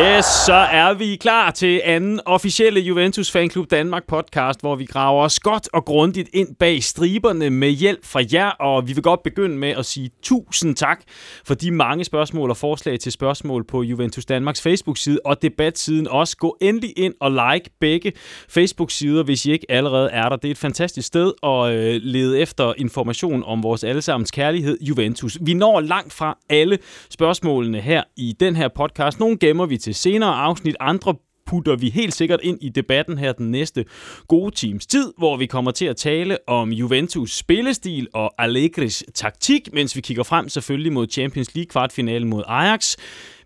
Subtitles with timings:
[0.00, 5.22] Yes, så er vi klar til anden officielle Juventus Fanklub Danmark podcast, hvor vi graver
[5.22, 9.22] os godt og grundigt ind bag striberne med hjælp fra jer, og vi vil godt
[9.22, 11.02] begynde med at sige tusind tak
[11.46, 16.36] for de mange spørgsmål og forslag til spørgsmål på Juventus Danmarks Facebook-side og debatsiden også.
[16.36, 18.12] Gå endelig ind og like begge
[18.48, 20.36] Facebook-sider, hvis I ikke allerede er der.
[20.36, 25.38] Det er et fantastisk sted at øh, lede efter information om vores allesammens kærlighed, Juventus.
[25.40, 26.78] Vi når langt fra alle
[27.10, 29.20] spørgsmålene her i den her podcast.
[29.20, 31.14] Nogle gemmer vi til senere afsnit, andre
[31.46, 33.84] putter vi helt sikkert ind i debatten her den næste
[34.28, 39.72] gode times tid, hvor vi kommer til at tale om Juventus spillestil og Allegris taktik,
[39.72, 42.96] mens vi kigger frem selvfølgelig mod Champions League kvartfinalen mod Ajax.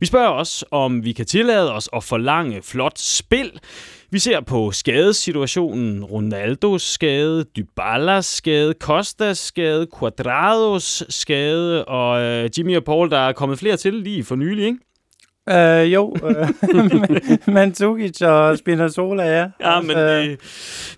[0.00, 3.50] Vi spørger også, om vi kan tillade os at forlange flot spil.
[4.10, 12.76] Vi ser på skadesituationen, Ronaldos skade, Dybalas skade, Costas skade, Quadrados skade, og øh, Jimmy
[12.76, 14.78] og Paul, der er kommet flere til lige for nylig, ikke?
[15.48, 19.46] Uh, jo, uh, Mandzukic og Spinazzola, ja.
[19.60, 20.40] Ja, men det,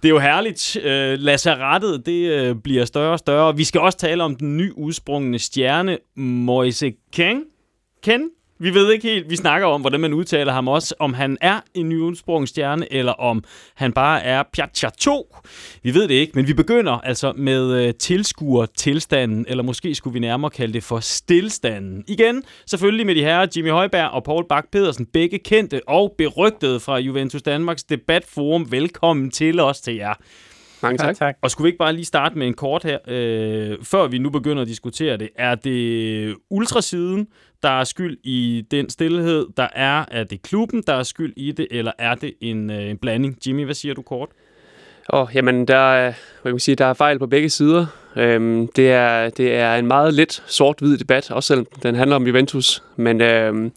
[0.03, 0.77] det er jo herligt.
[0.77, 3.57] Uh, Lazarettet, det uh, bliver større og større.
[3.57, 7.43] Vi skal også tale om den ny udsprungne stjerne, Moise Ken.
[8.03, 8.31] Ken?
[8.63, 11.61] Vi ved ikke helt, vi snakker om, hvordan man udtaler ham også, om han er
[11.75, 12.15] en ny
[12.47, 13.45] stjerne, eller om
[13.75, 15.37] han bare er Piazza 2.
[15.83, 20.15] Vi ved det ikke, men vi begynder altså med uh, tilskuer tilstanden, eller måske skulle
[20.15, 22.05] vi nærmere kalde det for stillstanden.
[22.09, 26.81] Igen, selvfølgelig med de her Jimmy Højberg og Paul Bak pedersen begge kendte og berygtede
[26.81, 28.73] fra Juventus Danmarks debatforum.
[28.73, 30.15] Velkommen til os til jer.
[30.83, 31.07] Mange tak.
[31.07, 31.17] tak.
[31.17, 31.37] tak.
[31.43, 34.31] Og skulle vi ikke bare lige starte med en kort her, øh, før vi nu
[34.31, 35.29] begynder at diskutere det.
[35.37, 37.27] Er det ultrasiden,
[37.63, 40.05] der er skyld i den stillhed, der er?
[40.11, 43.39] Er det klubben, der er skyld i det, eller er det en, øh, en blanding?
[43.47, 44.29] Jimmy, hvad siger du kort?
[45.09, 46.03] Oh, jamen, der er,
[46.43, 47.87] hvad kan man sige, der er fejl på begge sider.
[48.17, 52.27] Øhm, det, er, det er en meget lidt sort-hvid debat, også selvom den handler om
[52.27, 52.83] Juventus.
[52.97, 53.73] Men øhm,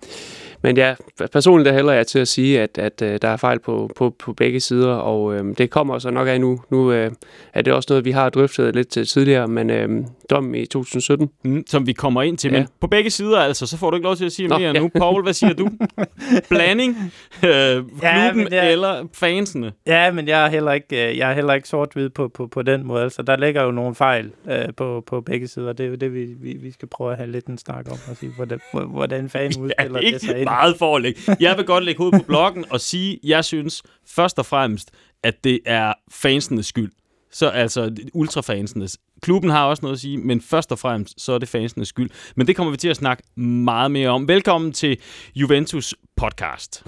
[0.63, 0.95] men ja,
[1.31, 4.15] personligt der hælder jeg til at sige, at, at, øh, der er fejl på, på,
[4.19, 6.61] på begge sider, og øh, det kommer så nok af nu.
[6.69, 7.11] Nu øh,
[7.53, 11.29] er det også noget, vi har drøftet lidt til tidligere, men øh, dom i 2017.
[11.43, 12.57] Mm, som vi kommer ind til, ja.
[12.57, 14.71] men på begge sider altså, så får du ikke lov til at sige Nå, mere
[14.71, 14.79] ja.
[14.79, 14.89] nu.
[14.95, 15.69] Paul, hvad siger du?
[16.49, 16.97] Blanding?
[17.43, 19.71] Øh, ja, klubben jeg, eller fansene?
[19.87, 22.61] Ja, men jeg er heller ikke, øh, jeg er heller ikke sort-hvid på, på, på
[22.61, 23.03] den måde.
[23.03, 25.73] Altså, der ligger jo nogle fejl øh, på, på begge sider.
[25.73, 27.97] Det er jo det, vi, vi, vi skal prøve at have lidt en snak om,
[28.09, 31.21] og sige, hvordan, hvordan fanden udspiller ja, det sig ind meget for at lægge.
[31.39, 34.91] Jeg vil godt lægge hovedet på bloggen og sige, jeg synes først og fremmest,
[35.23, 36.91] at det er fansenes skyld.
[37.31, 38.97] Så altså ultrafansenes.
[39.21, 42.09] Klubben har også noget at sige, men først og fremmest, så er det fansenes skyld.
[42.35, 44.27] Men det kommer vi til at snakke meget mere om.
[44.27, 44.97] Velkommen til
[45.35, 46.83] Juventus podcast.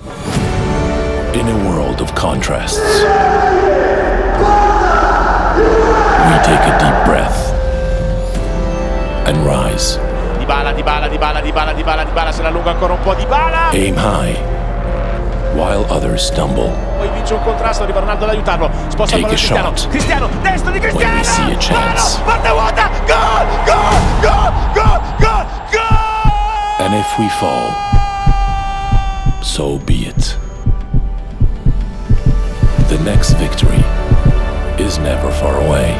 [1.34, 3.02] In a world of contrasts,
[6.28, 7.40] we take a deep breath
[9.28, 10.15] and rise.
[10.46, 13.70] Dybala, Dybala, Dybala, Dybala, Dybala, Dybala, se la allunga ancora un po' Dybala.
[13.74, 14.38] Aim high,
[15.56, 16.70] while others stumble.
[16.98, 18.70] Poi vince un contrasto, arriva Ronaldo ad aiutarlo.
[18.90, 19.76] Sposta Take a Cristiano.
[19.76, 19.90] shot.
[19.90, 21.10] Cristiano, destro di Cristiano.
[21.10, 22.20] When we see a chance.
[22.20, 26.86] Mano, parte vuota, gol, gol, gol, gol, gol, gol.
[26.86, 27.74] And if we fall,
[29.42, 30.38] so be it.
[32.90, 33.84] The next victory
[34.78, 35.96] is never far away.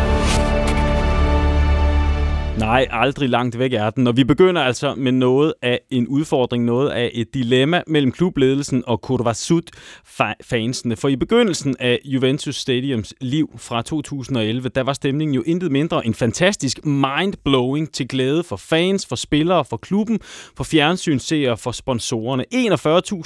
[2.60, 4.08] Nej, aldrig langt væk er den.
[4.08, 8.84] Og vi begynder altså med noget af en udfordring, noget af et dilemma mellem klubledelsen
[8.88, 10.96] og Kurvasut-fansene.
[10.96, 16.06] For i begyndelsen af Juventus Stadiums liv fra 2011, der var stemningen jo intet mindre
[16.06, 20.20] end fantastisk mind-blowing til glæde for fans, for spillere, for klubben,
[20.58, 22.46] for fjernsynsseere, for sponsorerne.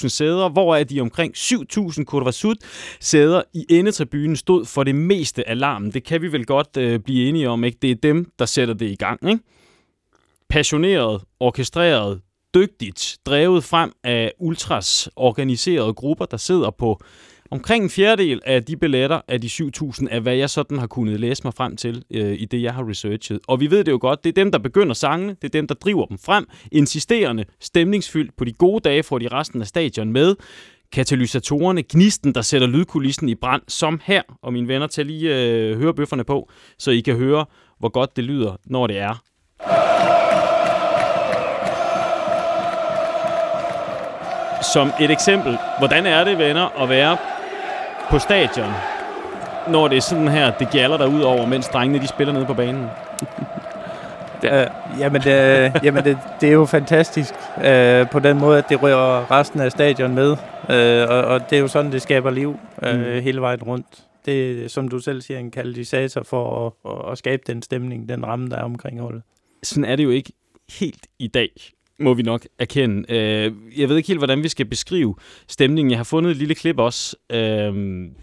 [0.01, 5.91] 41.000 sæder, hvoraf de omkring 7.000 Kurvasut-sæder i endetribunen stod for det meste af larmen.
[5.91, 7.78] Det kan vi vel godt øh, blive enige om, ikke?
[7.81, 9.31] Det er dem, der sætter det i gang gang.
[9.31, 9.44] Ikke?
[10.50, 12.22] Passioneret, orkestreret,
[12.56, 17.02] dygtigt, drevet frem af ultras organiserede grupper, der sidder på
[17.52, 21.19] omkring en fjerdedel af de billetter af de 7.000, af hvad jeg sådan har kunnet
[21.19, 23.40] læse mig frem til øh, i det, jeg har researchet.
[23.47, 25.68] Og vi ved det jo godt, det er dem, der begynder sangene, det er dem,
[25.68, 30.11] der driver dem frem, insisterende, stemningsfyldt på de gode dage, får de resten af stadion
[30.11, 30.35] med,
[30.91, 34.22] katalysatorerne, gnisten, der sætter lydkulissen i brand, som her.
[34.41, 37.46] Og mine venner, tag lige øh, hørebøfferne på, så I kan høre,
[37.79, 39.22] hvor godt det lyder, når det er.
[44.73, 47.17] Som et eksempel, hvordan er det, venner, at være
[48.09, 48.73] på stadion,
[49.67, 52.46] når det er sådan her, det gælder der ud over, mens drengene de spiller nede
[52.46, 52.87] på banen?
[54.43, 54.61] Ja.
[54.61, 54.67] Øh,
[54.99, 57.34] jamen, det, jamen det, det er jo fantastisk
[57.64, 60.37] øh, på den måde, at det rører resten af stadion med.
[60.70, 63.22] Øh, og, og det er jo sådan, det skaber liv øh, mm.
[63.22, 63.85] hele vejen rundt
[64.26, 68.26] det, som du selv siger, en katalysator for at, at, at skabe den stemning, den
[68.26, 69.22] ramme, der er omkring holdet.
[69.64, 70.34] Sådan er det jo ikke
[70.80, 71.50] helt i dag.
[72.00, 73.14] må vi nok erkende.
[73.14, 75.16] Øh, jeg ved ikke helt, hvordan vi skal beskrive
[75.48, 75.92] stemningen.
[75.92, 77.16] Jeg har fundet et lille klip også.
[77.30, 77.74] Øh,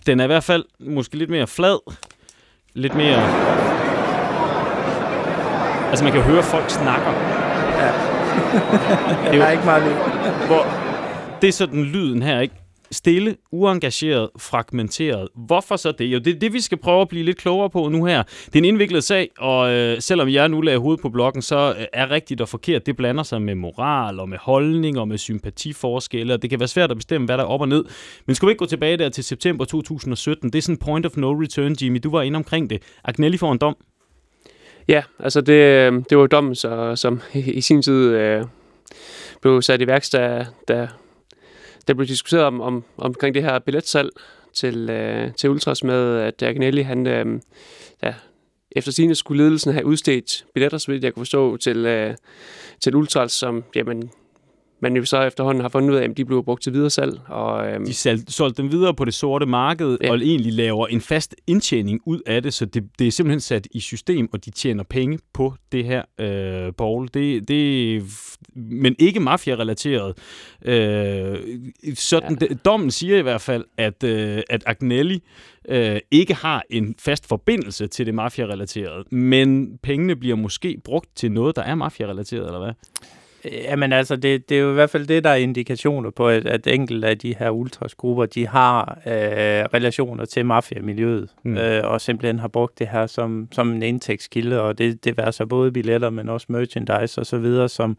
[0.07, 1.93] den er i hvert fald måske lidt mere flad.
[2.75, 3.23] Lidt mere...
[5.91, 7.13] Altså, man kan høre, at folk snakker.
[7.83, 7.93] Ja.
[9.33, 9.97] det er ikke meget liv.
[10.47, 10.87] Hvor
[11.41, 12.55] det er sådan lyden her, ikke?
[12.97, 15.29] Stille, uengageret, fragmenteret.
[15.35, 16.05] Hvorfor så det?
[16.05, 18.23] Jo, det er det, vi skal prøve at blive lidt klogere på nu her.
[18.23, 21.75] Det er en indviklet sag, og øh, selvom jeg nu lagde hovedet på blokken, så
[21.79, 22.87] øh, er rigtigt og forkert.
[22.87, 26.69] Det blander sig med moral og med holdning og med sympatiforskelle, og det kan være
[26.69, 27.85] svært at bestemme, hvad der er op og ned.
[28.27, 30.51] Men skulle vi ikke gå tilbage der til september 2017?
[30.51, 32.01] Det er sådan point of no return, Jimmy.
[32.05, 32.83] Du var inde omkring det.
[33.05, 33.77] Agnelli får en dom.
[34.89, 38.45] Ja, altså det, øh, det var dommen, så, som i, i sin tid øh,
[39.43, 40.89] blev sat i værks, da, da
[41.89, 44.11] der blev diskuteret om, om, omkring det her billetsalg
[44.55, 47.41] til, øh, til Ultras med, at Agnelli, han øh,
[48.03, 48.15] ja,
[48.71, 52.15] efter sine skulle ledelsen have udstedt billetter, så vidt jeg kunne forstå, til, øh,
[52.81, 54.11] til Ultras, som jamen,
[54.81, 57.21] man jo så efterhånden har fundet ud af, at de blev brugt til videre salg.
[57.27, 60.11] Og, øhm, de salg, solgte dem videre på det sorte marked, ja.
[60.11, 63.69] og egentlig laver en fast indtjening ud af det, så det, det er simpelthen sat
[63.71, 67.09] i system, og de tjener penge på det her, øh, Paul.
[67.15, 68.03] Det, det,
[68.55, 70.19] men ikke mafia-relateret.
[70.65, 71.39] Øh,
[71.95, 72.47] sådan, ja.
[72.47, 75.23] det, dommen siger i hvert fald, at, øh, at Agnelli
[75.69, 81.33] øh, ikke har en fast forbindelse til det mafia-relaterede, men pengene bliver måske brugt til
[81.33, 82.73] noget, der er mafia-relateret, eller hvad?
[83.53, 86.47] Jamen altså, det, det er jo i hvert fald det, der er indikationer på, at,
[86.47, 89.13] at enkelte af de her ultrasgrupper, de har øh,
[89.75, 91.57] relationer til mafiamiljøet, mm.
[91.57, 95.31] øh, og simpelthen har brugt det her som, som en indtægtskilde, og det, det er
[95.31, 97.99] så både billetter, men også merchandise og så videre, som,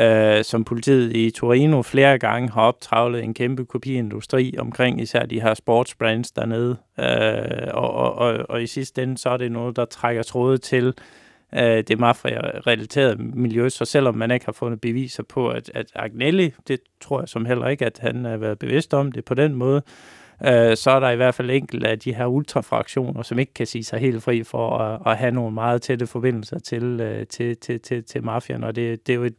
[0.00, 5.40] øh, som politiet i Torino flere gange har optravlet en kæmpe kopiindustri omkring især de
[5.40, 9.76] her sportsbrands dernede, øh, og, og, og, og i sidste ende så er det noget,
[9.76, 10.94] der trækker tråde til
[11.54, 16.54] øh, det mafia-relaterede miljø, så selvom man ikke har fundet beviser på, at, at Agnelli,
[16.68, 19.54] det tror jeg som heller ikke, at han har været bevidst om det på den
[19.54, 19.82] måde,
[20.46, 23.66] øh, så er der i hvert fald enkelte af de her ultrafraktioner, som ikke kan
[23.66, 27.56] sige sig helt fri for at, at have nogle meget tætte forbindelser til, øh, til,
[27.56, 29.36] til, til, til mafiaen, og det, det er jo et,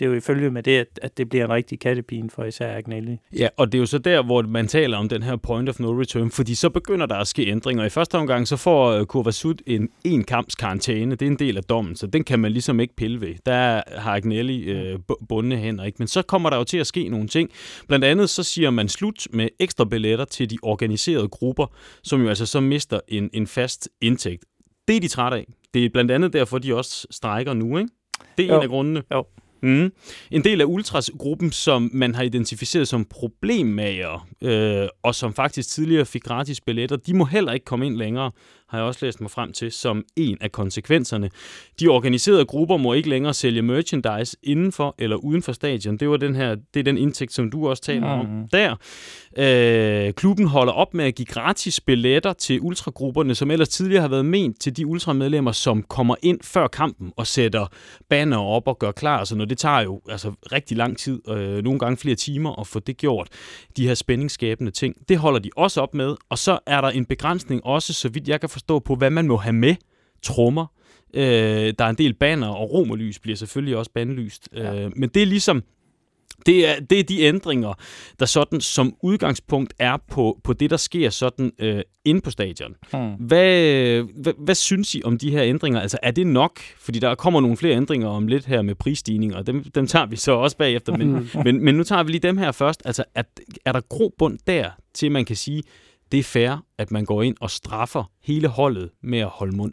[0.00, 2.76] det er jo ifølge med det, at, at det bliver en rigtig kattepine for især
[2.76, 3.18] Agnelli.
[3.38, 5.80] Ja, og det er jo så der, hvor man taler om den her point of
[5.80, 7.84] no return, fordi så begynder der at ske ændringer.
[7.84, 11.14] I første omgang, så får uh, Kovacsut en en kamps karantæne.
[11.14, 13.34] Det er en del af dommen, så den kan man ligesom ikke pille ved.
[13.46, 15.96] Der har Agnelli uh, bundne hænder, ikke?
[15.98, 17.50] Men så kommer der jo til at ske nogle ting.
[17.88, 21.66] Blandt andet så siger man slut med ekstra billetter til de organiserede grupper,
[22.02, 24.44] som jo altså så mister en, en fast indtægt.
[24.88, 25.46] Det er de trætte af.
[25.74, 27.90] Det er blandt andet derfor, de også strækker nu, ikke?
[28.38, 28.56] Det er jo.
[28.56, 29.02] en af grundene.
[29.12, 29.24] Jo.
[29.62, 29.92] Mm.
[30.30, 36.06] En del af Ultras-gruppen, som man har identificeret som problemmager, øh, og som faktisk tidligere
[36.06, 38.30] fik gratis billetter, de må heller ikke komme ind længere
[38.70, 41.30] har jeg også læst mig frem til, som en af konsekvenserne.
[41.80, 45.96] De organiserede grupper må ikke længere sælge merchandise inden for eller uden for stadion.
[45.96, 48.20] Det var den her, det er den indtægt, som du også taler mm.
[48.20, 48.76] om der.
[49.38, 54.08] Øh, klubben holder op med at give gratis billetter til ultragrupperne, som ellers tidligere har
[54.08, 57.66] været ment til de ultramedlemmer, som kommer ind før kampen og sætter
[58.08, 59.24] banner op og gør klar.
[59.24, 62.66] Så når det tager jo altså, rigtig lang tid, øh, nogle gange flere timer at
[62.66, 63.28] få det gjort,
[63.76, 64.94] de her spændingsskabende ting.
[65.08, 68.28] Det holder de også op med, og så er der en begrænsning også, så vidt
[68.28, 69.74] jeg kan forstå på, hvad man må have med.
[70.22, 70.66] Trummer.
[71.14, 74.48] Øh, der er en del banner, og romerlys bliver selvfølgelig også bandlyst.
[74.54, 74.84] Ja.
[74.84, 75.62] Øh, men det er ligesom,
[76.46, 77.74] det er, det er de ændringer,
[78.20, 82.74] der sådan som udgangspunkt er på, på det, der sker sådan øh, inde på stadion.
[82.92, 83.12] Hmm.
[83.14, 85.80] Hvad, hvad, hvad synes I om de her ændringer?
[85.80, 86.60] Altså er det nok?
[86.78, 90.06] Fordi der kommer nogle flere ændringer om lidt her med prisstigninger, og dem, dem tager
[90.06, 90.96] vi så også bagefter.
[90.96, 91.28] Men, hmm.
[91.44, 92.82] men, men nu tager vi lige dem her først.
[92.84, 93.22] Altså er,
[93.64, 95.62] er der grobund der, til man kan sige,
[96.12, 99.72] det er fair, at man går ind og straffer hele holdet med at holde mund?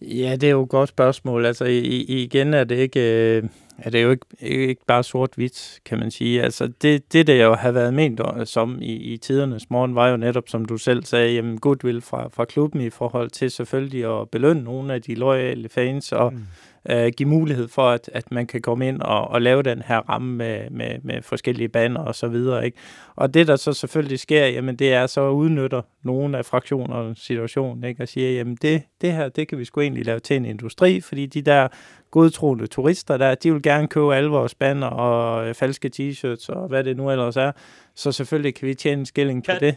[0.00, 1.46] Ja, det er jo et godt spørgsmål.
[1.46, 3.00] Altså i, igen er det ikke...
[3.00, 3.44] Øh
[3.78, 6.42] er det jo ikke, ikke bare sort-hvidt, kan man sige.
[6.42, 10.16] Altså det, det, der jo har været ment som i, i tidernes morgen, var jo
[10.16, 14.30] netop, som du selv sagde, jamen goodwill fra, fra klubben i forhold til selvfølgelig at
[14.30, 16.46] belønne nogle af de loyale fans og mm
[16.90, 19.98] øh, give mulighed for, at, at man kan komme ind og, og lave den her
[19.98, 22.64] ramme med, med, med forskellige baner og så videre.
[22.64, 22.78] Ikke?
[23.16, 27.18] Og det, der så selvfølgelig sker, jamen det er så at udnytter nogle af fraktionernes
[27.18, 28.02] situation, ikke?
[28.02, 31.00] og siger, jamen det, det her, det kan vi sgu egentlig lave til en industri,
[31.00, 31.68] fordi de der
[32.14, 36.68] godtroende turister der, de vil gerne købe alle vores banner og øh, falske t-shirts og
[36.68, 37.52] hvad det nu ellers er.
[37.94, 39.76] Så selvfølgelig kan vi tjene en skilling på det.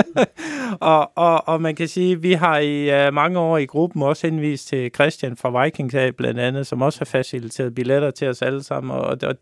[0.80, 4.02] og, og, og man kan sige, at vi har i uh, mange år i gruppen
[4.02, 8.28] også henvist til Christian fra Vikings af, blandt andet, som også har faciliteret billetter til
[8.28, 9.34] os alle sammen, og, og,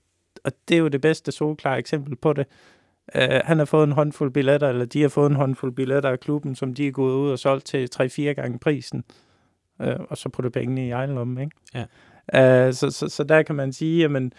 [0.44, 2.46] og det er jo det bedste solklare eksempel på det.
[3.14, 6.20] Uh, han har fået en håndfuld billetter, eller de har fået en håndfuld billetter af
[6.20, 9.04] klubben, som de er gået ud og solgt til 3-4 gange prisen,
[9.80, 11.56] uh, og så putte pengene i egen lomme, ikke?
[11.74, 12.66] Ja.
[12.68, 14.32] Uh, så, så, så der kan man sige, jamen...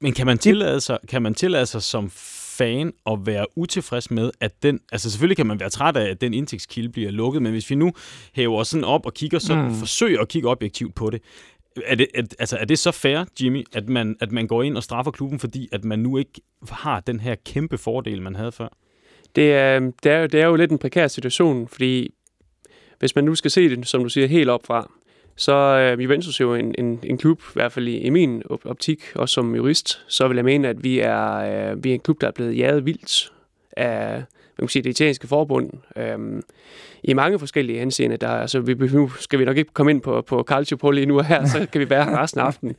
[0.00, 2.10] Men kan man tillade sig, kan man tillade sig som
[2.56, 4.80] fan at være utilfreds med, at den...
[4.92, 7.74] Altså selvfølgelig kan man være træt af, at den indtægtskilde bliver lukket, men hvis vi
[7.74, 7.92] nu
[8.32, 9.74] hæver sådan op og kigger sådan, mm.
[9.74, 11.22] forsøger at kigge objektivt på det,
[11.84, 14.76] er det, er, altså, er det så fair, Jimmy, at man, at man går ind
[14.76, 18.52] og straffer klubben, fordi at man nu ikke har den her kæmpe fordel, man havde
[18.52, 18.68] før?
[19.36, 22.14] Det er, det er, det er jo lidt en prekær situation, fordi
[22.98, 24.90] hvis man nu skal se det, som du siger, helt op fra,
[25.36, 29.02] så er Juventus jo en, en, en klub, i hvert fald i, i min optik,
[29.14, 32.20] også som jurist, så vil jeg mene, at vi er, øh, vi er en klub,
[32.20, 33.32] der er blevet jaget vildt
[33.76, 34.22] af
[34.58, 35.70] man kan sige, det italienske forbund.
[35.96, 36.42] Øhm,
[37.02, 38.16] I mange forskellige henseende.
[38.16, 41.24] Der, altså, vi, nu skal vi nok ikke komme ind på, på Calciopoli nu og
[41.24, 42.74] her, så kan vi være her resten af aftenen.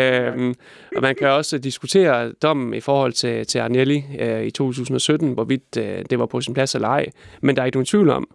[0.00, 0.54] øhm,
[0.96, 5.76] og man kan også diskutere dommen i forhold til, til Arnelli øh, i 2017, hvorvidt
[5.78, 7.06] øh, det var på sin plads eller ej.
[7.40, 8.28] Men der er ikke nogen tvivl om,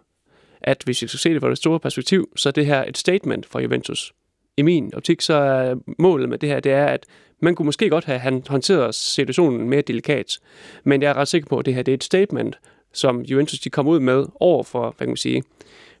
[0.68, 2.98] at hvis vi skal se det fra det store perspektiv, så er det her et
[2.98, 4.12] statement fra Juventus.
[4.56, 7.06] I min optik, så er målet med det her, det er, at
[7.40, 10.38] man kunne måske godt have håndteret situationen mere delikat,
[10.84, 12.58] men jeg er ret sikker på, at det her det er et statement,
[12.92, 15.42] som Juventus de kom ud med over for, hvad kan man sige,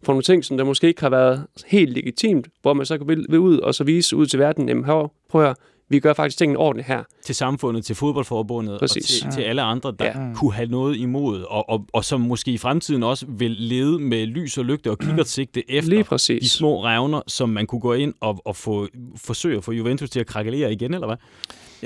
[0.02, 3.08] for nogle ting, som der måske ikke har været helt legitimt, hvor man så kan
[3.08, 5.54] vil ud og så vise ud til verden, jamen her, prøv at høre,
[5.88, 7.02] vi gør faktisk tingene ordentligt her.
[7.24, 9.22] Til samfundet, til fodboldforbundet Præcis.
[9.22, 10.34] og til, til alle andre, der ja.
[10.34, 14.26] kunne have noget imod, og, og, og som måske i fremtiden også vil lede med
[14.26, 16.42] lys og lygte og kiggertsigte efter Lige præcis.
[16.42, 20.10] de små revner, som man kunne gå ind og, og få, forsøge at få Juventus
[20.10, 21.16] til at krakelere igen, eller hvad?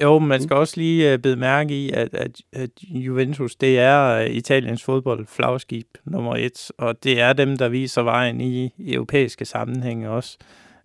[0.03, 4.25] Jo, man skal også lige uh, bede mærke i, at, at, at Juventus, det er
[4.25, 8.95] uh, Italiens fodbold flagskib nummer et, og det er dem, der viser vejen i, i
[8.95, 10.39] europæiske sammenhænge også.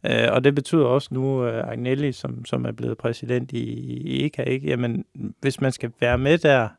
[0.10, 4.26] Øh, og det betyder også nu, uh, Agnelli, som, som er blevet præsident i, i
[4.26, 4.68] EKA, ikke?
[4.68, 5.06] Jamen,
[5.42, 6.70] hvis man skal være med der,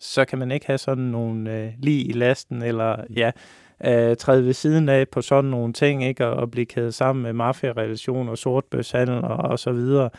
[0.00, 3.30] så kan man ikke have sådan nogle uh, øh, lige i lasten, eller ja,
[3.80, 6.26] uh, træde ved siden af på sådan nogle ting, ikke?
[6.26, 10.10] Og, og blive kædet sammen med mafia-relationer, sortbøshandel og, og så videre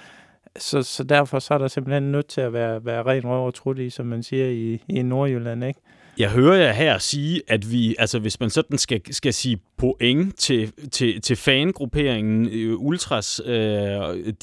[0.60, 3.54] så, så derfor så er der simpelthen nødt til at være, være ren røv og
[3.54, 5.80] trut i, som man siger i, i Nordjylland, ikke?
[6.18, 10.38] Jeg hører jer her sige, at vi, altså hvis man sådan skal, skal sige point
[10.38, 13.54] til, til, til fangrupperingen, øh, Ultras, øh,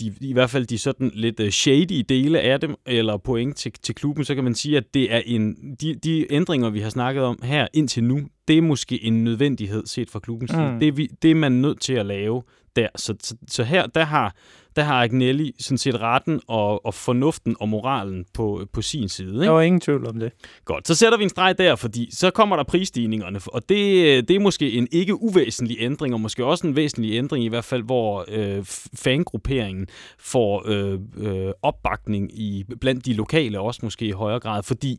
[0.01, 3.73] de, i hvert fald de sådan lidt øh, shady dele af dem, eller point til,
[3.83, 6.91] til klubben, så kan man sige, at det er en, de, de ændringer, vi har
[6.91, 10.73] snakket om her indtil nu, det er måske en nødvendighed set fra klubbens side.
[10.73, 10.79] Mm.
[10.79, 12.43] Det, er vi, det er man nødt til at lave
[12.77, 12.89] der.
[12.97, 14.35] Så, så, så her, der har
[14.77, 19.35] der har Agnelli sådan set retten og, og fornuften og moralen på, på sin side.
[19.35, 19.45] Ikke?
[19.45, 20.33] Der var ingen tvivl om det.
[20.65, 24.37] Godt, så sætter vi en streg der, fordi så kommer der prisstigningerne, og det, det
[24.37, 27.83] er måske en ikke uvæsentlig ændring, og måske også en væsentlig ændring i hvert fald,
[27.83, 29.87] hvor øh, fangrupperingen
[30.19, 34.99] får øh, øh, opbakning i blandt de lokale også måske i højere grad, fordi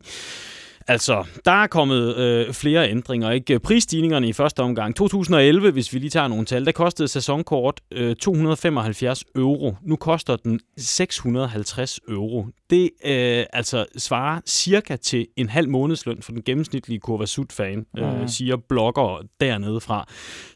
[0.88, 3.30] Altså, der er kommet øh, flere ændringer.
[3.30, 3.58] ikke?
[3.58, 4.96] Prisstigningerne i første omgang.
[4.96, 9.76] 2011, hvis vi lige tager nogle tal, der kostede sæsonkort øh, 275 euro.
[9.82, 12.46] Nu koster den 650 euro.
[12.70, 18.20] Det øh, altså svarer cirka til en halv månedsløn for den gennemsnitlige Kurva Sud-fan, øh,
[18.20, 18.28] mm.
[18.28, 20.06] siger blogger dernede fra.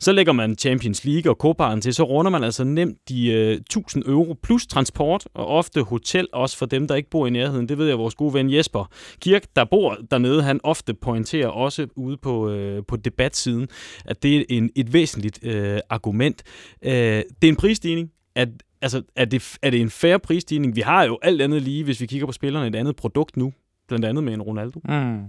[0.00, 3.52] Så lægger man Champions League og Copa'en til, så runder man altså nemt de øh,
[3.52, 7.68] 1000 euro plus transport og ofte hotel også for dem, der ikke bor i nærheden.
[7.68, 8.90] Det ved jeg, vores gode ven Jesper
[9.20, 13.68] Kirk, der bor dernede, han ofte pointerer også ude på, øh, på debatsiden,
[14.04, 16.42] at det er en, et væsentligt øh, argument.
[16.82, 18.10] Øh, det er en prisstigning.
[18.34, 18.48] At,
[18.82, 20.76] altså, er det, er det en færre prisstigning?
[20.76, 23.52] Vi har jo alt andet lige, hvis vi kigger på spillerne, et andet produkt nu,
[23.88, 24.80] blandt andet med en Ronaldo.
[24.88, 25.22] Mm.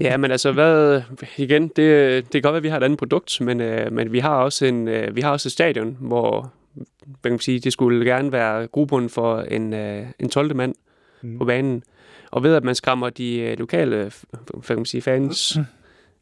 [0.00, 1.02] Ja, men altså, hvad,
[1.36, 1.76] igen, det,
[2.24, 4.34] det kan godt være, at vi har et andet produkt, men, øh, men vi har
[4.34, 6.52] også en, øh, vi har også et stadion, hvor
[7.04, 10.56] hvad kan man sige, det skulle gerne være gruppen for en, øh, en 12.
[10.56, 10.74] mand
[11.22, 11.38] mm.
[11.38, 11.82] på banen.
[12.30, 14.12] Og ved at man skræmmer de øh, lokale
[14.54, 15.64] hvad kan man sige, fans mm.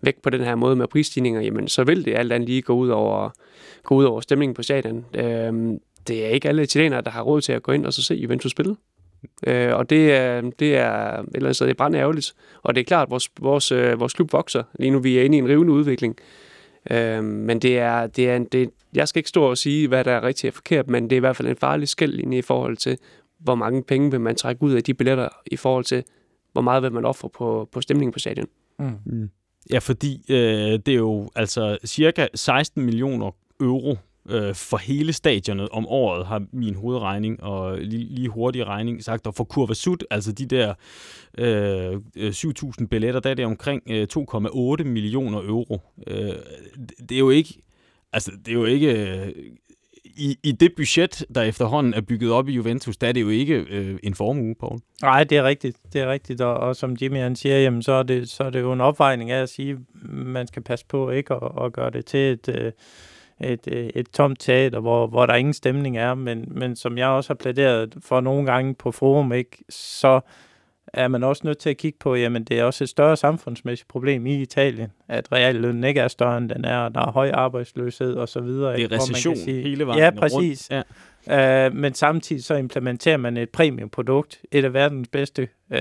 [0.01, 2.75] væk på den her måde med prisstigninger, jamen så vil det alt andet lige gå
[2.75, 3.31] ud over,
[3.83, 5.05] gå ud over stemningen på stadion.
[5.15, 8.03] Øhm, det er ikke alle italienere, der har råd til at gå ind og så
[8.03, 8.77] se Juventus spille.
[9.47, 12.35] Øh, og det er, det er, eller så det er ærgerligt.
[12.63, 14.63] Og det er klart, at vores, vores, øh, vores klub vokser.
[14.79, 16.17] Lige nu vi er inde i en rivende udvikling.
[16.91, 20.13] Øh, men det er, det er, det, jeg skal ikke stå og sige, hvad der
[20.13, 22.77] er rigtigt og forkert, men det er i hvert fald en farlig skældlinje i forhold
[22.77, 22.99] til,
[23.39, 26.05] hvor mange penge vil man trække ud af de billetter i forhold til,
[26.53, 28.47] hvor meget vil man ofre på, på stemningen på stadion.
[28.79, 28.93] Mm.
[29.05, 29.31] Mm.
[29.71, 33.31] Ja, fordi øh, det er jo altså cirka 16 millioner
[33.61, 33.97] euro
[34.29, 39.27] øh, for hele stadionet om året, har min hovedregning og lige, lige hurtig regning sagt.
[39.27, 40.75] Og for Kurva Sud, altså de der
[41.39, 45.81] øh, 7.000 billetter, der er det omkring øh, 2,8 millioner euro.
[46.07, 46.33] Øh,
[47.09, 47.55] det er jo ikke...
[48.13, 49.35] Altså, det er jo ikke...
[50.19, 53.29] I, i det budget, der efterhånden er bygget op i Juventus, der er det jo
[53.29, 54.79] ikke øh, en formue, Paul.
[55.03, 55.77] Nej, det er rigtigt.
[55.93, 58.51] Det er rigtigt, og, og som Jimmy han siger, jamen, så, er det, så er
[58.51, 59.79] det jo en opvejning af at sige,
[60.13, 62.73] man skal passe på ikke at, at gøre det til et, øh,
[63.41, 67.09] et, øh, et tomt teater, hvor, hvor der ingen stemning er, men, men som jeg
[67.09, 70.21] også har plæderet for nogle gange på forum, ikke, så
[70.93, 73.89] er man også nødt til at kigge på, jamen det er også et større samfundsmæssigt
[73.89, 77.31] problem i Italien, at reallønnen ikke er større, end den er, og der er høj
[77.31, 78.77] arbejdsløshed og så videre.
[78.77, 80.69] Det er recession sige, hele vejen Ja, præcis.
[80.71, 80.87] Rundt.
[81.27, 81.67] Ja.
[81.67, 85.77] Uh, men samtidig så implementerer man et premiumprodukt, et af verdens bedste, uh,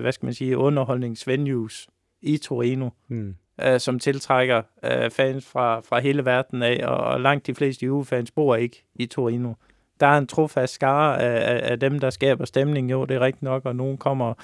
[0.00, 1.88] hvad skal man sige, underholdningsvenues
[2.22, 2.88] i Torino.
[3.08, 7.54] Hmm øh, som tiltrækker øh, fans fra, fra hele verden af, og, og langt de
[7.54, 9.52] fleste Juve-fans bor ikke i Torino.
[10.00, 13.20] Der er en trofast skare af, af, af dem, der skaber stemning, jo, det er
[13.20, 14.34] rigtigt nok, og nogen kommer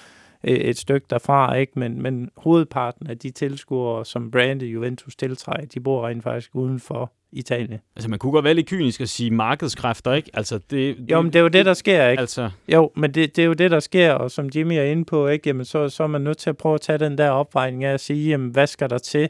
[0.45, 1.79] øh, et stykke derfra, ikke?
[1.79, 6.81] Men, men hovedparten af de tilskuere, som brandet Juventus tiltrækker, de bor rent faktisk uden
[6.81, 7.81] for Italien.
[7.97, 10.31] Altså, man kunne godt være lidt kynisk og sige markedskræfter, ikke?
[10.35, 12.21] Altså, det, det, jo, men det er jo det, der sker, ikke?
[12.21, 12.51] Altså...
[12.69, 15.27] Jo, men det, det er jo det, der sker, og som Jimmy er inde på,
[15.29, 15.49] ikke?
[15.49, 17.93] Jamen, så, så er man nødt til at prøve at tage den der opvejning af
[17.93, 19.29] at sige, jamen, hvad skal der til,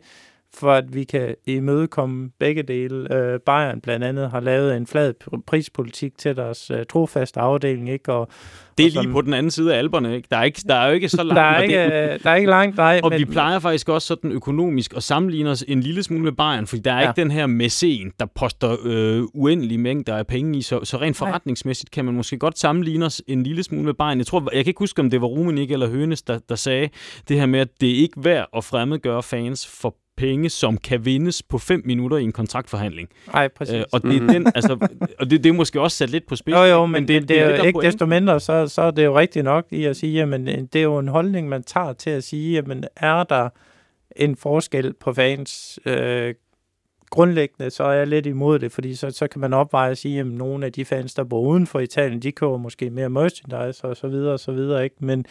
[0.54, 3.14] for at vi kan imødekomme begge dele.
[3.16, 5.14] Øh, Bayern blandt andet har lavet en flad
[5.46, 8.12] prispolitik til deres øh, trofaste afdeling, ikke?
[8.12, 8.28] Og,
[8.78, 10.28] det er lige som, på den anden side af alberne, ikke?
[10.30, 11.36] Der er, ikke, der er jo ikke så langt.
[11.36, 13.00] der, er ikke, det, der er ikke langt, nej.
[13.02, 16.32] Og men, vi plejer faktisk også sådan økonomisk at sammenligne os en lille smule med
[16.32, 17.08] Bayern, fordi der er ja.
[17.08, 21.16] ikke den her mæcen, der poster øh, uendelige mængder af penge i, så, så rent
[21.16, 24.18] forretningsmæssigt kan man måske godt sammenligne os en lille smule med Bayern.
[24.18, 26.88] Jeg tror, jeg kan ikke huske, om det var Rummenigge eller Hønes, der, der sagde
[27.28, 31.04] det her med, at det er ikke værd at fremmedgøre fans for penge, som kan
[31.04, 33.08] vindes på 5 minutter i en kontraktforhandling.
[33.32, 33.74] Nej, præcis.
[33.74, 36.36] Øh, og det er den, altså, og det, det er måske også sat lidt på
[36.36, 36.62] spidsen.
[36.62, 38.90] Jo, jo, men, men det, det, det, er, er ikke desto mindre, så, så er
[38.90, 40.40] det jo rigtigt nok i at sige, at
[40.72, 42.64] det er jo en holdning, man tager til at sige, at
[42.96, 43.48] er der
[44.16, 46.34] en forskel på fans øh,
[47.10, 50.20] grundlæggende, så er jeg lidt imod det, fordi så, så kan man opveje og sige,
[50.20, 53.84] at nogle af de fans, der bor uden for Italien, de køber måske mere merchandise
[53.84, 54.96] og så videre og så videre, ikke?
[55.00, 55.26] Men,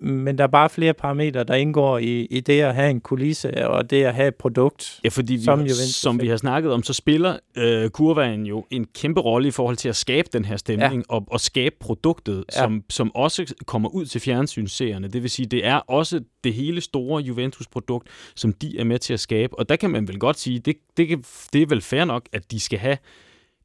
[0.00, 3.68] men der er bare flere parametre, der indgår i, i det at have en kulisse
[3.68, 5.00] og det at have et produkt.
[5.04, 8.66] Ja, fordi vi, som, har, som vi har snakket om, så spiller øh, kurvaen jo
[8.70, 11.14] en kæmpe rolle i forhold til at skabe den her stemning ja.
[11.14, 12.62] og, og skabe produktet, ja.
[12.62, 15.08] som, som også kommer ud til fjernsynsseerne.
[15.08, 19.12] Det vil sige, det er også det hele store Juventus-produkt, som de er med til
[19.12, 19.58] at skabe.
[19.58, 22.50] Og der kan man vel godt sige, det, det, det er vel fair nok, at
[22.50, 22.96] de skal have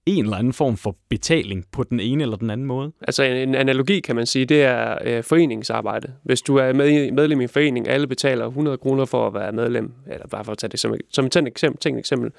[0.05, 2.91] en eller anden form for betaling på den ene eller den anden måde?
[3.01, 6.13] Altså en, en analogi kan man sige, det er øh, foreningsarbejde.
[6.23, 9.51] Hvis du er med, medlem i en forening, alle betaler 100 kroner for at være
[9.51, 12.31] medlem, eller bare for at tage det som, som et eksempel, tænkt eksempel.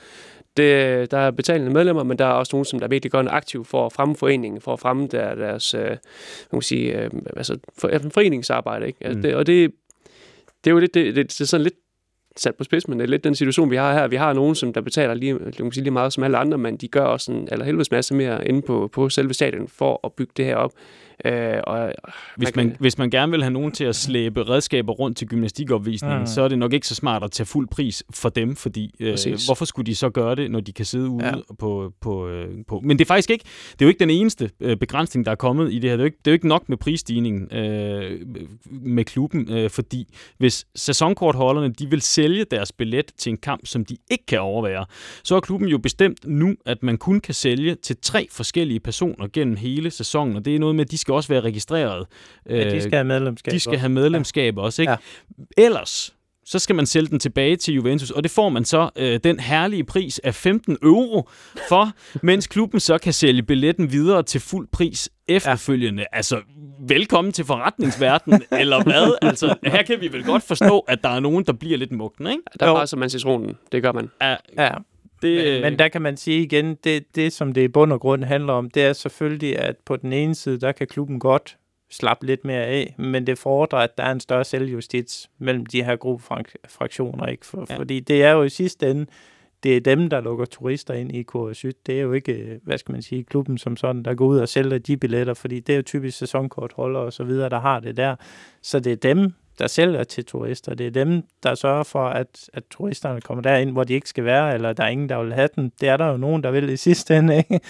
[0.57, 3.29] Det, der er betalende medlemmer, men der er også nogen, som der virkelig gør en
[3.29, 5.99] aktiv for at fremme foreningen, for at fremme der, deres øh, man
[6.53, 8.87] kan sige, øh, altså, for, foreningsarbejde.
[8.87, 8.99] Ikke?
[9.01, 9.23] Altså, mm.
[9.23, 9.71] det, og det,
[10.65, 11.75] det er jo lidt, det, det, det er sådan lidt
[12.37, 14.09] sat på spids, men det er lidt den situation, vi har her.
[14.09, 16.89] Vi har nogen, som der betaler lige, sige, lige meget som alle andre, men de
[16.89, 20.33] gør også en eller helvedes masse mere inde på, på selve stadion for at bygge
[20.37, 20.73] det her op.
[21.25, 21.93] Øh, og,
[22.37, 22.77] hvis, man, kan...
[22.81, 26.27] hvis man gerne vil have nogen til at slæbe redskaber rundt til gymnastikopvisningen, mm.
[26.27, 29.19] så er det nok ikke så smart at tage fuld pris for dem, fordi øh,
[29.47, 31.33] hvorfor skulle de så gøre det, når de kan sidde ude ja.
[31.59, 32.81] på, på, øh, på...
[32.85, 35.37] Men det er faktisk ikke, det er jo ikke den eneste øh, begrænsning, der er
[35.37, 35.97] kommet i det her.
[35.97, 38.21] Det er jo ikke, det er jo ikke nok med prisstigningen øh,
[38.71, 43.85] med klubben, øh, fordi hvis sæsonkortholderne de vil sælge deres billet til en kamp, som
[43.85, 44.87] de ikke kan overvære,
[45.25, 49.29] så har klubben jo bestemt nu, at man kun kan sælge til tre forskellige personer
[49.33, 52.07] gennem hele sæsonen, og det er noget med, at de skal også være registreret.
[52.49, 53.53] Ja, de skal have medlemskab.
[53.53, 54.63] De skal have medlemskab ja.
[54.63, 54.93] også, ikke?
[54.93, 54.97] Ja.
[55.57, 56.15] Ellers,
[56.45, 59.41] så skal man sælge den tilbage til Juventus, og det får man så øh, den
[59.41, 61.29] herlige pris af 15 euro
[61.69, 61.93] for,
[62.27, 66.03] mens klubben så kan sælge billetten videre til fuld pris efterfølgende.
[66.03, 66.17] Ja.
[66.17, 66.41] Altså,
[66.89, 69.19] velkommen til forretningsverdenen, eller hvad?
[69.23, 72.27] Altså, her kan vi vel godt forstå, at der er nogen, der bliver lidt mugten,
[72.27, 72.43] ikke?
[72.61, 73.55] Der er bare så man citronen.
[73.73, 74.11] Det gør man.
[74.23, 74.37] Ja.
[74.59, 74.71] ja.
[75.25, 78.01] Det, men, men der kan man sige igen, det, det som det i bund og
[78.01, 81.57] grund handler om, det er selvfølgelig, at på den ene side, der kan klubben godt
[81.91, 85.85] slappe lidt mere af, men det fordrer, at der er en større selvjustits mellem de
[85.85, 87.47] her gruppefraktioner, ikke?
[87.47, 87.77] For, ja.
[87.77, 89.07] fordi det er jo i sidste ende,
[89.63, 92.93] det er dem, der lukker turister ind i KS Det er jo ikke, hvad skal
[92.93, 95.77] man sige, klubben som sådan, der går ud og sælger de billetter, fordi det er
[95.77, 98.17] jo typisk sæsonkortholder og så videre, der har det der.
[98.63, 100.75] Så det er dem, der sælger til turister.
[100.75, 104.25] Det er dem, der sørger for, at, at turisterne kommer derind, hvor de ikke skal
[104.25, 105.73] være, eller der er ingen, der vil have den.
[105.81, 107.37] Det er der jo nogen, der vil i sidste ende.
[107.37, 107.61] Ikke?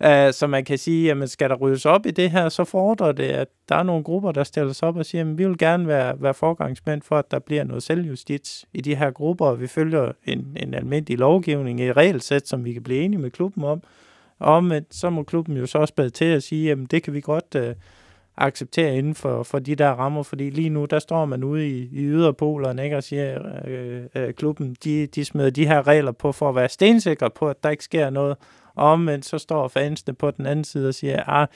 [0.00, 0.28] Ja.
[0.28, 3.12] Uh, så man kan sige, at skal der ryddes op i det her, så fordrer
[3.12, 5.58] det, at der er nogle grupper, der stiller sig op og siger, at vi vil
[5.58, 9.60] gerne være, være forgangsmænd for, at der bliver noget selvjustits i de her grupper, og
[9.60, 13.64] vi følger en, en almindelig lovgivning, et regelsæt, som vi kan blive enige med klubben
[13.64, 13.82] om.
[14.38, 17.14] Og om, så må klubben jo så også bade til at sige, at det kan
[17.14, 17.54] vi godt...
[17.54, 17.74] Uh,
[18.36, 21.88] acceptere inden for, for de der rammer, fordi lige nu, der står man ude i,
[21.92, 26.32] i yderpolerne, ikke, og siger, øh, øh, klubben, de, de smider de her regler på
[26.32, 28.36] for at være stensikre på, at der ikke sker noget,
[28.74, 31.46] og omvendt så står fansene på den anden side og siger, ah,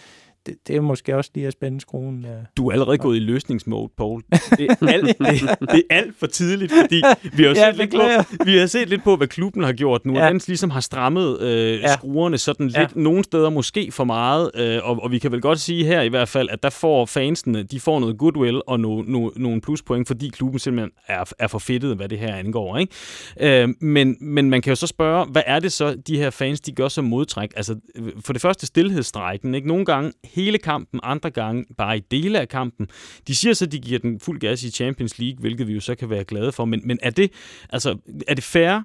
[0.47, 2.25] det, det er måske også lige at spænde skruen.
[2.25, 2.29] Ja.
[2.57, 4.23] Du er allerede gået i løsningsmode, Paul.
[4.31, 7.91] Det er alt, det, det er alt for tidligt, fordi vi har, ja, set lidt
[7.91, 10.19] på, vi har set lidt på, hvad klubben har gjort nu.
[10.19, 10.29] Ja.
[10.29, 11.93] Den ligesom har strammet øh, ja.
[11.93, 12.87] skruerne sådan lidt, ja.
[12.95, 16.09] nogle steder måske for meget, øh, og, og vi kan vel godt sige her i
[16.09, 20.07] hvert fald, at der får fansene, de får noget goodwill og no, no, nogle pluspoint,
[20.09, 22.79] fordi klubben simpelthen er, er for fedtet, hvad det her angår.
[22.79, 23.63] Ikke?
[23.63, 26.61] Øh, men, men man kan jo så spørge, hvad er det så, de her fans,
[26.61, 27.53] de gør som modtræk?
[27.57, 27.77] Altså,
[28.25, 29.69] for det første stillhedsstrækken, ikke?
[29.69, 32.89] Nogle gange hele kampen, andre gange bare i dele af kampen.
[33.27, 35.81] De siger så, at de giver den fuld gas i Champions League, hvilket vi jo
[35.81, 37.33] så kan være glade for, men, men er, det,
[37.71, 37.99] altså,
[38.29, 38.83] er det fair,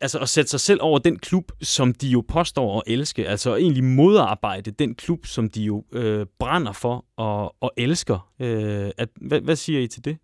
[0.00, 3.56] altså at sætte sig selv over den klub, som de jo påstår at elske, altså
[3.56, 8.30] egentlig modarbejde den klub, som de jo øh, brænder for og, og elsker.
[8.40, 10.18] Øh, at, hvad, hvad siger I til det?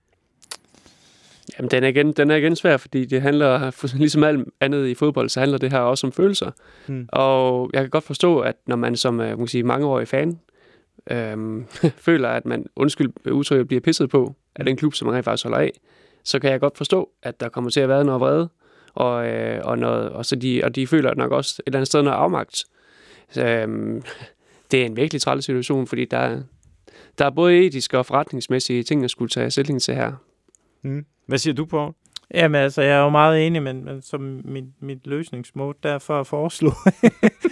[1.58, 4.94] Jamen, den er, igen, den er igen svær, fordi det handler, ligesom alt andet i
[4.94, 6.50] fodbold, så handler det her også om følelser.
[6.86, 7.08] Hmm.
[7.08, 10.40] Og jeg kan godt forstå, at når man som øh, man sige, mangeårig fan
[11.10, 11.66] øhm,
[12.06, 15.44] føler, at man, undskyld udtrykket, bliver pisset på af den klub, som man rent faktisk
[15.44, 15.72] holder af,
[16.24, 18.48] så kan jeg godt forstå, at der kommer til at være noget vrede,
[18.94, 21.86] og, øh, og, noget, og, så de, og de føler nok også et eller andet
[21.86, 22.64] sted noget afmagt.
[23.30, 24.02] Så, øhm,
[24.70, 26.42] det er en virkelig træls situation, fordi der,
[27.18, 30.12] der er både etiske og forretningsmæssige ting, der skulle tage stilling til her.
[30.82, 31.04] Mm.
[31.26, 31.92] Hvad siger du, Paul?
[32.34, 36.26] Jamen altså, jeg er jo meget enig, men, men som mit, mit løsningsmål derfor at
[36.26, 36.72] foreslå,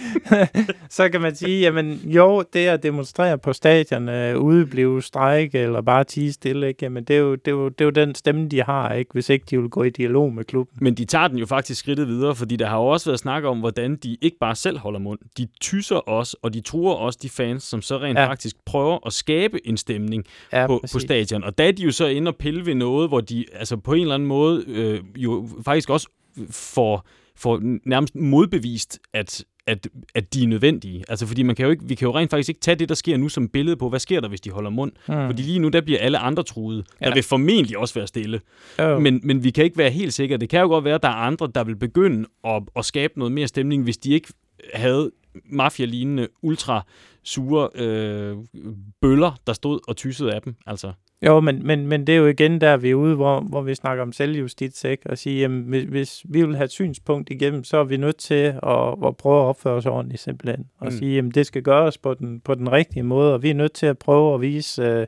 [0.89, 5.81] så kan man sige, jamen jo, det at demonstrere på stadion, uh, udeblive, strejke eller
[5.81, 6.79] bare tige stille, ikke?
[6.81, 9.09] Jamen, det er, jo, det, er jo, det er jo den stemme, de har, ikke?
[9.13, 10.77] hvis ikke de vil gå i dialog med klubben.
[10.81, 13.43] Men de tager den jo faktisk skridtet videre, fordi der har jo også været snak
[13.43, 17.19] om, hvordan de ikke bare selv holder mund, de tyser også, og de truer også
[17.21, 18.27] de fans, som så rent ja.
[18.27, 21.43] faktisk prøver at skabe en stemning ja, på, på stadion.
[21.43, 23.93] Og der er de jo så inde og pille ved noget, hvor de altså på
[23.93, 26.07] en eller anden måde øh, jo faktisk også
[26.49, 31.03] får, får nærmest modbevist, at at, at de er nødvendige.
[31.09, 32.95] Altså, fordi man kan jo ikke, vi kan jo rent faktisk ikke tage det, der
[32.95, 34.91] sker nu, som billede på, hvad sker der, hvis de holder mund?
[35.07, 35.13] Mm.
[35.13, 36.85] Fordi lige nu, der bliver alle andre truet.
[37.01, 37.05] Ja.
[37.05, 38.41] Der vil formentlig også være stille.
[38.79, 39.01] Oh.
[39.01, 40.37] Men, men vi kan ikke være helt sikre.
[40.37, 43.19] Det kan jo godt være, at der er andre, der vil begynde at, at skabe
[43.19, 44.33] noget mere stemning, hvis de ikke
[44.73, 45.11] havde
[45.45, 46.85] mafia-lignende, ultra
[47.23, 48.37] sure øh,
[49.01, 50.55] bøller, der stod og tyssede af dem.
[50.65, 50.93] Altså.
[51.25, 53.75] Jo, men, men, men det er jo igen der, vi er ude, hvor, hvor vi
[53.75, 55.09] snakker om selvjustits, ikke?
[55.09, 58.17] Og sige, jamen, hvis, hvis vi vil have et synspunkt igennem, så er vi nødt
[58.17, 60.65] til at, at prøve at opføre os ordentligt simpelthen.
[60.79, 60.91] Og mm.
[60.91, 63.73] sige, jamen, det skal gøres på den, på den rigtige måde, og vi er nødt
[63.73, 65.07] til at prøve at vise øh,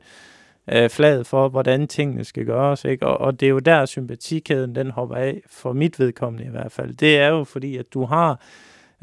[0.71, 3.07] øh, flaget for, hvordan tingene skal gøres, ikke?
[3.07, 6.71] Og, og det er jo der, sympatikæden den hopper af, for mit vedkommende i hvert
[6.71, 6.93] fald.
[6.93, 8.41] Det er jo fordi, at du har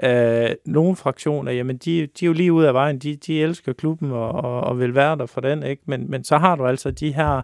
[0.02, 3.72] Øh, nogle fraktioner, jamen de, de er jo lige ud af vejen, de, de elsker
[3.72, 5.82] klubben og, og, og vil være der for den, ikke?
[5.86, 7.42] Men, men så har du altså de her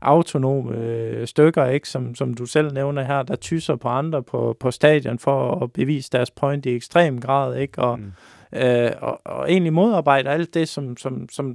[0.00, 1.88] autonome øh, stykker, ikke?
[1.88, 5.72] Som, som du selv nævner her, der tyser på andre på, på stadion for at
[5.72, 7.82] bevise deres point i ekstrem grad, ikke?
[7.82, 8.12] Og, mm.
[8.58, 11.54] øh, og, og egentlig modarbejder alt det, som, som, som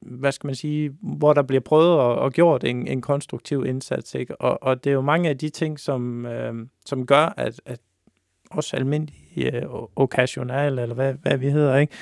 [0.00, 4.14] hvad skal man sige, hvor der bliver prøvet og, og gjort en, en konstruktiv indsats,
[4.14, 4.40] ikke?
[4.40, 6.54] Og, og det er jo mange af de ting, som, øh,
[6.86, 7.80] som gør, at, at
[8.50, 11.92] også almindelige uh, occasional, eller hvad, hvad vi hedder, ikke?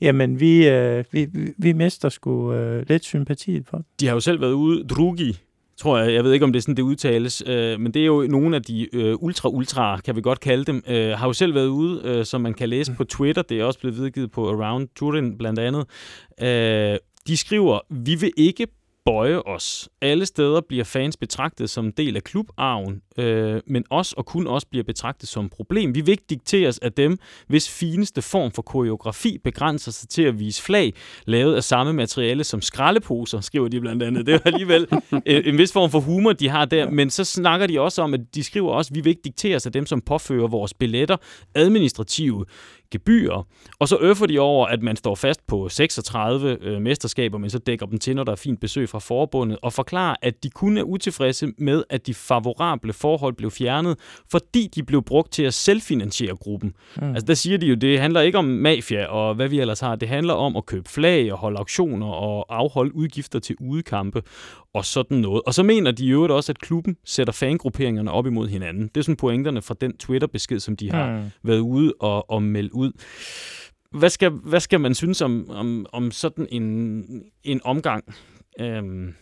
[0.00, 4.40] Jamen, vi, uh, vi, vi mister sgu uh, lidt sympati for De har jo selv
[4.40, 5.38] været ude, Drugi,
[5.80, 8.06] tror jeg, jeg ved ikke, om det er sådan, det udtales, øh, men det er
[8.06, 11.54] jo nogle af de øh, ultra-ultra, kan vi godt kalde dem, øh, har jo selv
[11.54, 12.96] været ude, øh, som man kan læse mm.
[12.96, 15.86] på Twitter, det er også blevet videregivet på Around Turin blandt andet.
[16.42, 18.66] Øh, de skriver, vi vil ikke
[19.04, 19.88] bøje os.
[20.02, 24.46] Alle steder bliver fans betragtet som en del af klubarven, øh, men os og kun
[24.46, 25.94] os bliver betragtet som et problem.
[25.94, 30.38] Vi vil ikke dikteres af dem, hvis fineste form for koreografi begrænser sig til at
[30.38, 30.94] vise flag,
[31.26, 34.26] lavet af samme materiale som skraldeposer, skriver de blandt andet.
[34.26, 37.66] Det er alligevel en, en vis form for humor, de har der, men så snakker
[37.66, 40.00] de også om, at de skriver også, at vi vil ikke dikteres af dem, som
[40.00, 41.16] påfører vores billetter
[41.54, 42.44] administrative
[42.90, 43.46] gebyrer.
[43.78, 47.58] Og så øffer de over, at man står fast på 36 øh, mesterskaber, men så
[47.58, 50.78] dækker dem til, når der er fint besøg fra forbundet, og forklarer, at de kun
[50.78, 53.98] er utilfredse med, at de favorable forhold blev fjernet,
[54.30, 56.74] fordi de blev brugt til at selvfinansiere gruppen.
[56.96, 57.08] Mm.
[57.08, 59.96] Altså der siger de jo, det handler ikke om mafia og hvad vi ellers har.
[59.96, 64.22] Det handler om at købe flag og holde auktioner og afholde udgifter til udekampe
[64.74, 65.42] og sådan noget.
[65.46, 68.82] Og så mener de jo også, at klubben sætter fangrupperingerne op imod hinanden.
[68.82, 71.24] Det er sådan pointerne fra den Twitter-besked, som de har mm.
[71.42, 72.92] været ude og, og meldt ud.
[73.92, 77.04] Hvad skal, hvad skal man synes om, om, om sådan en,
[77.44, 78.04] en omgang?
[78.60, 79.14] Øhm,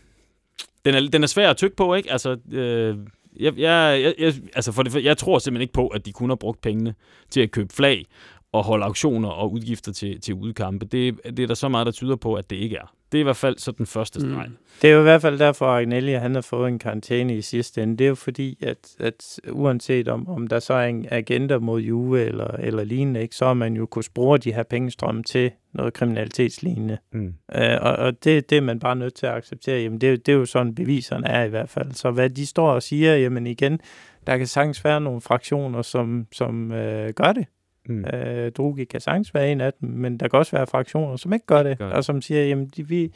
[0.85, 2.13] den, er, den er svær at tykke på, ikke?
[2.13, 2.97] Altså, øh,
[3.41, 6.37] jeg, jeg, jeg, altså for det, jeg tror simpelthen ikke på, at de kun har
[6.37, 6.95] brugt pengene
[7.31, 8.05] til at købe flag
[8.53, 10.87] og holde auktioner og udgifter til, til udkampe.
[10.87, 12.95] Det, det er der så meget, der tyder på, at det ikke er.
[13.13, 14.47] Det er i hvert fald så den første streg.
[14.49, 14.57] Mm.
[14.83, 17.43] Det er jo i hvert fald derfor, at Agnelli han har fået en karantæne i
[17.43, 17.97] sidste ende.
[17.97, 21.81] Det er jo fordi, at, at uanset om, om der så er en agenda mod
[21.81, 25.51] Juve eller, eller lignende, ikke, så har man jo kunne spore de her pengestrømme til
[25.79, 26.99] noget kriminalitetslignende.
[27.13, 27.35] Mm.
[27.55, 29.81] Øh, og og det, det er man bare nødt til at acceptere.
[29.81, 31.93] Jamen, det, det er jo sådan, beviserne er i hvert fald.
[31.93, 33.81] Så hvad de står og siger, jamen igen,
[34.27, 37.47] der kan sagtens være nogle fraktioner, som, som øh, gør det.
[37.87, 38.05] Mm.
[38.05, 41.33] Øh, Drugi kan sagtens være en af dem, men der kan også være fraktioner, som
[41.33, 41.95] ikke gør det, gør det.
[41.95, 43.13] og som siger, jamen de, vi,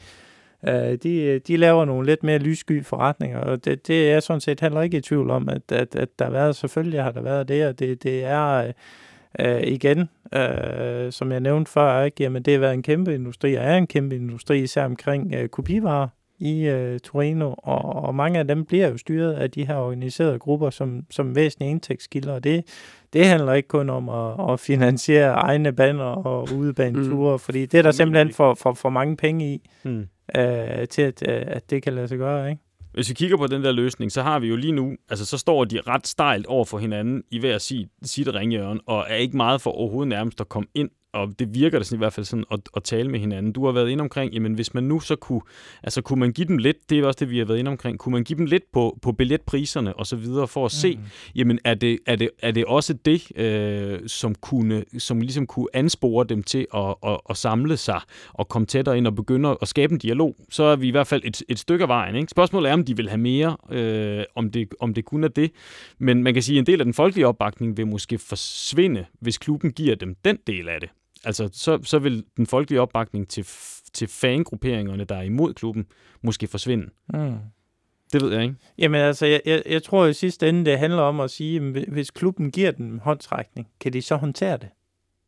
[0.67, 4.59] øh, de, de laver nogle lidt mere lyssky forretninger, og det, det er sådan set
[4.61, 7.47] heller ikke i tvivl om, at, at, at der har været, selvfølgelig har der været
[7.47, 8.73] det, og det, det er øh,
[9.63, 12.23] igen, øh, som jeg nævnte før, ikke?
[12.23, 15.49] Jamen, det har været en kæmpe industri, og er en kæmpe industri, især omkring øh,
[15.49, 16.07] kopivarer
[16.39, 20.39] i øh, Torino, og, og mange af dem bliver jo styret af de her organiserede
[20.39, 22.63] grupper som, som væsentlige indtægtskilder, og det,
[23.13, 27.39] det handler ikke kun om at, at finansiere egne banner og udebaneture, mm.
[27.39, 30.07] fordi det er der simpelthen for, for, for mange penge i, mm.
[30.37, 32.61] øh, til at, at det kan lade sig gøre, ikke?
[32.93, 35.37] Hvis vi kigger på den der løsning, så har vi jo lige nu, altså så
[35.37, 39.37] står de ret stejlt over for hinanden i hver sit, sit ringhjørne, og er ikke
[39.37, 42.25] meget for overhovedet nærmest at komme ind og det virker det sådan i hvert fald
[42.25, 43.51] sådan at, at tale med hinanden.
[43.51, 45.41] Du har været inde omkring, jamen hvis man nu så kunne,
[45.83, 47.99] altså kunne man give dem lidt, det er også det, vi har været inde omkring,
[47.99, 50.79] kunne man give dem lidt på, på billetpriserne og så videre for at mm.
[50.79, 50.99] se,
[51.35, 55.67] jamen er det, er det, er det også det, øh, som, kunne, som ligesom kunne
[55.73, 58.01] anspore dem til at, at, at samle sig
[58.33, 61.07] og komme tættere ind og begynde at skabe en dialog, så er vi i hvert
[61.07, 62.15] fald et, et stykke af vejen.
[62.15, 62.29] Ikke?
[62.29, 65.51] Spørgsmålet er, om de vil have mere, øh, om, det, om det kun er det,
[65.99, 69.37] men man kan sige, at en del af den folkelige opbakning vil måske forsvinde, hvis
[69.37, 70.89] klubben giver dem den del af det
[71.23, 73.45] altså, så, så vil den folkelige opbakning til,
[73.93, 75.85] til fangrupperingerne, der er imod klubben,
[76.21, 76.89] måske forsvinde.
[77.13, 77.37] Mm.
[78.13, 78.55] Det ved jeg ikke.
[78.77, 81.85] Jamen altså, jeg, jeg, jeg tror i sidste ende, det handler om at sige, at
[81.87, 84.69] hvis klubben giver den håndtrækning, kan de så håndtere det?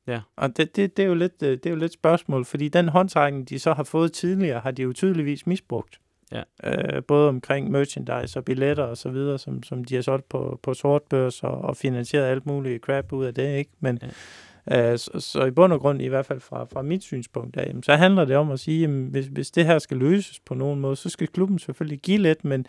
[0.08, 0.19] Ja.
[0.36, 2.89] Og det, det, det, er jo lidt, øh, det er jo lidt spørgsmål, fordi den
[2.89, 5.99] håndtrækning, de så har fået tidligere, har de jo tydeligvis misbrugt.
[6.31, 6.43] Ja.
[6.63, 10.60] Øh, både omkring merchandise og billetter og så videre, som, som de har solgt på,
[10.63, 13.71] på sortbørs og, og finansieret alt muligt crap ud af det, ikke?
[13.79, 14.08] Men, ja.
[14.71, 17.73] Øh, så, så i bund og grund, i hvert fald fra, fra mit synspunkt, af,
[17.84, 20.80] så handler det om at sige, jamen, hvis, hvis det her skal løses på nogen
[20.80, 22.65] måde, så skal klubben selvfølgelig give lidt, men,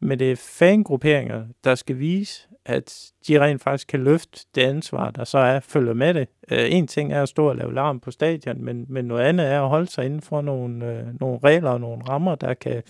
[0.00, 5.10] men det er fangrupperinger, der skal vise, at de rent faktisk kan løfte det ansvar,
[5.10, 6.28] der så er, følger med det.
[6.50, 9.46] Øh, en ting er at stå og lave larm på stadion, men, men noget andet
[9.46, 12.82] er at holde sig inden for nogle, øh, nogle regler og nogle rammer, der kan,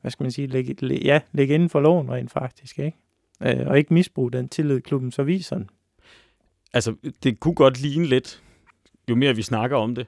[0.00, 2.96] hvad skal man sige, ligge, ja, ligge inden for loven rent faktisk, ikke?
[3.42, 5.70] Øh, og ikke misbruge den tillid, klubben så viser den
[6.74, 8.42] altså, det kunne godt ligne lidt,
[9.10, 10.06] jo mere vi snakker om det,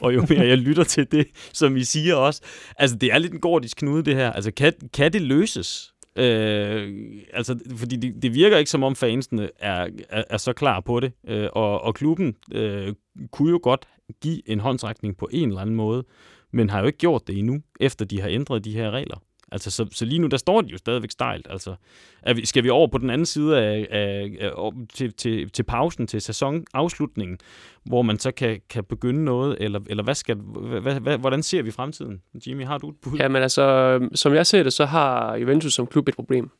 [0.00, 2.42] og jo mere jeg lytter til det, som I siger også.
[2.78, 4.32] Altså, det er lidt en gordisk knude, det her.
[4.32, 5.94] Altså, kan, kan det løses?
[6.16, 6.92] Øh,
[7.32, 11.00] altså, fordi det, det virker ikke som om fansene er, er, er så klar på
[11.00, 12.94] det, øh, og, og klubben øh,
[13.30, 13.88] kunne jo godt
[14.22, 16.04] give en håndsrækning på en eller anden måde,
[16.52, 19.22] men har jo ikke gjort det endnu, efter de har ændret de her regler.
[19.52, 21.46] Altså, så, så lige nu, der står de jo stadigvæk stejlt.
[21.50, 21.74] Altså,
[22.22, 25.62] er vi, skal vi over på den anden side af, af, af til, til, til
[25.62, 27.38] pausen, til sæsonafslutningen,
[27.84, 31.62] hvor man så kan, kan begynde noget, eller, eller hvad skal, hvad, hvad, hvordan ser
[31.62, 32.22] vi fremtiden?
[32.46, 33.18] Jimmy, har du et bud?
[33.18, 36.50] Jamen altså, som jeg ser det, så har Juventus som klub et problem.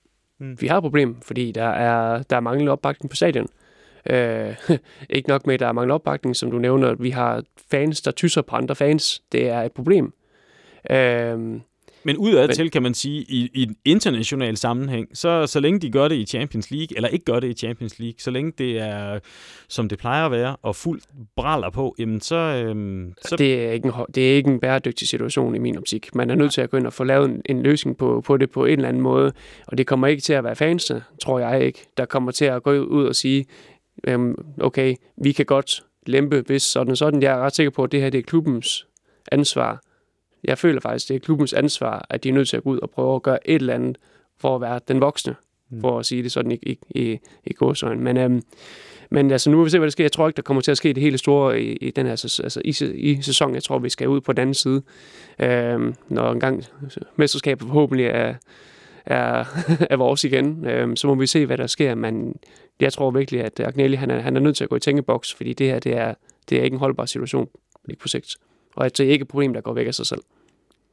[0.41, 0.61] Mm.
[0.61, 3.47] Vi har et problem, fordi der er, der er manglende opbakning på stadion.
[4.11, 4.55] Øh,
[5.17, 6.95] ikke nok med, at der er manglende opbakning, som du nævner.
[6.95, 9.23] Vi har fans, der tysser på andre fans.
[9.33, 10.13] Det er et problem.
[10.91, 11.61] Øh,
[12.05, 15.91] men udad til kan man sige, i, i en international sammenhæng, så, så længe de
[15.91, 18.79] gør det i Champions League, eller ikke gør det i Champions League, så længe det
[18.79, 19.19] er,
[19.69, 21.05] som det plejer at være, og fuldt
[21.37, 22.37] braller på, jamen så...
[22.37, 23.37] Øhm, så...
[23.37, 26.15] Det, er ikke en, det er ikke en bæredygtig situation i min optik.
[26.15, 28.37] Man er nødt til at gå ind og få lavet en, en løsning på, på
[28.37, 29.33] det på en eller anden måde,
[29.67, 32.63] og det kommer ikke til at være fansene, tror jeg ikke, der kommer til at
[32.63, 33.45] gå ud og sige,
[34.05, 37.23] øhm, okay, vi kan godt lempe, hvis sådan sådan.
[37.23, 38.87] Jeg er ret sikker på, at det her det er klubbens
[39.33, 39.81] ansvar,
[40.45, 42.79] jeg føler faktisk, det er klubbens ansvar, at de er nødt til at gå ud
[42.79, 43.99] og prøve at gøre et eller andet
[44.41, 45.35] for at være den voksne,
[45.71, 45.81] mm.
[45.81, 48.01] for at sige det sådan i, i, i, i gåsøjne.
[48.01, 48.43] Men, øhm,
[49.11, 50.05] men altså, nu vil vi se, hvad der sker.
[50.05, 52.13] Jeg tror ikke, der kommer til at ske det hele store i, i den her
[52.13, 53.55] altså, i, i sæsonen.
[53.55, 54.83] Jeg tror, vi skal ud på den anden side,
[55.39, 56.65] øhm, når engang
[57.17, 58.35] mesterskabet forhåbentlig er,
[59.07, 59.45] er,
[59.91, 60.67] er vores igen.
[60.67, 61.95] Øhm, så må vi se, hvad der sker.
[61.95, 62.37] Men
[62.81, 65.35] jeg tror virkelig, at Agnelli han er, han er nødt til at gå i tænkeboks,
[65.35, 66.15] fordi det her det er,
[66.49, 67.49] det er ikke en holdbar situation
[67.89, 68.37] ikke på sigt
[68.77, 70.23] og at det ikke er et problem, der går væk af sig selv.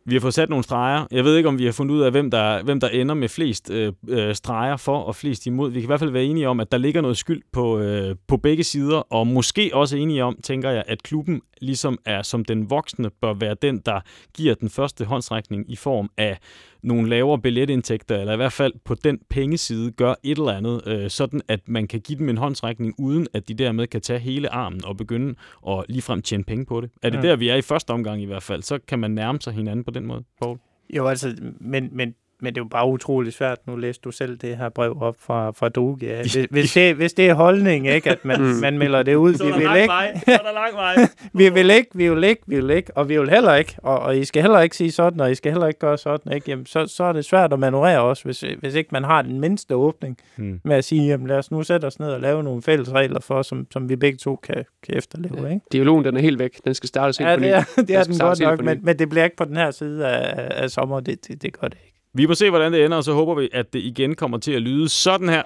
[0.06, 1.06] Vi har fået sat nogle streger.
[1.12, 3.30] Jeg ved ikke, om vi har fundet ud af, hvem der, hvem der ender med
[3.30, 5.72] flest øh, øh, streger for og flest imod.
[5.72, 8.15] Vi kan i hvert fald være enige om, at der ligger noget skyld på, øh,
[8.28, 12.46] på begge sider, og måske også enige om, tænker jeg, at klubben ligesom er som
[12.46, 14.00] den voksne, bør være den, der
[14.34, 16.38] giver den første håndsrækning i form af
[16.84, 21.10] nogle lavere billetindtægter, eller i hvert fald på den pengeside gør et eller andet, øh,
[21.10, 24.50] sådan at man kan give dem en håndsrækning, uden at de dermed kan tage hele
[24.50, 25.36] armen og begynde
[25.68, 26.89] at ligefrem tjene penge på det.
[27.04, 27.30] Er det ja.
[27.30, 29.86] der, vi er i første omgang i hvert fald, så kan man nærme sig hinanden
[29.86, 30.58] på den måde, Paul?
[30.96, 33.58] Jo, altså, men, men men det er jo bare utrolig svært.
[33.67, 35.97] Nu læste du selv det her brev op fra, fra Doge.
[36.02, 36.21] Ja.
[36.21, 39.34] Hvis, hvis, det, hvis det er holdning, ikke, at man, man melder det ud.
[39.34, 40.13] Så vi vil ikke, vej.
[40.25, 40.95] Så er der lang vej.
[41.34, 43.99] vi vil ikke, vi vil ikke, vi vil ikke, og vi vil heller ikke, og,
[43.99, 46.49] og I skal heller ikke sige sådan, og I skal heller ikke gøre sådan, ikke?
[46.52, 49.39] Jamen, så, så er det svært at manøvrere også, hvis, hvis ikke man har den
[49.39, 50.60] mindste åbning Hmm.
[50.63, 53.19] med at sige, jamen lad os nu sætte os ned og lave nogle fælles regler
[53.19, 55.65] for, som, som vi begge to kan, kan efterleve, ikke?
[55.71, 56.52] Dialogen, den er helt væk.
[56.65, 57.45] Den skal startes helt Ja, på ny.
[57.45, 59.58] det er, det er den startes godt nok, men, men det bliver ikke på den
[59.58, 61.88] her side af, af, af sommer, det, det, det gør det ikke.
[62.13, 64.52] Vi må se, hvordan det ender, og så håber vi, at det igen kommer til
[64.52, 65.43] at lyde sådan her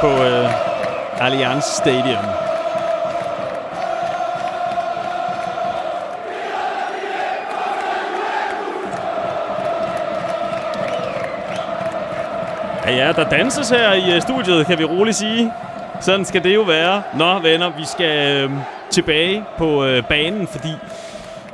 [0.00, 2.24] på øh, Allianz Stadium.
[12.86, 15.52] Ja, ja, der danses her i øh, studiet, kan vi roligt sige.
[16.00, 17.02] Sådan skal det jo være.
[17.18, 18.50] Nå, venner, vi skal øh,
[18.90, 20.72] tilbage på øh, banen, fordi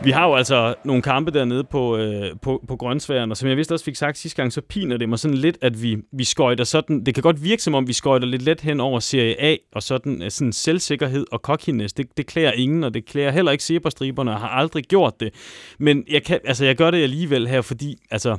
[0.05, 3.57] vi har jo altså nogle kampe dernede på, øh, på, på Grønsværen, og som jeg
[3.57, 6.25] vist også fik sagt sidste gang, så piner det mig sådan lidt, at vi, vi
[6.25, 7.05] skøjter sådan...
[7.05, 9.83] Det kan godt virke som om, vi skøjter lidt let hen over Serie A, og
[9.83, 11.93] sådan, øh, sådan selvsikkerhed og cockiness.
[11.93, 15.35] Det, det klæder ingen, og det klæder heller ikke Zebrastriberne, og har aldrig gjort det.
[15.79, 17.97] Men jeg, kan, altså, jeg gør det alligevel her, fordi...
[18.11, 18.39] Altså,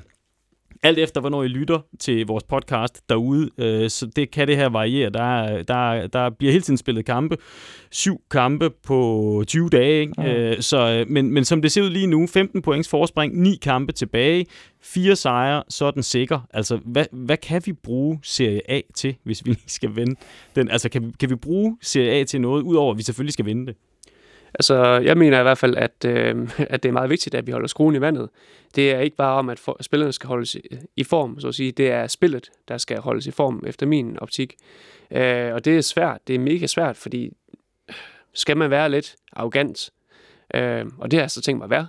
[0.84, 4.70] alt efter, hvornår I lytter til vores podcast derude, øh, så det kan det her
[4.70, 5.10] variere.
[5.10, 7.38] Der, er- der, er- der bliver hele tiden spillet kampe.
[7.92, 10.02] Syv kampe på 20 dage.
[10.02, 10.14] Ikke?
[10.18, 10.24] Mm.
[10.24, 13.56] Øh, så, øh, men, men som det ser ud lige nu, 15 points forspring, ni
[13.62, 14.46] kampe tilbage,
[14.82, 16.40] fire sejre, så er den sikker.
[16.54, 20.16] Altså, hvad, hvad kan vi bruge Serie A til, hvis vi lige skal vinde
[20.56, 20.70] den?
[20.70, 23.46] Altså, kan vi, kan vi bruge Serie A til noget, udover at vi selvfølgelig skal
[23.46, 23.76] vinde det?
[24.54, 27.52] Altså, jeg mener i hvert fald, at, øh, at det er meget vigtigt, at vi
[27.52, 28.30] holder skruen i vandet.
[28.76, 30.62] Det er ikke bare om, at for, spillerne skal holdes i,
[30.96, 31.72] i form, så at sige.
[31.72, 34.56] Det er spillet, der skal holdes i form, efter min optik.
[35.12, 36.18] Øh, og det er svært.
[36.28, 37.30] Det er mega svært, fordi
[38.34, 39.90] skal man være lidt arrogant,
[40.56, 41.88] øh, og det har jeg så tænkt mig at være,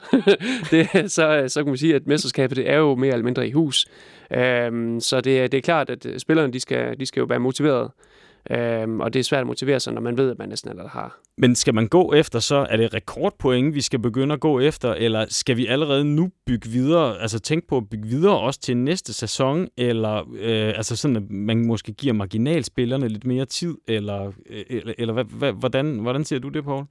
[1.03, 3.51] det, så, så kan man sige, at mesterskabet det er jo mere eller mindre i
[3.53, 3.87] hus.
[4.31, 7.39] Øh, så det, er- det er klart, at spillerne de skal, de skal jo være
[7.41, 7.91] motiveret.
[8.51, 10.91] Øh, og det er svært at motivere sig, når man ved, at man næsten allerede
[10.91, 14.61] har Men skal man gå efter, så er det rekordpoint, vi skal begynde at gå
[14.61, 18.61] efter, eller skal vi allerede nu bygge videre, altså tænke på at bygge videre også
[18.61, 23.75] til næste sæson, eller øh, altså sådan, at man måske giver marginalspillerne lidt mere tid,
[23.89, 26.85] eller, øh, eller, eller hvad, hvad, hvordan, hvordan ser du det, Paul?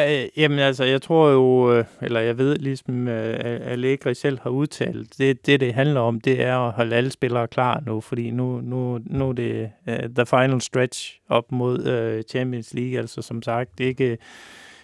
[0.00, 4.50] Øh, jamen altså, jeg tror jo, øh, eller jeg ved ligesom øh, Allegri selv har
[4.50, 8.30] udtalt, det, det det handler om, det er at holde alle spillere klar nu, fordi
[8.30, 13.22] nu, nu, nu er det uh, the final stretch op mod uh, Champions League, altså
[13.22, 14.18] som sagt, det er ikke,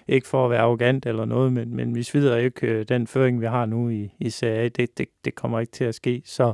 [0.08, 3.40] ikke for at være arrogant eller noget, men, men vi svider ikke øh, den føring,
[3.40, 6.22] vi har nu i, i Serie A, det, det, det kommer ikke til at ske,
[6.24, 6.52] så,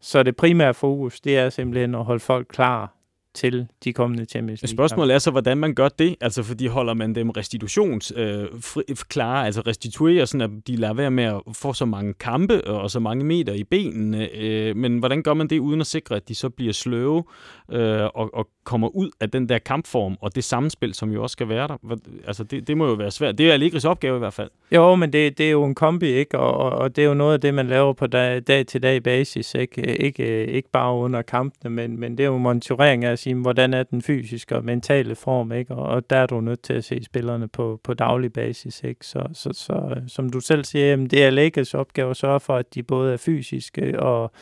[0.00, 3.01] så det primære fokus, det er simpelthen at holde folk klar
[3.34, 4.76] til de kommende Champions League.
[4.76, 8.82] Spørgsmålet er så, hvordan man gør det, altså fordi holder man dem restitutions øh, fri,
[9.08, 12.90] klare, altså restituerer, sådan at de lader være med at få så mange kampe og
[12.90, 16.28] så mange meter i benene, øh, men hvordan gør man det uden at sikre, at
[16.28, 17.24] de så bliver sløve
[17.72, 21.32] øh, og, og kommer ud af den der kampform og det samspil, som jo også
[21.32, 21.96] skal være der?
[22.26, 23.38] Altså det, det må jo være svært.
[23.38, 24.50] Det er Allegris opgave i hvert fald.
[24.72, 26.38] Jo, men det, det er jo en kombi, ikke?
[26.38, 28.82] Og, og, og det er jo noget af det, man laver på dag, dag til
[28.82, 29.96] dag basis, ikke?
[29.96, 33.82] Ikke, ikke bare under kampene, men, men det er jo monitorering af sige, hvordan er
[33.82, 35.74] den fysiske og mentale form, ikke?
[35.74, 39.06] Og, og der er du nødt til at se spillerne på, på daglig basis, ikke?
[39.06, 42.56] Så, så, så som du selv siger, jamen, det er Lakers opgave at sørge for,
[42.56, 44.32] at de både er fysiske og,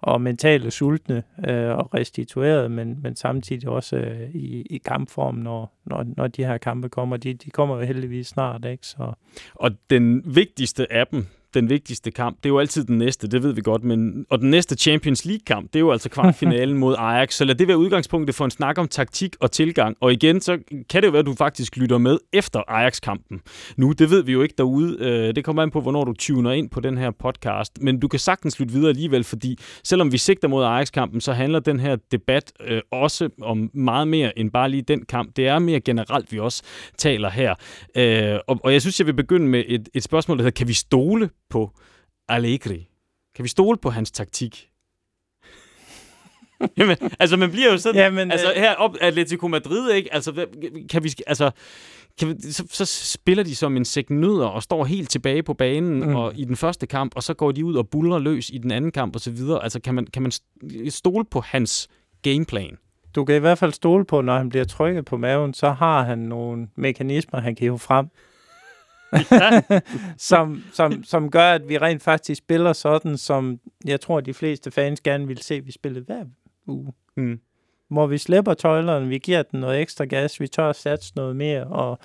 [0.00, 5.78] og mentale sultne øh, og restitueret, men, men samtidig også øh, i, i kampform, når,
[5.84, 7.16] når, når de her kampe kommer.
[7.16, 8.86] De, de kommer jo heldigvis snart, ikke?
[8.86, 9.12] Så,
[9.54, 13.42] Og den vigtigste af dem, den vigtigste kamp, det er jo altid den næste, det
[13.42, 16.94] ved vi godt, men og den næste Champions League-kamp, det er jo altså kvartfinalen mod
[16.98, 19.96] Ajax, så lad det være udgangspunktet for en snak om taktik og tilgang.
[20.00, 20.58] Og igen, så
[20.90, 23.40] kan det jo være, at du faktisk lytter med efter Ajax-kampen.
[23.76, 24.96] Nu, det ved vi jo ikke derude.
[25.00, 28.08] Øh, Det kommer an på, hvornår du tuner ind på den her podcast, men du
[28.08, 31.96] kan sagtens lytte videre alligevel, fordi selvom vi sigter mod Ajax-kampen, så handler den her
[32.12, 35.36] debat øh, også om meget mere end bare lige den kamp.
[35.36, 36.62] Det er mere generelt, vi også
[36.98, 37.54] taler her.
[37.96, 40.68] Øh, og, og jeg synes, jeg vil begynde med et, et spørgsmål, der hedder, kan
[40.68, 41.70] vi stole på
[42.28, 42.88] Allegri?
[43.34, 44.68] Kan vi stole på hans taktik?
[46.78, 50.14] Jamen, altså man bliver jo sådan, Jamen, altså øh, her op Atletico Madrid, ikke?
[50.14, 50.46] Altså,
[50.90, 51.50] kan vi, altså,
[52.18, 55.54] kan vi, så, så spiller de som en sæk nødder og står helt tilbage på
[55.54, 56.16] banen Mm.
[56.16, 58.70] og i den første kamp, og så går de ud og buller løs i den
[58.70, 59.62] anden kamp og så videre.
[59.62, 60.32] Altså, kan man, kan man
[60.90, 61.88] stole på hans
[62.22, 62.76] gameplan?
[63.14, 66.02] du kan i hvert fald stole på, når han bliver trykket på maven, så har
[66.04, 68.06] han nogle mekanismer, han kan hive frem,
[70.30, 74.70] som, som, som gør, at vi rent faktisk spiller sådan, som jeg tror, de fleste
[74.70, 76.24] fans gerne vil se, vi spiller hver
[76.66, 76.92] uge.
[77.16, 77.40] Mm.
[77.90, 81.36] Hvor vi slipper tøjlerne, vi giver den noget ekstra gas, vi tør at satse noget
[81.36, 81.98] mere, og,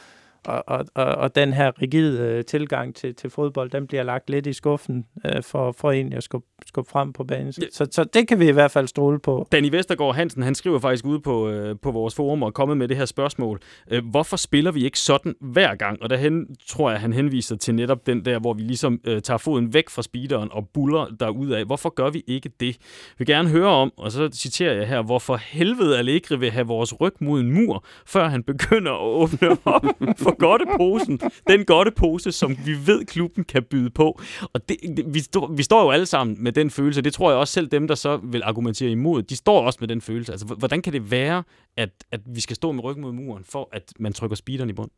[0.46, 4.30] og, og, og, og den her rigide øh, tilgang til, til fodbold, den bliver lagt
[4.30, 7.54] lidt i skuffen øh, for, for egentlig at skubbe skubbe frem på banen.
[7.54, 9.48] Så, så, så det kan vi i hvert fald stole på.
[9.52, 12.88] Danny Vestergaard Hansen, han skriver faktisk ude på, øh, på vores forum og kommet med
[12.88, 13.60] det her spørgsmål.
[13.92, 16.04] Øh, hvorfor spiller vi ikke sådan hver gang?
[16.04, 19.38] Og derhen tror jeg, han henviser til netop den der, hvor vi ligesom øh, tager
[19.38, 21.66] foden væk fra speederen og buller af.
[21.66, 22.68] Hvorfor gør vi ikke det?
[22.68, 22.76] Jeg
[23.18, 27.02] vil gerne høre om, og så citerer jeg her, hvorfor helvede Allegri vil have vores
[27.02, 29.86] ryg mod en mur, før han begynder at åbne op
[30.18, 31.20] for godteposen.
[31.48, 34.22] Den godtepose, som vi ved, klubben kan byde på.
[34.54, 37.02] Og det, det, vi, stå, vi står jo alle sammen med den følelse.
[37.02, 39.88] Det tror jeg også selv dem, der så vil argumentere imod, de står også med
[39.88, 40.32] den følelse.
[40.32, 41.44] Altså, hvordan kan det være,
[41.78, 44.74] at, at vi skal stå med ryggen mod muren, for at man trykker speederen i
[44.74, 44.90] bund?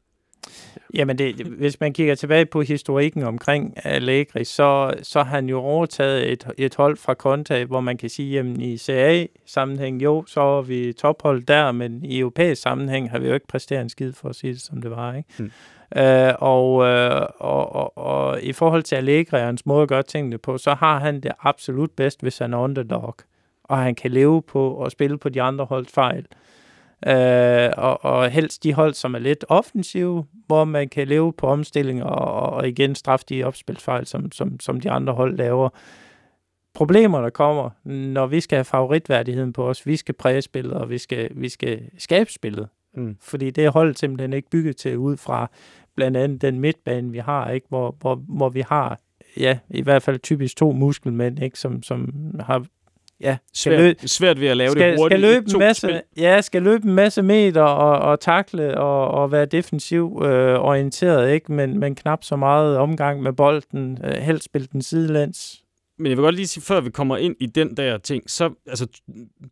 [0.93, 5.59] Jamen, det, hvis man kigger tilbage på historikken omkring Allegri, så, så har han jo
[5.59, 10.41] overtaget et, et hold fra Conte, hvor man kan sige, at i CA-sammenhæng, jo, så
[10.41, 14.13] er vi tophold der, men i europæisk sammenhæng har vi jo ikke præsteret en skid,
[14.13, 15.15] for at sige det, som det var.
[15.15, 15.29] Ikke?
[15.37, 15.51] Hmm.
[15.97, 20.03] Øh, og, øh, og, og, og i forhold til Allegri og hans måde at gøre
[20.03, 23.15] tingene på, så har han det absolut bedst, hvis han er underdog,
[23.63, 26.25] og han kan leve på og spille på de andre holds fejl.
[27.07, 31.47] Øh, og, og helst de hold, som er lidt offensive, hvor man kan leve på
[31.47, 35.69] omstilling og, og igen straffe de opspilsfejl, som, som, som de andre hold laver.
[36.73, 40.89] Problemer, der kommer, når vi skal have favoritværdigheden på os, vi skal præge spillet, og
[40.89, 42.67] vi skal, vi skal skabe spillet.
[42.95, 43.17] Mm.
[43.21, 45.51] Fordi det er holdet simpelthen ikke bygget til ud fra
[45.95, 47.67] blandt andet den midtbane, vi har, ikke?
[47.69, 48.99] Hvor, hvor, hvor vi har
[49.37, 51.59] ja, i hvert fald typisk to muskelmænd, ikke?
[51.59, 52.65] Som, som har
[53.21, 55.19] ja, svært, løb, svært ved at lave skal, det hurtigt.
[55.19, 56.01] Skal løbe en masse, spil.
[56.17, 61.31] ja, skal løbe en masse meter og, og takle og, og være defensiv øh, orienteret,
[61.33, 61.51] ikke?
[61.51, 65.63] Men, men knap så meget omgang med bolden, øh, helst spille den sidelands.
[65.97, 68.49] Men jeg vil godt lige sige, før vi kommer ind i den der ting, så
[68.67, 68.87] altså,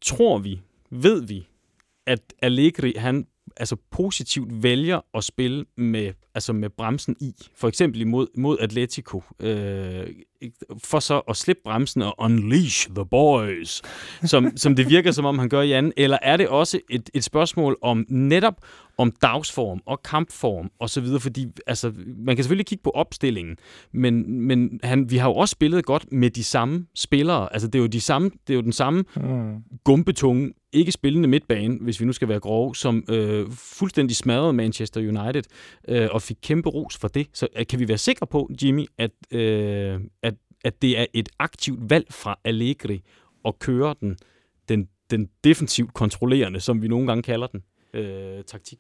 [0.02, 0.60] tror vi,
[0.92, 1.48] ved vi,
[2.08, 3.26] at Allegri, han
[3.58, 7.34] altså positivt vælger at spille med, altså med bremsen i.
[7.56, 9.24] For eksempel imod mod Atletico.
[9.40, 10.08] Øh,
[10.84, 13.82] for så at slippe bremsen og unleash the boys,
[14.24, 15.94] som, som det virker som om han gør i anden.
[15.98, 18.56] Eller er det også et, et spørgsmål om netop
[18.98, 23.58] om dagsform og kampform og så videre, fordi altså, man kan selvfølgelig kigge på opstillingen,
[23.92, 27.54] men, men han, vi har jo også spillet godt med de samme spillere.
[27.54, 29.56] Altså det er jo, de samme, det er jo den samme mm.
[29.84, 35.02] gumbetunge, ikke spillende midtbane, hvis vi nu skal være grove, som øh, fuldstændig smadrede Manchester
[35.02, 35.44] United
[35.88, 37.28] øh, og fik kæmpe ros for det.
[37.34, 40.34] Så øh, kan vi være sikre på, Jimmy, at, øh, at,
[40.66, 43.04] at det er et aktivt valg fra Allegri
[43.46, 44.18] at køre den,
[44.70, 48.80] den, den defensivt kontrollerende, som vi nogle gange kalder den, øh, taktik?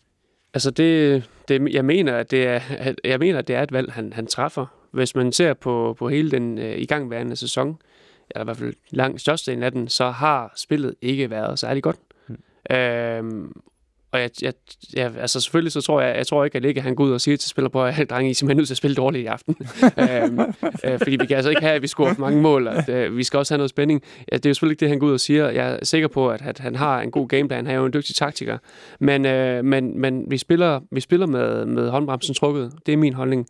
[0.54, 2.62] Altså det, det, jeg mener, at det er,
[3.04, 4.66] jeg mener, at det er et valg, han, han træffer.
[4.92, 7.78] Hvis man ser på, på hele den øh, igangværende sæson,
[8.30, 11.98] eller i hvert fald langt størstedelen af den, så har spillet ikke været særlig godt.
[12.28, 12.76] Hmm.
[12.76, 13.62] Øhm,
[14.12, 14.54] og jeg, jeg,
[14.94, 17.22] jeg, altså selvfølgelig så tror jeg, jeg tror ikke, at ikke han går ud og
[17.22, 19.26] siger til spiller på, at drenge, I er simpelthen nødt til at spille dårligt i
[19.26, 19.56] aften.
[20.10, 20.40] øhm,
[20.86, 23.18] øh, fordi vi kan altså ikke have, at vi scorer for mange mål, at øh,
[23.18, 24.04] vi skal også have noget spænding.
[24.32, 25.50] Ja, det er jo selvfølgelig ikke det, han går ud og siger.
[25.50, 27.66] Jeg er sikker på, at, at han har en god gameplan.
[27.66, 28.58] Han er jo en dygtig taktiker.
[29.00, 32.72] Men, øh, men, men vi spiller, vi spiller med, med håndbremsen trukket.
[32.86, 33.48] Det er min holdning.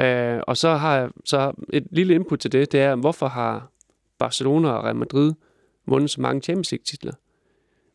[0.00, 3.70] Øh, og så har jeg så et lille input til det, det er, hvorfor har
[4.18, 5.32] Barcelona og Real Madrid
[5.86, 7.12] vundet så mange Champions League-titler?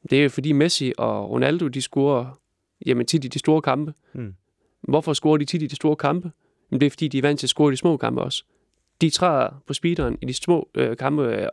[0.10, 2.40] Det er jo fordi Messi og Ronaldo, de scorer
[2.86, 3.94] jamen, tit i de store kampe.
[4.14, 4.34] Mm.
[4.82, 6.32] Hvorfor scorer de tit i de store kampe?
[6.70, 8.44] Men det er fordi, de er vant til at score i de små kampe også.
[9.02, 11.24] De træder på speederen i de små øh, kampe.
[11.24, 11.48] Øh,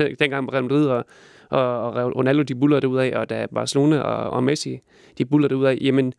[0.00, 1.04] øh dengang Real Madrid og,
[1.50, 4.80] og, og Ronaldo, de buller det ud af, og da Barcelona og, og Messi,
[5.18, 5.78] de buller det ud af.
[5.80, 6.14] Jamen,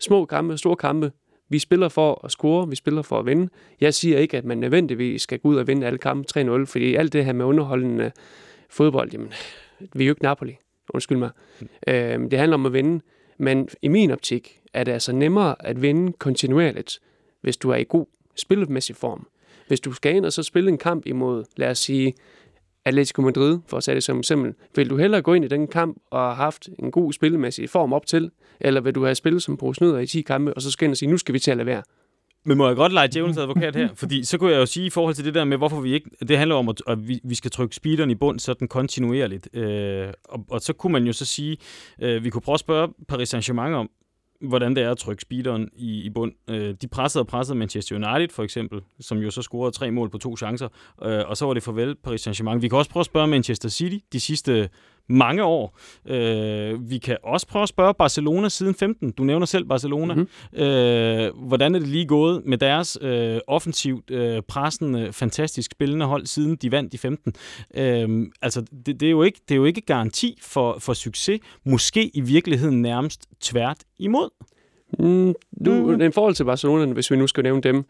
[0.00, 1.12] små kampe, store kampe,
[1.48, 3.48] vi spiller for at score, vi spiller for at vinde.
[3.80, 6.94] Jeg siger ikke, at man nødvendigvis skal gå ud og vinde alle kampe 3-0, fordi
[6.94, 8.12] alt det her med underholdende
[8.70, 9.32] fodbold, jamen,
[9.94, 10.56] vi er jo ikke Napoli.
[10.94, 11.30] Undskyld mig.
[11.60, 11.68] Mm.
[11.88, 13.00] Øh, det handler om at vinde.
[13.38, 17.00] Men i min optik er det altså nemmere at vinde kontinuerligt,
[17.40, 19.26] hvis du er i god spilmæssig form.
[19.68, 22.14] Hvis du skal ind og så spille en kamp imod, lad os sige,
[22.84, 25.66] Atletico Madrid, for at sætte det som eksempel, vil du hellere gå ind i den
[25.66, 28.30] kamp og have haft en god spilmæssig form op til,
[28.60, 29.72] eller vil du have spillet som på
[30.02, 31.66] i 10 kampe, og så skal ind og sige, nu skal vi til at lade
[31.66, 31.82] være?
[32.44, 33.88] Men må jeg godt lege djævelens advokat her?
[33.94, 36.10] Fordi så kunne jeg jo sige i forhold til det der med, hvorfor vi ikke...
[36.28, 39.56] Det handler om, at, at vi, vi skal trykke speederen i bund sådan kontinuerligt.
[39.56, 41.56] Øh, og, og så kunne man jo så sige...
[42.02, 43.90] Øh, vi kunne prøve at spørge Paris Saint-Germain om,
[44.40, 46.32] hvordan det er at trykke speederen i, i bund.
[46.50, 50.10] Øh, de pressede og pressede Manchester United for eksempel, som jo så scorede tre mål
[50.10, 50.68] på to chancer,
[51.04, 52.58] øh, og så var det farvel Paris Saint-Germain.
[52.58, 54.68] Vi kan også prøve at spørge Manchester City de sidste
[55.08, 55.78] mange år.
[56.08, 59.10] Øh, vi kan også prøve at spørge Barcelona siden 15.
[59.10, 60.14] Du nævner selv Barcelona.
[60.14, 60.62] Mm-hmm.
[60.62, 66.26] Øh, hvordan er det lige gået med deres øh, offensivt øh, pressende, fantastisk spillende hold,
[66.26, 67.32] siden de vandt i 15?
[67.74, 71.40] Øh, altså, det, det, er jo ikke, det er jo ikke garanti for, for succes.
[71.64, 74.30] Måske i virkeligheden nærmest tvært imod.
[74.98, 76.00] Mm, nu, mm.
[76.00, 77.84] I forhold til Barcelona, hvis vi nu skal nævne dem,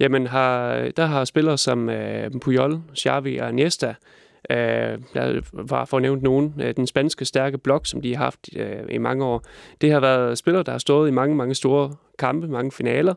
[0.00, 3.94] jamen har, der har spillere som øh, Puyol, Xavi og Iniesta,
[4.50, 8.24] øh, der var for at nævne nogen, øh, den spanske stærke blok, som de har
[8.24, 9.44] haft øh, i mange år.
[9.80, 13.14] Det har været spillere, der har stået i mange, mange store kampe, mange finaler,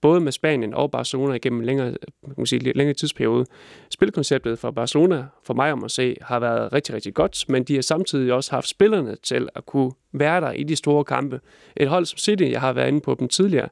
[0.00, 1.94] både med Spanien og Barcelona igennem længere,
[2.26, 3.46] man kan sige, længere tidsperiode.
[3.90, 7.74] Spilkonceptet for Barcelona, for mig om at se, har været rigtig, rigtig godt, men de
[7.74, 11.40] har samtidig også haft spillerne til at kunne være der i de store kampe.
[11.76, 13.68] Et hold som City, jeg har været inde på dem tidligere,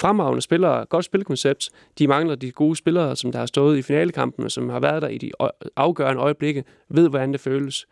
[0.00, 1.70] fremragende spillere, godt spilkoncept.
[1.98, 5.08] De mangler de gode spillere, som der har stået i finalekampene, som har været der
[5.08, 5.32] i de
[5.76, 7.86] afgørende øjeblikke, ved hvordan det føles.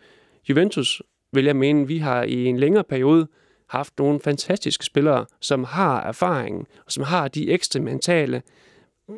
[0.48, 1.02] Juventus,
[1.32, 3.26] vil jeg mene, vi har i en længere periode
[3.68, 8.42] haft nogle fantastiske spillere, som har erfaring, og som har de ekstra mentale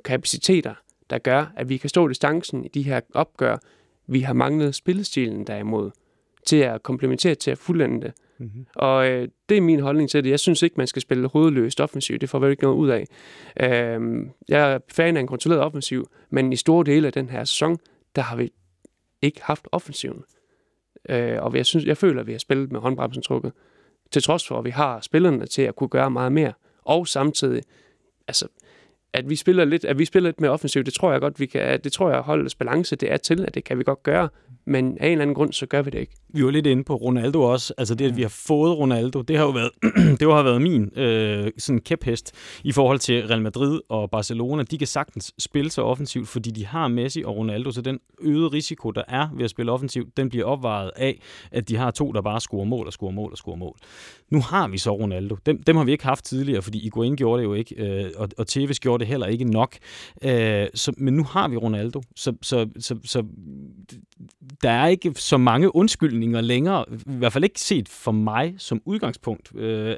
[0.04, 0.74] kapaciteter,
[1.10, 3.56] der gør, at vi kan stå distancen i de her opgør.
[4.06, 5.90] Vi har manglet spillestilen derimod,
[6.46, 8.14] til at komplementere til at fuldende det.
[8.40, 8.66] Mm-hmm.
[8.76, 10.30] Og øh, det er min holdning til det.
[10.30, 12.18] Jeg synes ikke, man skal spille hovedløst offensiv.
[12.18, 13.06] Det får vi ikke noget ud af.
[13.60, 17.44] Øh, jeg er fan af en kontrolleret offensiv, men i store dele af den her
[17.44, 17.78] sæson,
[18.16, 18.52] der har vi
[19.22, 20.24] ikke haft offensiven.
[21.08, 23.52] Øh, og jeg, synes, jeg føler, at vi har spillet med håndbremsen trukket
[24.10, 26.52] til trods for, at vi har spillerne til at kunne gøre meget mere.
[26.84, 27.62] Og samtidig,
[28.28, 28.48] altså,
[29.12, 31.46] at vi spiller lidt, at vi spiller lidt mere offensivt, det tror jeg godt, vi
[31.46, 34.28] kan, det tror jeg, holdets balance, det er til, at det kan vi godt gøre,
[34.70, 36.14] men af en eller anden grund, så gør vi det ikke.
[36.28, 39.36] Vi var lidt inde på Ronaldo også, altså det, at vi har fået Ronaldo, det
[39.36, 39.70] har jo været,
[40.20, 42.32] det har været min øh, sådan kæphest
[42.64, 44.62] i forhold til Real Madrid og Barcelona.
[44.62, 48.48] De kan sagtens spille så offensivt, fordi de har Messi og Ronaldo, så den øgede
[48.48, 52.12] risiko, der er ved at spille offensivt, den bliver opvejet af, at de har to,
[52.12, 53.76] der bare scorer mål og scorer mål og scorer mål.
[54.30, 55.36] Nu har vi så Ronaldo.
[55.46, 58.28] Dem, dem har vi ikke haft tidligere, fordi Iguain gjorde det jo ikke, øh, og,
[58.38, 59.76] og Tevez gjorde det heller ikke nok.
[60.24, 63.24] Øh, så, men nu har vi Ronaldo, så, så, så, så
[64.62, 68.82] der er ikke så mange undskyldninger længere, i hvert fald ikke set for mig som
[68.84, 69.56] udgangspunkt.
[69.56, 69.96] Øh,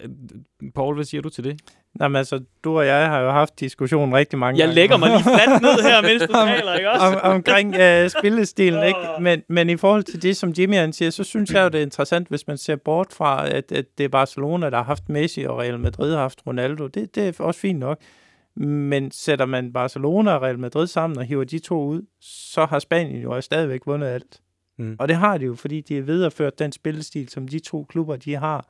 [0.74, 1.60] Paul, hvad siger du til det?
[2.00, 4.68] Jamen altså, du og jeg har jo haft diskussionen rigtig mange jeg gange.
[4.68, 7.06] Jeg lægger mig lige fladt ned her, mens du taler, ikke også?
[7.06, 8.98] Om, omkring øh, spillestilen, ikke?
[9.20, 11.78] Men, men i forhold til det, som Jimmy han siger, så synes jeg jo, det
[11.78, 15.08] er interessant, hvis man ser bort fra, at, at det er Barcelona, der har haft
[15.08, 16.86] Messi, og Real Madrid har haft Ronaldo.
[16.86, 17.98] Det, det er også fint nok.
[18.56, 22.78] Men sætter man Barcelona og Real Madrid sammen og hiver de to ud, så har
[22.78, 24.40] Spanien jo stadigvæk vundet alt.
[24.82, 24.96] Mm.
[24.98, 28.16] Og det har de jo, fordi de har videreført den spillestil, som de to klubber,
[28.16, 28.68] de har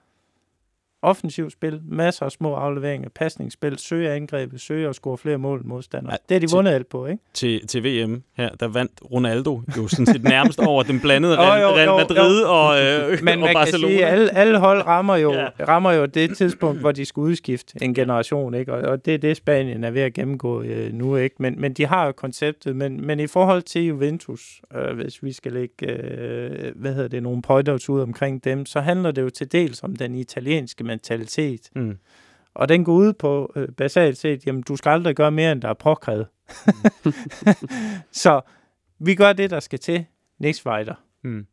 [1.03, 6.13] offensivt spil, masser af små afleveringer, pasningsspil, søger angrebet, søger at score flere mål modstandere.
[6.13, 7.23] Ja, det har de vundet alt på, ikke?
[7.35, 11.73] Til, til VM her, der vandt Ronaldo jo sådan set nærmest over den blandede Real,
[11.73, 12.53] Real Madrid jo, jo.
[12.53, 13.87] og, øh, Men og Barcelona.
[13.87, 15.49] Men sige, alle, alle hold rammer jo, ja.
[15.69, 18.73] rammer jo det tidspunkt, hvor de skal udskifte en generation, ikke?
[18.73, 21.37] Og, og det er det, Spanien er ved at gennemgå øh, nu, ikke?
[21.39, 25.33] Men, men de har jo konceptet, men, men i forhold til Juventus, øh, hvis vi
[25.33, 29.31] skal lægge, øh, hvad hedder det, nogle pointers ud omkring dem, så handler det jo
[29.31, 31.71] til dels om den italienske mentalitet.
[31.77, 31.99] Mm.
[32.55, 35.63] Og den går ud på, øh, basalt set, jamen du skal aldrig gøre mere, end
[35.63, 36.27] der er påkrævet.
[37.05, 37.13] Mm.
[38.23, 38.41] så
[38.99, 40.05] vi gør det, der skal til.
[40.39, 40.95] Next fighter.
[41.25, 41.47] Mm.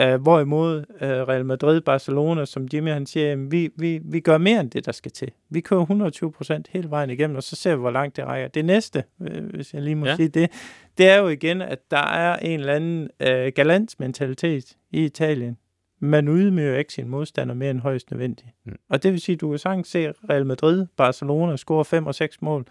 [0.00, 4.38] Uh, hvorimod uh, Real Madrid, Barcelona, som Jimmy han siger, jamen, vi, vi, vi gør
[4.38, 5.30] mere end det, der skal til.
[5.50, 8.48] Vi kører 120 procent hele vejen igennem, og så ser vi, hvor langt det rækker.
[8.48, 10.16] Det næste, uh, hvis jeg lige må ja.
[10.16, 10.50] sige det,
[10.98, 15.56] det er jo igen, at der er en eller anden uh, galant mentalitet i Italien
[16.00, 18.50] man ydmyger ikke sin modstander mere end højst nødvendigt.
[18.64, 18.76] Mm.
[18.88, 22.14] Og det vil sige, at du kan sagtens se Real Madrid, Barcelona score 5 og
[22.14, 22.66] 6 mål.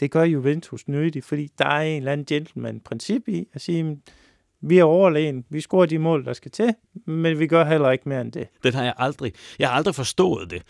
[0.00, 4.00] Det gør Juventus nødigt, fordi der er en eller anden gentleman-princip i at sige,
[4.68, 5.44] vi er overlegen.
[5.50, 6.74] Vi scorer de mål, der skal til,
[7.06, 8.46] men vi gør heller ikke mere end det.
[8.64, 9.32] Den har jeg aldrig.
[9.58, 10.62] Jeg har aldrig forstået det.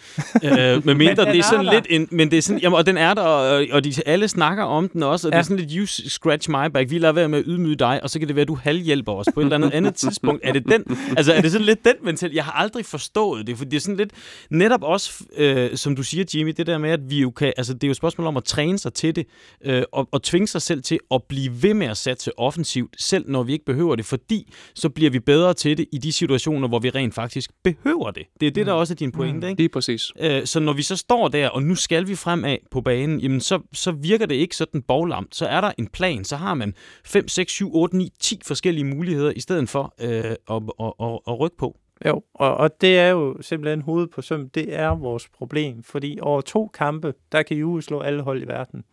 [0.44, 2.86] øh, med mindre det er sådan er lidt en, men det er sådan, jamen, og
[2.86, 5.36] den er der, og, og de alle snakker om den også, og ja.
[5.36, 8.03] det er sådan lidt, you scratch my back, vi lader være med at ydmyge dig,
[8.03, 10.40] og så kan det være, at du halvhjælper os på et eller andet andet tidspunkt.
[10.44, 10.99] Er det den?
[11.16, 12.32] Altså, er det sådan lidt den mental?
[12.32, 14.11] Jeg har aldrig forstået det, for det er sådan lidt,
[14.51, 17.74] netop også, øh, som du siger, Jimmy, det der med, at vi jo kan, altså
[17.74, 19.26] det er jo et spørgsmål om at træne sig til det,
[19.64, 23.24] øh, og, og tvinge sig selv til at blive ved med at satse offensivt, selv
[23.30, 26.68] når vi ikke behøver det, fordi så bliver vi bedre til det i de situationer,
[26.68, 28.22] hvor vi rent faktisk behøver det.
[28.41, 28.78] Det er det, der mm.
[28.78, 29.51] også er din pointe, mm.
[29.51, 29.61] ikke?
[29.61, 30.12] Lige præcis.
[30.20, 33.41] Øh, så når vi så står der, og nu skal vi fremad på banen, jamen
[33.41, 35.37] så, så virker det ikke sådan boglamt.
[35.37, 36.74] Så er der en plan, så har man
[37.05, 41.18] 5, 6, 7, 8, 9, 10 forskellige muligheder, i stedet for øh, at, at, at,
[41.28, 41.76] at rykke på.
[42.07, 44.51] Jo, og, og det er jo simpelthen hovedet på søm.
[44.51, 48.47] Det er vores problem, fordi over to kampe, der kan Juve slå alle hold i
[48.47, 48.84] verden.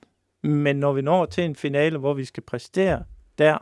[0.44, 3.04] Men når vi når til en finale, hvor vi skal præstere
[3.38, 3.58] der,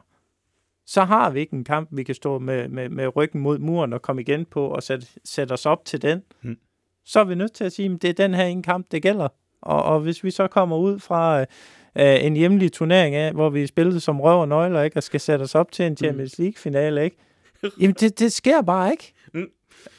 [0.85, 3.93] så har vi ikke en kamp, vi kan stå med, med, med ryggen mod muren
[3.93, 6.23] og komme igen på og sætte, sætte os op til den.
[6.41, 6.57] Hmm.
[7.05, 9.01] Så er vi nødt til at sige, at det er den her en kamp, det
[9.01, 9.27] gælder.
[9.61, 13.67] Og, og hvis vi så kommer ud fra øh, en hjemlig turnering af, hvor vi
[13.67, 17.03] spiller som røv og nøgler, ikke, og skal sætte os op til en Champions League-finale,
[17.03, 17.17] ikke?
[17.81, 19.13] Jamen, det, det sker bare ikke.
[19.33, 19.47] Mm.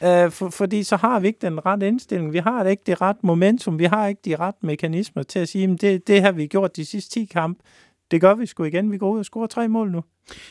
[0.03, 2.33] Øh, for, fordi så har vi ikke den rette indstilling.
[2.33, 3.79] Vi har ikke det ret momentum.
[3.79, 6.75] Vi har ikke de rette mekanismer til at sige, at det, det har vi gjort
[6.75, 7.63] de sidste 10 kampe.
[8.13, 8.91] Det gør vi sgu igen.
[8.91, 10.03] Vi går ud og scorer tre mål nu.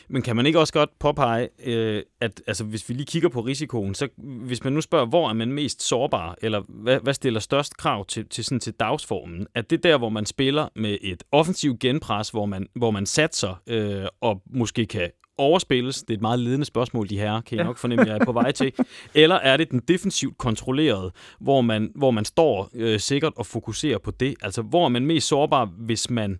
[0.07, 3.41] Men kan man ikke også godt påpege, øh, at altså, hvis vi lige kigger på
[3.41, 7.39] risikoen, så hvis man nu spørger, hvor er man mest sårbar, eller hvad, hvad stiller
[7.39, 11.23] størst krav til, til, sådan, til dagsformen, at det der, hvor man spiller med et
[11.31, 16.01] offensivt genpres, hvor man, hvor man satser øh, og måske kan overspilles?
[16.01, 18.31] Det er et meget ledende spørgsmål, de her kan I nok fornemme, jeg er på
[18.31, 18.73] vej til.
[19.15, 23.97] Eller er det den defensivt kontrollerede, hvor man, hvor man står øh, sikkert og fokuserer
[23.97, 24.35] på det?
[24.41, 26.39] Altså, hvor er man mest sårbar, hvis man,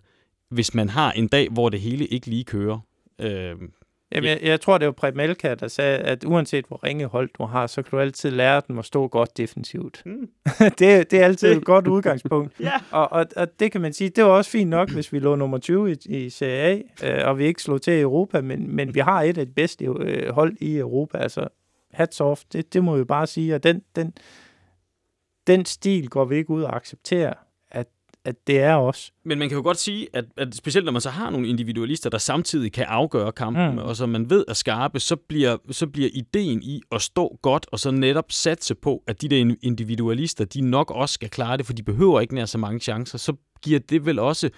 [0.53, 2.79] hvis man har en dag, hvor det hele ikke lige kører?
[3.19, 3.55] Øh,
[4.15, 7.29] Jamen, jeg, jeg tror, det var Preben Elka, der sagde, at uanset hvor ringe hold
[7.37, 10.01] du har, så kan du altid lære dem at stå godt defensivt.
[10.05, 10.29] Mm.
[10.79, 12.59] det, det er altid et godt udgangspunkt.
[12.59, 12.71] ja.
[12.91, 15.35] og, og, og det kan man sige, det var også fint nok, hvis vi lå
[15.35, 18.75] nummer 20 i, i Serie A, øh, og vi ikke slog til i Europa, men,
[18.75, 21.17] men vi har et af de bedste øh, hold i Europa.
[21.17, 21.47] Altså,
[21.93, 23.55] hats off, det, det må vi bare sige.
[23.55, 24.13] Og den, den,
[25.47, 27.33] den stil går vi ikke ud og accepterer
[28.25, 29.13] at det er os.
[29.25, 32.09] Men man kan jo godt sige, at, at specielt når man så har nogle individualister,
[32.09, 33.77] der samtidig kan afgøre kampen, mm.
[33.77, 37.65] og som man ved er skarpe, så bliver, så bliver ideen i at stå godt,
[37.71, 41.65] og så netop satse på, at de der individualister, de nok også skal klare det,
[41.65, 44.49] for de behøver ikke nær så mange chancer, så giver det vel også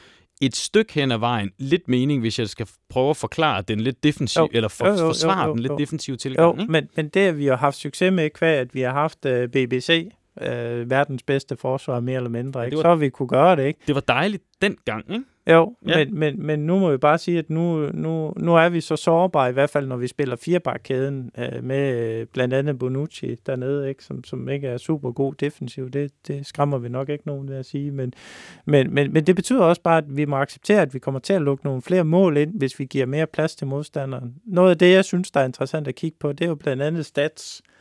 [0.42, 4.04] et stykke hen ad vejen lidt mening, hvis jeg skal prøve at forklare den lidt
[4.04, 5.78] defensiv, jo, eller for, jo, jo, forsvare jo, jo, den lidt jo.
[5.78, 6.58] defensive tilgang.
[6.58, 6.72] Jo, ikke?
[6.72, 9.48] men, men det, vi har haft succes med, kvæg, at vi har haft uh, øh,
[9.48, 10.12] BBC,
[10.42, 12.66] øh, verdens bedste forsvar, mere eller mindre.
[12.66, 12.78] Ikke?
[12.78, 13.80] Var, så vi kunne gøre det, ikke?
[13.88, 15.24] Det var dejligt dengang, ikke?
[15.50, 15.98] Jo, ja.
[15.98, 18.96] men, men, men nu må vi bare sige, at nu, nu, nu er vi så
[18.96, 23.90] sårbare, i hvert fald når vi spiller firebakkæden øh, med øh, blandt andet Bonucci dernede,
[23.90, 24.04] ikke?
[24.04, 25.90] Som, som ikke er super god defensiv.
[25.90, 27.92] Det, det skræmmer vi nok ikke nogen ved at sige.
[27.92, 28.14] Men,
[28.66, 31.34] men, men, men det betyder også bare, at vi må acceptere, at vi kommer til
[31.34, 34.36] at lukke nogle flere mål ind, hvis vi giver mere plads til modstanderen.
[34.46, 36.84] Noget af det, jeg synes, der er interessant at kigge på, det er jo blandt
[36.84, 37.62] andet stats.
[37.66, 37.75] Øh,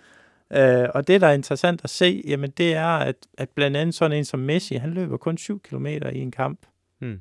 [0.94, 4.18] og det, der er interessant at se, jamen det er, at, at blandt andet sådan
[4.18, 6.66] en som Messi, han løber kun 7 km i en kamp.
[6.98, 7.20] Hmm.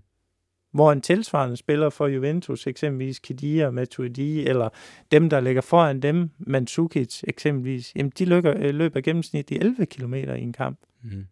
[0.71, 4.69] Hvor en tilsvarende spiller for Juventus, eksempelvis Kedia, Matuidi, eller
[5.11, 10.13] dem, der ligger foran dem, Mandzukic eksempelvis, jamen de løber, øh, løber gennemsnitligt 11 km
[10.13, 10.79] i en kamp.
[11.01, 11.27] Hmm.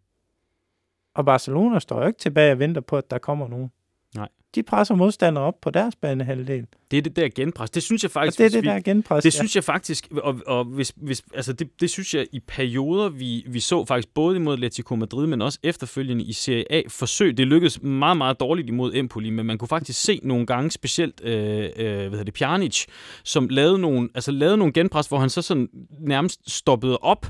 [1.14, 3.72] Og Barcelona står jo ikke tilbage og venter på, at der kommer nogen.
[4.16, 6.66] Nej de presser modstandere op på deres banehalvdel.
[6.92, 7.70] Det er det der genpres.
[7.70, 8.40] Det synes jeg faktisk...
[8.40, 9.38] Og det er det vi, der genpres, Det ja.
[9.38, 13.46] synes jeg faktisk, og, og hvis, hvis, altså det, det synes jeg i perioder, vi,
[13.48, 17.38] vi så faktisk både imod Atletico Madrid, men også efterfølgende i Serie A forsøg.
[17.38, 21.22] Det lykkedes meget, meget dårligt imod Empoli, men man kunne faktisk se nogle gange, specielt
[21.24, 22.86] øh, øh, hvad hedder det, Pjanic,
[23.24, 27.26] som lavede nogle, altså lavede nogle genpres, hvor han så sådan nærmest stoppede op,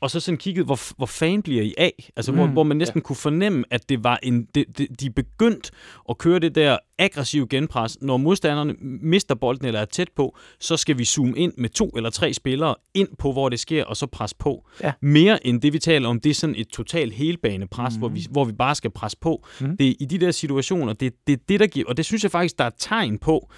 [0.00, 2.10] og så sådan kiggede, hvor, hvor fan bliver I af?
[2.16, 3.02] Altså, mm, hvor, hvor man næsten ja.
[3.02, 5.70] kunne fornemme, at det var en, de, de, de begyndt
[6.10, 8.02] at køre det der aggressive genpres.
[8.02, 11.88] Når modstanderne mister bolden eller er tæt på, så skal vi zoome ind med to
[11.88, 14.66] eller tre spillere ind på, hvor det sker, og så presse på.
[14.82, 14.92] Ja.
[15.02, 17.98] Mere end det, vi taler om, det er sådan et totalt helbanepres, mm.
[17.98, 19.46] hvor, vi, hvor vi bare skal presse på.
[19.60, 19.76] Mm.
[19.76, 22.22] Det er i de der situationer, det er det, det, der giver, og det synes
[22.22, 23.50] jeg faktisk, der er tegn på,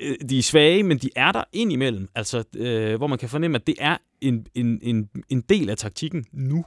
[0.00, 3.56] Øh, de er svage, men de er der indimellem, altså, øh, hvor man kan fornemme,
[3.56, 6.64] at det er en, en, en, en del af taktikken nu.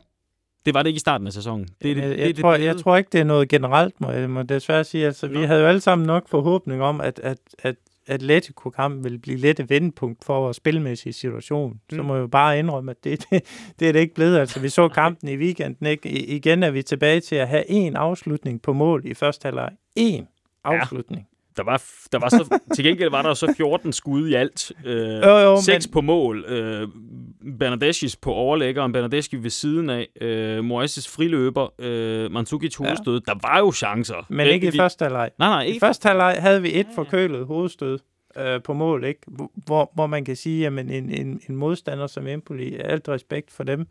[0.65, 1.67] Det var det ikke i starten af sæsonen.
[1.81, 4.29] Det, det, jeg, det, tror, det, jeg tror ikke, det er noget generelt, må jeg
[4.29, 5.05] må desværre sige.
[5.05, 7.75] Altså, vi havde jo alle sammen nok forhåbning om, at, at, at
[8.07, 11.71] Atletico-kampen vil blive lidt et vendepunkt for vores spilmæssige situation.
[11.71, 11.95] Mm.
[11.97, 13.43] Så må jeg jo bare indrømme, at det, det,
[13.79, 14.37] det er det ikke blevet.
[14.37, 15.85] Altså, vi så kampen i weekenden.
[15.85, 16.09] Ikke?
[16.09, 19.69] I, igen er vi tilbage til at have en afslutning på mål i første halvleg.
[19.95, 20.27] En
[20.63, 21.27] afslutning
[21.57, 24.71] der var, der var så, til gengæld var der så 14 skud i alt.
[24.85, 25.91] Øh, jo, jo, 6 men...
[25.91, 26.45] på mål.
[26.47, 26.87] Øh,
[27.59, 33.21] Bernadeschi på overlæggeren, Bernadeschi ved siden af, øh, Moises friløber, øh, Mandzukic hovedstød.
[33.27, 33.33] Ja.
[33.33, 34.25] Der var jo chancer.
[34.29, 35.29] Men ikke i første halvleg.
[35.39, 35.63] Nej, nej.
[35.63, 37.99] Ikke I første halvleg havde vi et forkølet hovedstød
[38.37, 39.21] øh, på mål, ikke?
[39.65, 43.63] Hvor, hvor man kan sige, at en, en, en modstander som Empoli, alt respekt for
[43.63, 43.87] dem,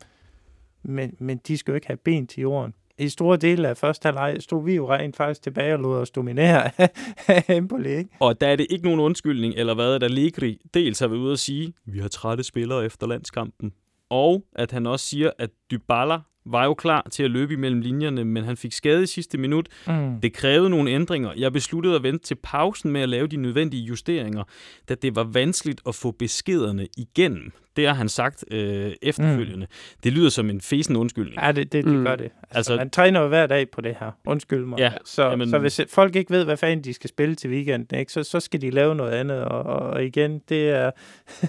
[0.83, 4.05] men, men de skal jo ikke have ben til jorden i store dele af første
[4.05, 6.71] halvleg stod vi jo rent faktisk tilbage og lod os dominere
[7.27, 7.89] af Empoli.
[7.89, 8.09] Ikke?
[8.19, 11.31] Og der er det ikke nogen undskyldning, eller hvad, der Allegri dels har været ude
[11.31, 13.71] at sige, vi har trætte spillere efter landskampen.
[14.09, 18.25] Og at han også siger, at Dybala var jo klar til at løbe imellem linjerne,
[18.25, 19.67] men han fik skade i sidste minut.
[19.87, 20.21] Mm.
[20.21, 21.33] Det krævede nogle ændringer.
[21.37, 24.43] Jeg besluttede at vente til pausen med at lave de nødvendige justeringer,
[24.89, 27.51] da det var vanskeligt at få beskederne igennem.
[27.75, 29.65] Det har han sagt øh, efterfølgende.
[29.65, 29.97] Mm.
[30.03, 31.41] Det lyder som en fesen undskyldning.
[31.41, 32.03] Ja, det, det, det mm.
[32.03, 32.23] gør det.
[32.23, 34.11] Altså, altså, man træner jo hver dag på det her.
[34.25, 34.79] Undskyld mig.
[34.79, 37.99] Ja, så, jamen, så hvis folk ikke ved, hvad fanden de skal spille til weekenden,
[37.99, 39.43] ikke, så, så skal de lave noget andet.
[39.43, 40.91] Og, og igen, det er...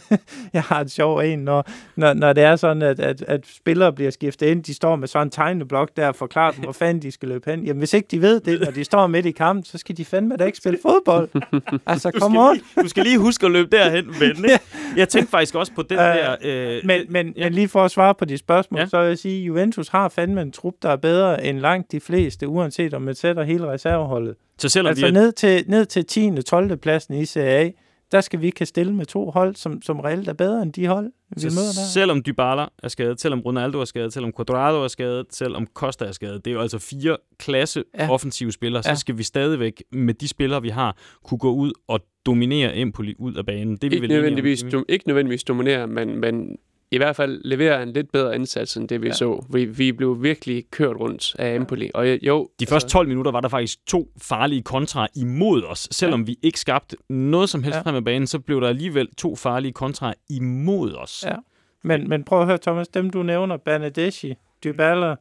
[0.53, 3.93] jeg har et sjov en, når, når, når det er sådan, at, at, at spillere
[3.93, 7.03] bliver skiftet ind, de står med sådan en tegneblok der og forklarer dem, hvor fanden
[7.03, 7.65] de skal løbe hen.
[7.65, 10.05] Jamen, hvis ikke de ved det, når de står midt i kampen, så skal de
[10.05, 11.29] fandme da ikke spille fodbold.
[11.87, 12.59] Altså, kom on.
[12.83, 14.37] Du skal lige huske at løbe derhen, ven.
[14.37, 14.59] Ikke?
[14.97, 16.37] Jeg tænkte faktisk også på den Øh, der...
[16.77, 17.45] Øh, Men, men, ja.
[17.45, 18.87] men lige for at svare på de spørgsmål, Ja.
[18.87, 21.93] så vil jeg sige, at Juventus har fandme en trup, der er bedre end langt
[21.93, 24.35] de fleste, uanset om man sætter hele reserveholdet.
[24.59, 26.31] så selvom Altså vi er, ned til, ned til 10.
[26.39, 26.77] og 12.
[26.77, 27.71] pladsen i Serie A,
[28.13, 30.87] der skal vi kan stille med to hold, som, som reelt er bedre end de
[30.87, 31.87] hold, vi så møder der.
[31.93, 36.13] selvom Dybala er skadet, selvom Ronaldo er skadet, selvom Quadrado er skadet, selvom Costa er
[36.13, 38.11] skadet, det er jo altså fire klasse Ja.
[38.11, 38.95] offensive spillere, så Ja.
[38.95, 43.35] skal vi stadigvæk med de spillere, vi har, kunne gå ud og dominere Empoli ud
[43.35, 43.77] af banen.
[43.77, 44.77] Det er vi Ikke vel nødvendigvis, ikke?
[44.77, 46.57] dom, ikke nødvendigvis dominere, men, men
[46.93, 49.13] i hvert fald levere en lidt bedre indsats, end det vi ja.
[49.13, 49.45] Så.
[49.53, 51.91] Vi, vi blev virkelig kørt rundt af Empoli.
[51.95, 55.89] Og jo, De altså, første 12 minutter var der faktisk to farlige kontra imod os.
[55.91, 56.25] Selvom ja.
[56.25, 57.83] vi ikke skabte noget som helst ja.
[57.83, 61.25] Frem af banen, så blev der alligevel to farlige kontra imod os.
[61.27, 61.37] Ja.
[61.83, 64.35] Men, men prøv at høre, Thomas, dem du nævner, Bernadeschi,
[64.65, 65.15] Dybala,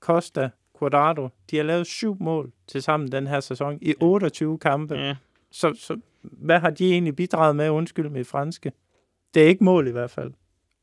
[0.00, 4.94] Costa, Quadrado, de har lavet syv mål til sammen den her sæson i 28 kampe.
[4.94, 5.16] Ja.
[5.50, 8.72] Så, så hvad har de egentlig bidraget med, undskyld mit franske?
[9.34, 10.32] Det er ikke mål i hvert fald.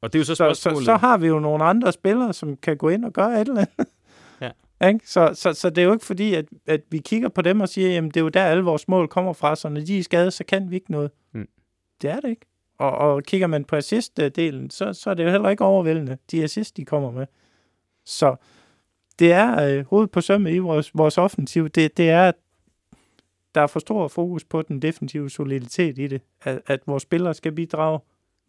[0.02, 0.86] Og det er jo så Så, så, spørgsmålet.
[0.86, 3.62] så har vi jo nogle andre spillere, som kan gå ind og gøre et eller
[3.62, 3.94] andet.
[4.42, 4.52] Ja.
[4.88, 5.00] Ikke?
[5.10, 7.70] Så, så, så det er jo ikke fordi, at, at vi kigger på dem og
[7.70, 10.04] siger, jamen det er jo der alle vores mål kommer fra, så når de er
[10.04, 11.12] skadet, så kan vi ikke noget.
[11.34, 11.48] Mm.
[12.02, 12.46] Det er det ikke.
[12.78, 16.44] Og, og kigger man på assist-delen, så, så er det jo heller ikke overvældende, de
[16.44, 17.26] assist, de kommer med.
[18.06, 18.36] Så
[19.20, 21.70] det er øh, hovedet på sømmet i vores, vores offensiv.
[21.70, 22.36] Det, det er, at
[23.56, 26.22] der er for stor fokus på den defensive soliditet i det.
[26.42, 28.00] At, at vores spillere skal bidrage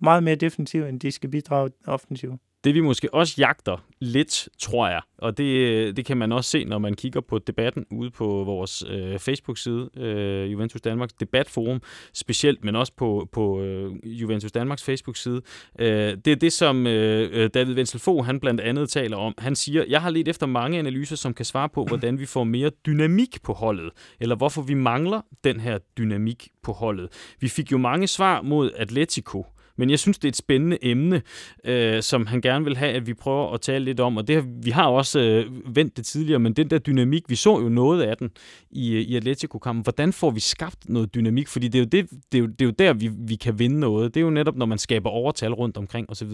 [0.02, 2.40] meget mere defensivt, end de skal bidrage offensivt.
[2.64, 6.64] Det vi måske også jagter lidt, tror jeg, og det, det kan man også se,
[6.64, 11.82] når man kigger på debatten ude på vores øh, Facebook-side, øh, Juventus Danmarks debatforum,
[12.12, 15.42] specielt, men også på, på øh, Juventus Danmarks Facebook-side.
[15.78, 19.34] Øh, det er det, som øh, David Wenzel Fogh, han blandt andet taler om.
[19.38, 22.44] Han siger, jeg har let efter mange analyser, som kan svare på, hvordan vi får
[22.44, 23.90] mere dynamik på holdet,
[24.20, 27.08] eller hvorfor vi mangler den her dynamik på holdet.
[27.40, 29.46] Vi fik jo mange svar mod Atletico,
[29.80, 31.22] men jeg synes, det er et spændende emne,
[31.64, 34.16] øh, som han gerne vil have, at vi prøver at tale lidt om.
[34.16, 37.60] Og det, vi har også øh, vendt det tidligere, men den der dynamik, vi så
[37.60, 38.30] jo noget af den
[38.70, 39.82] i, øh, i Atletico-kampen.
[39.82, 41.48] Hvordan får vi skabt noget dynamik?
[41.48, 43.58] Fordi det er jo, det, det er jo, det er jo der, vi, vi kan
[43.58, 44.14] vinde noget.
[44.14, 46.28] Det er jo netop, når man skaber overtal rundt omkring osv.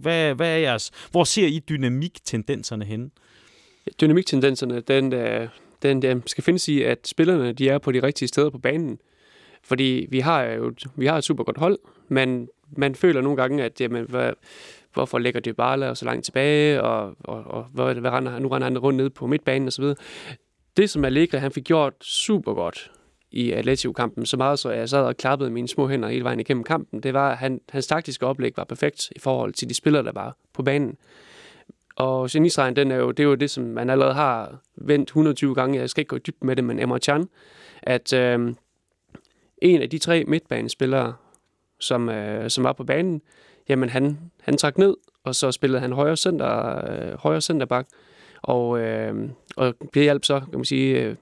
[0.00, 3.10] Hvad, hvad er jeres, hvor ser I dynamiktendenserne henne?
[4.00, 5.48] dynamiktendenserne, den, øh,
[5.82, 8.98] den der skal findes i, at spillerne de er på de rigtige steder på banen.
[9.62, 11.78] Fordi vi har jo vi har et super godt hold,
[12.08, 14.32] men man føler nogle gange, at jamen, hvad,
[14.94, 18.78] hvorfor lægger Dybala så langt tilbage, og, og, og hvad, hvad render, nu render han
[18.78, 19.84] rundt ned på midtbanen osv.
[20.76, 22.90] Det, som Allegri han fik gjort super godt
[23.30, 26.64] i Atletico-kampen, så meget så jeg sad og klappede mine små hænder hele vejen igennem
[26.64, 30.02] kampen, det var, at han, hans taktiske oplæg var perfekt i forhold til de spillere,
[30.02, 30.96] der var på banen.
[31.96, 35.54] Og genistregen, den er jo, det er jo det, som man allerede har vendt 120
[35.54, 35.78] gange.
[35.78, 37.28] Jeg skal ikke gå dybt med det, men Emre Can,
[37.82, 38.54] at øh,
[39.62, 41.14] en af de tre midtbanespillere,
[41.80, 43.22] som, øh, som var på banen,
[43.68, 47.88] jamen han, han trak ned, og så spillede han højre, center, øh, højre centerback,
[48.42, 51.16] og, øh, og det hjalp så, kan man sige, øh,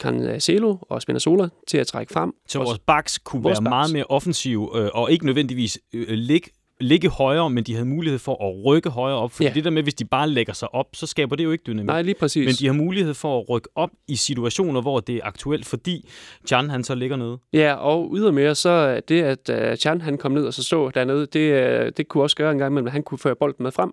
[0.00, 2.32] Cancelo og Spinazzola til at trække frem.
[2.48, 3.70] Så vores backs kunne vores være backs.
[3.70, 6.50] meget mere offensive, øh, og ikke nødvendigvis øh, ligge
[6.80, 9.32] ligge højere, men de havde mulighed for at rykke højere op.
[9.32, 9.50] For Ja.
[9.54, 11.86] det der med, hvis de bare lægger sig op, så skaber det jo ikke dynamik.
[11.86, 12.46] Nej, lige præcis.
[12.46, 16.08] Men de har mulighed for at rykke op i situationer, hvor det er aktuelt, fordi
[16.50, 17.38] Jan han så ligger nede.
[17.52, 21.26] Ja, og ydermere så det, at uh, Chan han kom ned og så stod dernede,
[21.26, 23.72] det, uh, det kunne også gøre en gang imellem, at han kunne føre bolden med
[23.72, 23.92] frem.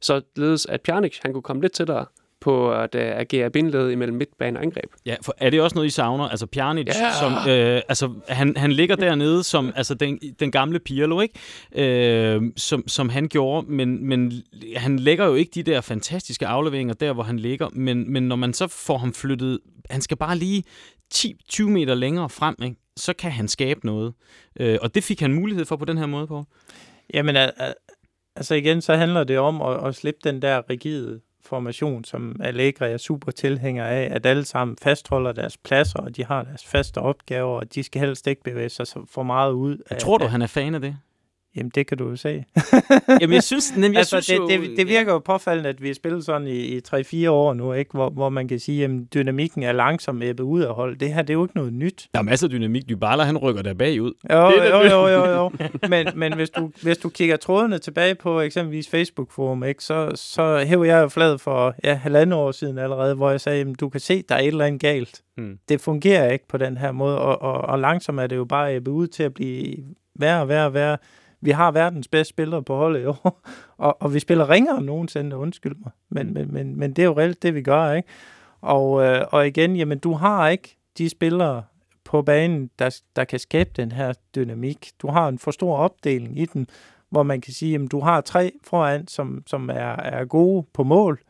[0.00, 2.06] Så ledes at Pjanic, han kunne komme lidt tættere
[2.44, 4.90] på at uh, agere bindeled imellem midtbane og angreb.
[5.06, 6.28] Ja, for er det også noget, I savner?
[6.28, 7.10] Altså Pjanic, Ja.
[7.20, 11.34] som, øh, altså, han, han ligger dernede som altså, den, den gamle Pirlo, ikke?
[12.34, 14.32] Øh, som, som han gjorde, men, men
[14.76, 18.36] han lægger jo ikke de der fantastiske afleveringer der, hvor han ligger, men, men når
[18.36, 19.58] man så får ham flyttet,
[19.90, 20.64] han skal bare lige
[21.14, 22.76] 10-20 meter længere frem, ikke?
[22.96, 24.14] så kan han skabe noget.
[24.60, 26.44] Øh, og det fik han mulighed for på den her måde, på.
[27.14, 27.74] Jamen, al- al-
[28.36, 32.92] altså igen, så handler det om at, at slippe den der rigide formation, som Allegri
[32.92, 36.98] er super tilhænger af, at alle sammen fastholder deres pladser, og de har deres faste
[36.98, 39.78] opgaver, og de skal helst ikke bevæge sig for meget ud.
[39.90, 40.96] Af, Tror du, af, han er fan af det?
[41.56, 42.44] Jamen, det kan du jo se.
[43.20, 45.82] Jamen, jeg synes, nemlig, jeg altså, synes det, jo, det, det virker jo påfaldende, at
[45.82, 46.80] vi har spillet sådan i, i
[47.26, 47.90] 3-4 år nu, ikke?
[47.90, 50.96] Hvor, hvor man kan sige, at dynamikken er langsomt æbbet ud af hold.
[50.96, 52.08] Det her, det er jo ikke noget nyt.
[52.14, 52.88] Der er masser af dynamik.
[52.88, 54.12] Dybala, han rykker der bagud.
[54.32, 55.50] Jo, Det jo, jo, jo, jo.
[55.88, 60.64] Men, men hvis, du, hvis du kigger trådene tilbage på eksempelvis Facebook-forum, ikke, så, så
[60.66, 63.88] hæver jeg jo flad for ja, halvandet år siden allerede, hvor jeg sagde, at du
[63.88, 65.22] kan se, der er et eller andet galt.
[65.36, 65.58] Hmm.
[65.68, 68.74] Det fungerer ikke på den her måde, og, og, og langsomt er det jo bare
[68.74, 69.76] æbbet ud til at blive
[70.14, 70.96] værre og værre og værre
[71.44, 73.40] vi har verdens bedste spillere på holdet i år,
[73.86, 75.90] og, og vi spiller ringere end nogensinde, undskyld mig.
[76.08, 78.08] Men, men, men, men det er jo reelt det, vi gør, ikke?
[78.60, 81.62] Og, øh, og igen, jamen du har ikke de spillere
[82.04, 84.90] på banen, der, der kan skabe den her dynamik.
[85.02, 86.66] Du har en for stor opdeling i den,
[87.10, 90.82] hvor man kan sige, at du har tre foran, som, som er, er gode på
[90.82, 91.20] mål,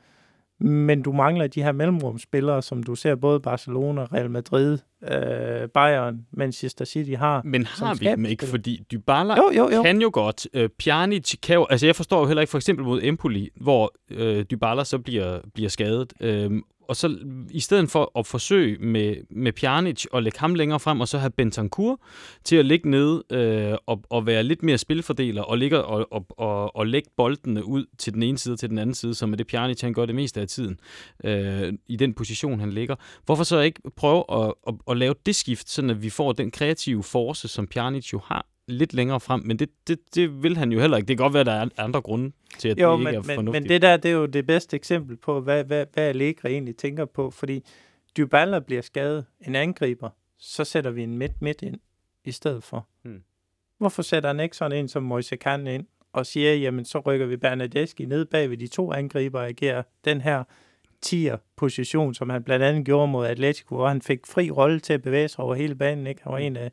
[0.59, 4.79] men du mangler de her mellemrumspillere, som du ser både Barcelona, Real Madrid,
[5.11, 7.43] øh, Bayern, Manchester City har.
[7.45, 9.83] Men har vi dem ikke, fordi Dybala jo, jo, jo.
[9.83, 10.47] kan jo godt.
[10.55, 13.95] Øh, Pjanic kan jo, altså jeg forstår jo heller ikke for eksempel mod Empoli, hvor
[14.11, 16.13] øh, Dybala så bliver, bliver skadet.
[16.21, 16.51] Øh,
[16.89, 17.19] og så
[17.51, 21.19] i stedet for at forsøge med, med Pjanic at lægge ham længere frem, og så
[21.19, 22.01] have Bentancur
[22.45, 26.27] til at ligge nede øh, og, og være lidt mere spilfordeler, og, ligge og, og,
[26.31, 29.33] og, og lægge boldene ud til den ene side og til den anden side, som
[29.33, 30.81] er det Pjanic, han gør det meste af tiden,
[31.25, 32.97] øh, i den position, han ligger.
[33.25, 36.51] Hvorfor så ikke prøve at, at, at lave det skift, sådan at vi får den
[36.51, 40.73] kreative force, som Pjanic jo har lidt længere frem, men det, det, det vil han
[40.73, 41.09] jo heller ikke.
[41.09, 43.31] Det kan godt være, at der er andre grunde til, at jo, det ikke men,
[43.31, 43.63] er fornuftigt.
[43.63, 46.77] men det der, det er jo det bedste eksempel på, hvad, hvad, hvad Allegri egentlig
[46.77, 47.65] tænker på, fordi
[48.17, 51.81] Dybala bliver skadet, en angriber, så sætter vi en midt midt ind
[52.25, 52.87] i stedet for.
[53.03, 53.23] Hmm.
[53.79, 57.27] Hvorfor sætter han ikke sådan en som Moise Kahn ind og siger, jamen så rykker
[57.27, 60.45] vi Bernadeschi ned bag ved de to angriber og agerer den her
[61.07, 64.93] 10'er position, som han blandt andet gjorde mod Atletico, hvor han fik fri rolle til
[64.93, 66.07] at bevæge sig over hele banen.
[66.07, 66.23] Ikke?
[66.23, 66.71] Han var en af,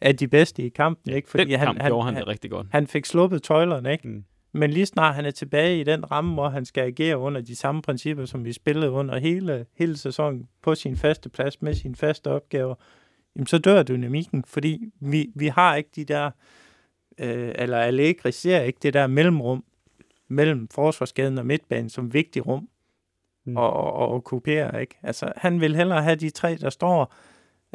[0.00, 1.12] af de bedste i kampen.
[1.12, 1.30] Ikke?
[1.30, 2.66] Fordi den kamp han, gjorde han, han det rigtig godt.
[2.70, 4.08] Han fik sluppet tøjlerne, ikke?
[4.08, 4.24] Mm.
[4.52, 7.56] Men lige snart han er tilbage i den ramme, hvor han skal agere under de
[7.56, 11.96] samme principper, som vi spillede under hele, hele sæsonen, på sin faste plads med sine
[11.96, 12.74] faste opgaver,
[13.36, 16.30] jamen så dør dynamikken, fordi vi, vi har ikke de der,
[17.18, 19.64] øh, eller Allegri ser ikke det der mellemrum
[20.28, 22.68] mellem forsvarsgaden og midtbanen som vigtig rum
[23.44, 23.56] mm.
[23.56, 24.80] og, og, og okkupere.
[24.80, 24.98] Ikke?
[25.02, 27.14] Altså, han vil hellere have de tre, der står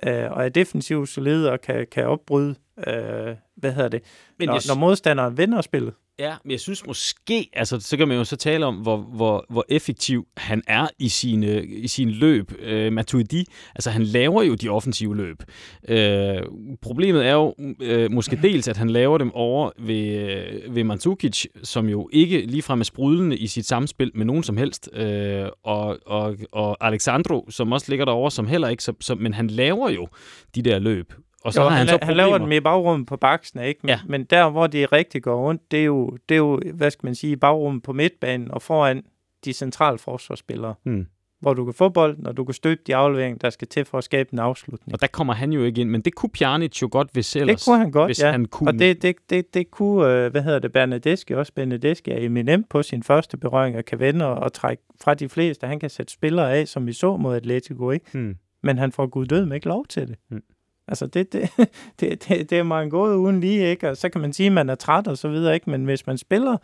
[0.08, 2.56] øh, og er defensivt solide og kan, kan opbryde,
[2.88, 4.04] øh, hvad hedder det,
[4.39, 4.62] Men når, jeg...
[4.68, 5.94] når modstanderen vinder spillet.
[6.20, 9.45] Ja, men jeg synes måske, altså så kan man jo så tale om, hvor, hvor,
[9.49, 12.51] hvor effektiv han er i sine, i sine løb.
[12.59, 13.45] Øh, Matuidi,
[13.76, 15.43] altså han laver jo de offensive løb.
[15.88, 16.41] Øh,
[16.82, 21.45] problemet er jo øh, måske dels, at han laver dem over ved, øh, ved Mandzukic,
[21.64, 25.99] som jo ikke ligefrem er sprudlende i sit samspil med nogen som helst, øh, og,
[26.05, 29.89] og, og Alexandro, som også ligger derovre, som heller ikke, så, så, men han laver
[29.89, 30.07] jo
[30.55, 31.14] de der løb.
[31.44, 33.80] Og så jo, han, han, så han laver dem i bagrummet på baksen, ikke?
[33.84, 34.00] Men, Ja.
[34.08, 37.08] men der, hvor det rigtig går rundt, det er, jo, det er jo, hvad skal
[37.08, 39.04] man sige, bagrummet på midtbanen og foran
[39.46, 40.76] de centrale forsvarsspillere.
[40.84, 41.06] Hmm.
[41.41, 43.98] Hvor du kan få bolden, og du kan støtte de afleveringer, der skal til for
[43.98, 44.94] at skabe en afslutning.
[44.94, 47.60] Og der kommer han jo ikke ind, men det kunne Pjanic jo godt, hvis ellers.
[47.60, 48.32] Det kunne han godt, hvis ja.
[48.32, 48.70] han kunne.
[48.70, 51.52] Og det, det, det, det kunne, øh, hvad hedder det, Bernadeschi også.
[51.56, 55.30] Bernadeschi er eminent på sin første berøring og kan vende og, og trække fra de
[55.30, 55.68] fleste.
[55.68, 58.06] Han kan sætte spillere af, som vi så mod Atletico, ikke?
[58.14, 58.36] Hmm.
[58.64, 60.16] Men han får gud død med ikke lov til det.
[60.30, 60.41] Hmm.
[60.88, 61.50] Altså, det, det,
[62.00, 63.90] det, det, det er man gået uden lige, ikke?
[63.90, 65.70] Og så kan man sige, at man er træt og så videre, ikke?
[65.70, 66.58] Men hvis man spiller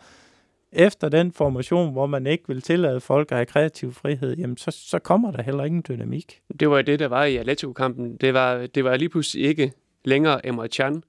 [0.72, 4.70] efter den formation, hvor man ikke vil tillade folk at have kreativ frihed, jamen så,
[4.70, 6.40] så kommer der heller ingen dynamik.
[6.60, 8.16] Det var det, der var i Atletico-kampen.
[8.16, 9.72] Det var, det var lige pludselig ikke
[10.04, 11.02] længere Emre Can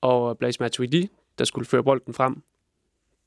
[0.00, 1.08] og Blaise Matuidi,
[1.38, 2.42] der skulle føre bolden frem.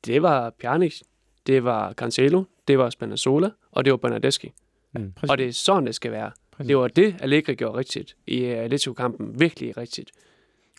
[0.05, 1.01] Det var Pjanic,
[1.47, 4.53] det var Cancelo, det var Spinazzola, og det var Bernadeschi.
[4.93, 5.13] Mm.
[5.29, 6.31] Og det er sådan, det skal være.
[6.57, 6.67] Præcis.
[6.67, 9.39] Det var det, Allegri gjorde rigtigt i øh, Atletico-kampen.
[9.39, 10.11] Virkelig rigtigt.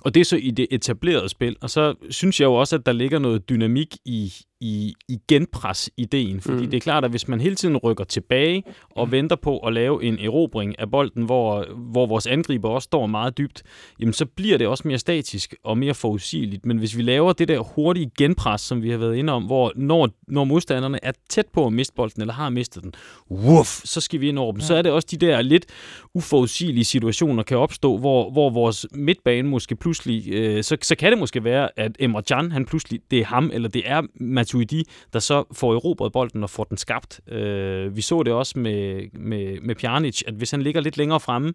[0.01, 2.87] Og det er så i det etablerede spil, og så synes jeg jo også, at
[2.87, 6.63] der ligger noget dynamik i, i, i genpres-ideen, fordi mm.
[6.63, 6.71] Mm.
[6.71, 10.05] det er klart, at hvis man hele tiden rykker tilbage og venter på at lave
[10.05, 13.63] en erobring af bolden, hvor, hvor vores angriber også står meget dybt,
[14.01, 16.67] jamen så bliver det også mere statisk og mere forudsigeligt.
[16.67, 19.73] Men hvis vi laver det der hurtige genpres, som vi har været inde om, hvor
[19.77, 22.93] når, når modstanderne er tæt på at miste bolden, eller har mistet den,
[23.31, 24.61] wuff, så skal vi ind over dem.
[24.61, 24.67] Ja.
[24.67, 25.67] Så er det også de der lidt
[26.15, 31.19] uforudsigelige situationer kan opstå, hvor, hvor vores midtbane måske pludselig, øh, så, så kan det
[31.19, 34.03] måske være, at Emre Can, han pludselig, det er ham, eller det er
[34.47, 37.21] Matuidi, der så får erobret bolden og får den skabt.
[37.29, 41.21] Øh, vi så det også med, med, med Pjanic, at hvis han ligger lidt længere
[41.21, 41.55] fremme,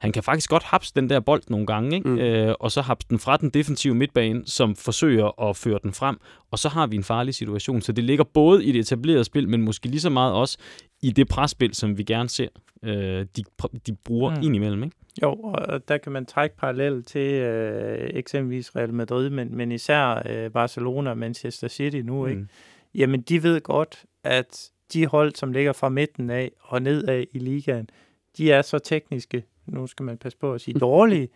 [0.00, 2.08] han kan faktisk godt hapse den der bold nogle gange, ikke?
[2.08, 2.18] Mm.
[2.18, 6.16] Øh, og så hapse den fra den defensive midtbane, som forsøger at føre den frem,
[6.50, 7.82] og så har vi en farlig situation.
[7.82, 10.58] Så det ligger både i det etablerede spil, men måske lige så meget også
[11.02, 12.48] i det presspil, som vi gerne ser,
[12.82, 13.44] øh, de,
[13.86, 14.36] de bruger Mm.
[14.36, 14.42] mm.
[14.42, 14.82] indimellem.
[14.82, 14.96] Ikke?
[15.22, 20.22] Jo, og der kan man trække parallel til øh, eksempelvis Real Madrid, men, men især
[20.28, 22.46] øh, Barcelona og Manchester City nu, ikke?
[22.94, 27.38] Jamen, de ved godt, at de hold, som ligger fra midten af og nedad i
[27.38, 27.88] ligaen,
[28.36, 31.28] de er så tekniske, nu skal man passe på at sige dårlige,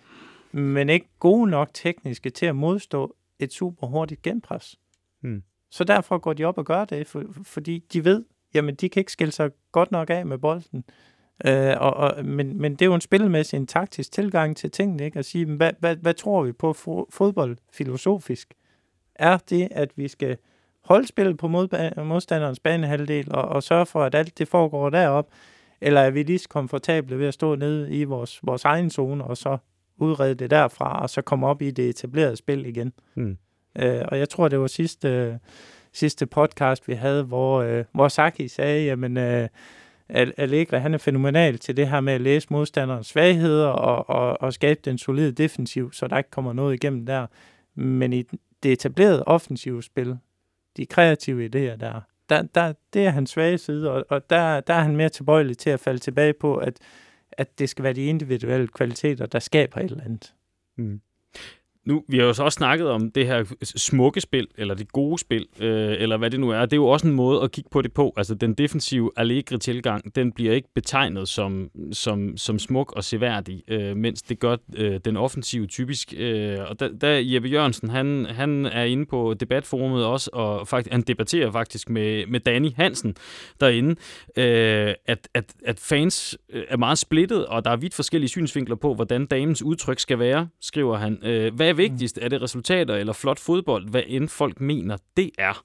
[0.53, 4.77] men ikke gode nok tekniske til at modstå et super hurtigt genpres.
[5.23, 5.43] Hmm.
[5.71, 8.25] Så derfor går de op og gør det, for, fordi de ved,
[8.57, 10.85] jamen de kan ikke skille sig godt nok af med bolden.
[11.47, 15.05] Øh, og, og, men, men det er jo en spilmæssig, en taktisk tilgang til tingene,
[15.05, 15.19] ikke?
[15.19, 18.55] At sige, hvad, hvad, hvad tror vi på fo- fodbold filosofisk?
[19.15, 20.37] Er det, at vi skal
[20.85, 21.49] holde spillet på
[22.05, 25.29] modstanderens banehalvdel og, og sørge for, at alt det foregår derop,
[25.81, 29.25] eller er vi lige så komfortable ved at stå nede i vores, vores egen zone
[29.25, 29.59] og så
[29.97, 32.93] udrede det derfra, og så komme op i det etablerede spil igen.
[33.15, 33.37] Mm.
[33.79, 35.39] Øh, og jeg tror, det var sidste,
[35.97, 39.49] sidste podcast, vi havde, hvor, øh, hvor Saki sagde, jamen, øh,
[40.09, 44.53] Allegri, han er fænomenal til det her med at læse modstanderens svagheder og, og, og
[44.53, 47.27] skabe den solide defensiv, så der ikke kommer noget igennem der.
[47.75, 48.23] Men i
[48.63, 50.19] det etablerede offensive spil,
[50.77, 54.75] de kreative idéer der, der, der det er hans svage side, og, og der, der
[54.75, 56.79] er han mere tilbøjelig til at falde tilbage på, at,
[57.33, 60.35] at det skal være de individuelle kvaliteter, der skaber et eller andet.
[60.77, 61.01] Mm.
[61.87, 65.19] Nu, vi har jo så også snakket om det her smukke spil, eller det gode
[65.19, 66.61] spil, øh, eller hvad det nu er.
[66.61, 68.13] Det er jo også en måde at kigge på det på.
[68.17, 73.63] Altså, den defensive allegre tilgang, den bliver ikke betegnet som, som, som smuk og seværdig,
[73.69, 76.15] øh, mens det gør øh, den offensive typisk.
[76.17, 80.93] Øh, og da, der Jeppe Jørgensen, han, han er inde på debatforumet også, og faktisk,
[80.93, 83.15] han debatterer faktisk med, med Danny Hansen
[83.61, 83.91] derinde,
[84.37, 88.77] øh, at, at, at fans øh, er meget splittet, og der er vidt forskellige synsvinkler
[88.77, 91.19] på, hvordan damens udtryk skal være, skriver han.
[91.23, 92.19] Øh, hvad vigtigst?
[92.23, 93.91] Er det resultater eller flot fodbold?
[93.91, 95.65] Hvad end folk mener, det er.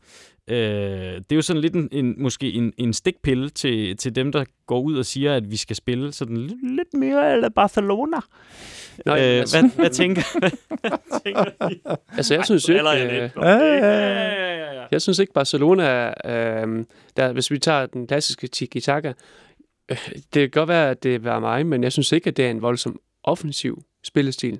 [0.49, 4.31] Øh, det er jo sådan lidt en, en måske en, en stikpille til, til dem,
[4.31, 8.17] der går ud og siger, at vi skal spille sådan lidt, lidt mere eller Barcelona.
[9.05, 10.21] Nå, øh, altså, hvad, hvad tænker,
[10.81, 11.95] hvad tænker?
[12.17, 12.81] Altså, jeg synes ikke...
[12.81, 16.13] Øh, jeg, jeg synes ikke, Barcelona...
[16.25, 16.85] Øh,
[17.17, 19.13] der, hvis vi tager den klassiske tiki-taka,
[19.91, 19.97] øh,
[20.33, 22.49] det kan godt være, at det var mig, men jeg synes ikke, at det er
[22.49, 24.59] en voldsom offensiv spillestil.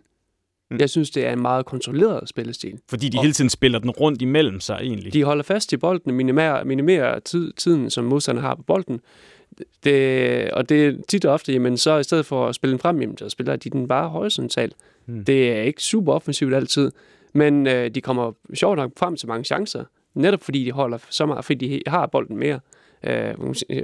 [0.72, 0.78] Mm.
[0.80, 2.80] Jeg synes, det er en meget kontrolleret spillestil.
[2.90, 5.14] Fordi de og hele tiden spiller den rundt imellem sig egentlig.
[5.14, 9.00] De holder fast i bolden, minimerer, minimerer tid, tiden, som modstanderne har på bolden.
[9.84, 12.80] Det, og det er tit og ofte, jamen så i stedet for at spille den
[12.80, 14.74] frem, jamen, så spiller de den bare horisontalt.
[15.06, 15.26] Mm.
[15.26, 16.92] Det er ikke super offensivt altid,
[17.34, 21.26] men øh, de kommer sjovt nok frem til mange chancer, netop fordi de holder så
[21.26, 22.60] meget, fordi de har bolden mere
[23.04, 23.36] øh,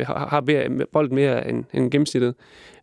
[0.06, 2.36] har mere, bolden mere end, end gennemsnittet.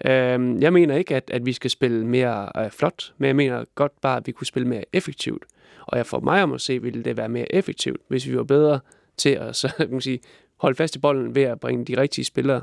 [0.05, 3.65] Øh, jeg mener ikke, at, at vi skal spille mere øh, flot, men jeg mener
[3.75, 5.45] godt bare, at vi kunne spille mere effektivt.
[5.87, 8.45] Og jeg for mig om at se, ville det være mere effektivt, hvis vi var
[8.45, 8.81] bedre
[9.17, 10.21] til at så, kan man sige,
[10.57, 12.63] holde fast i bolden ved at bringe de rigtige spillere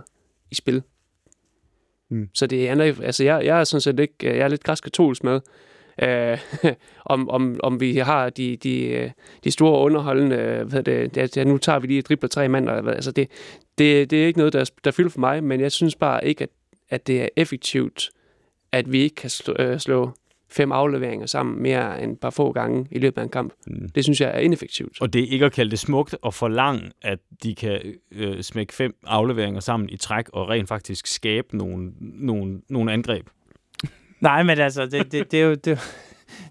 [0.51, 0.83] i spil.
[2.09, 2.29] Mm.
[2.33, 5.39] Så det er, altså jeg, jeg er sådan set ikke, jeg er lidt græskatolsk med,
[6.01, 6.37] øh,
[7.05, 9.11] om, om, om vi har de, de,
[9.43, 13.11] de store underholdende, hvad det, det, det, nu tager vi lige dribler tre mand, altså
[13.11, 13.27] det,
[13.77, 16.43] det, det er ikke noget, der, der fylder for mig, men jeg synes bare ikke,
[16.43, 16.49] at,
[16.89, 18.09] at det er effektivt,
[18.71, 20.11] at vi ikke kan slå, øh, slå
[20.51, 23.53] fem afleveringer sammen mere end et par få gange i løbet af en kamp.
[23.67, 23.89] Mm.
[23.89, 25.01] Det synes jeg er ineffektivt.
[25.01, 27.81] Og det er ikke at kalde det smukt og for lang, at de kan
[28.11, 33.27] øh, smække fem afleveringer sammen i træk og rent faktisk skabe nogle, nogle, nogle angreb.
[34.21, 35.55] Nej, men altså, det, det, det er jo...
[35.55, 35.79] Det,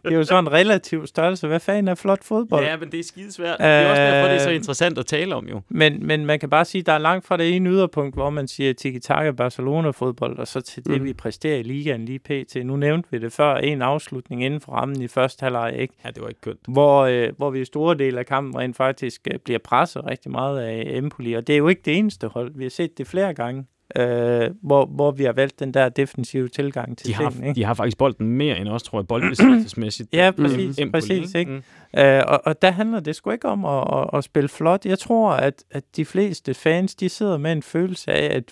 [0.04, 1.46] det er jo sådan en relativ størrelse.
[1.46, 2.64] Hvad fanden er flot fodbold?
[2.64, 3.58] Ja, men det er skidesvært.
[3.58, 5.60] Det er også derfor, det er så øh, interessant at tale om jo.
[5.68, 8.30] Men, men man kan bare sige, at der er langt fra det ene yderpunkt, hvor
[8.30, 11.04] man siger tiki-taka Barcelona-fodbold, og så til det, mm.
[11.04, 12.56] vi præsterer i ligaen lige pt.
[12.64, 15.94] Nu nævnte vi det før, en afslutning inden for rammen i første halvleg, ikke?
[16.04, 16.60] Ja, det var ikke kønt.
[16.68, 20.30] Hvor, øh, hvor vi i store dele af kampen rent faktisk øh, bliver presset rigtig
[20.30, 22.52] meget af Empoli, og det er jo ikke det eneste hold.
[22.54, 23.66] Vi har set det flere gange
[23.96, 27.48] øh, hvor, hvor vi har valgt den der defensive tilgang til de har, tingene.
[27.48, 27.60] Ikke?
[27.60, 30.08] De har faktisk bolden mere end os, tror jeg, boldbesiddelsesmæssigt.
[30.12, 30.80] ja, præcis.
[30.84, 30.92] Mm.
[30.92, 31.50] præcis ikke?
[31.50, 32.00] Mm.
[32.00, 34.86] Øh, og, og der handler det sgu ikke om at, at, at spille flot.
[34.86, 38.44] Jeg tror, at, at de fleste fans, de sidder med en følelse af, at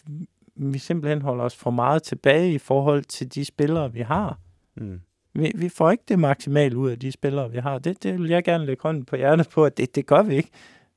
[0.56, 4.38] vi simpelthen holder os for meget tilbage i forhold til de spillere, vi har.
[4.76, 5.00] Mm.
[5.34, 7.78] Vi, vi får ikke det maksimale ud af de spillere, vi har.
[7.78, 10.36] Det, det vil jeg gerne lægge hånden på hjertet på, at det, det gør vi
[10.36, 10.50] ikke.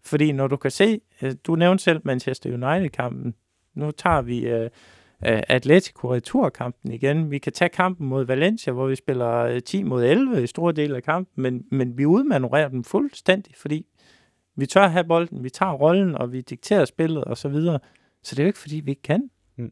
[0.03, 3.33] Fordi når du kan se, øh, du nævnte selv Manchester United-kampen,
[3.75, 4.67] nu tager vi uh,
[5.21, 7.31] Atletico returkampen igen.
[7.31, 10.95] Vi kan tage kampen mod Valencia, hvor vi spiller 10 mod 11 i store dele
[10.95, 13.85] af kampen, men, men vi udmanøvrerer dem fuldstændig, fordi
[14.55, 17.79] vi tør have bolden, vi tager rollen, og vi dikterer spillet og så videre.
[18.23, 19.29] Så det er jo ikke, fordi vi ikke kan.
[19.57, 19.71] Mm.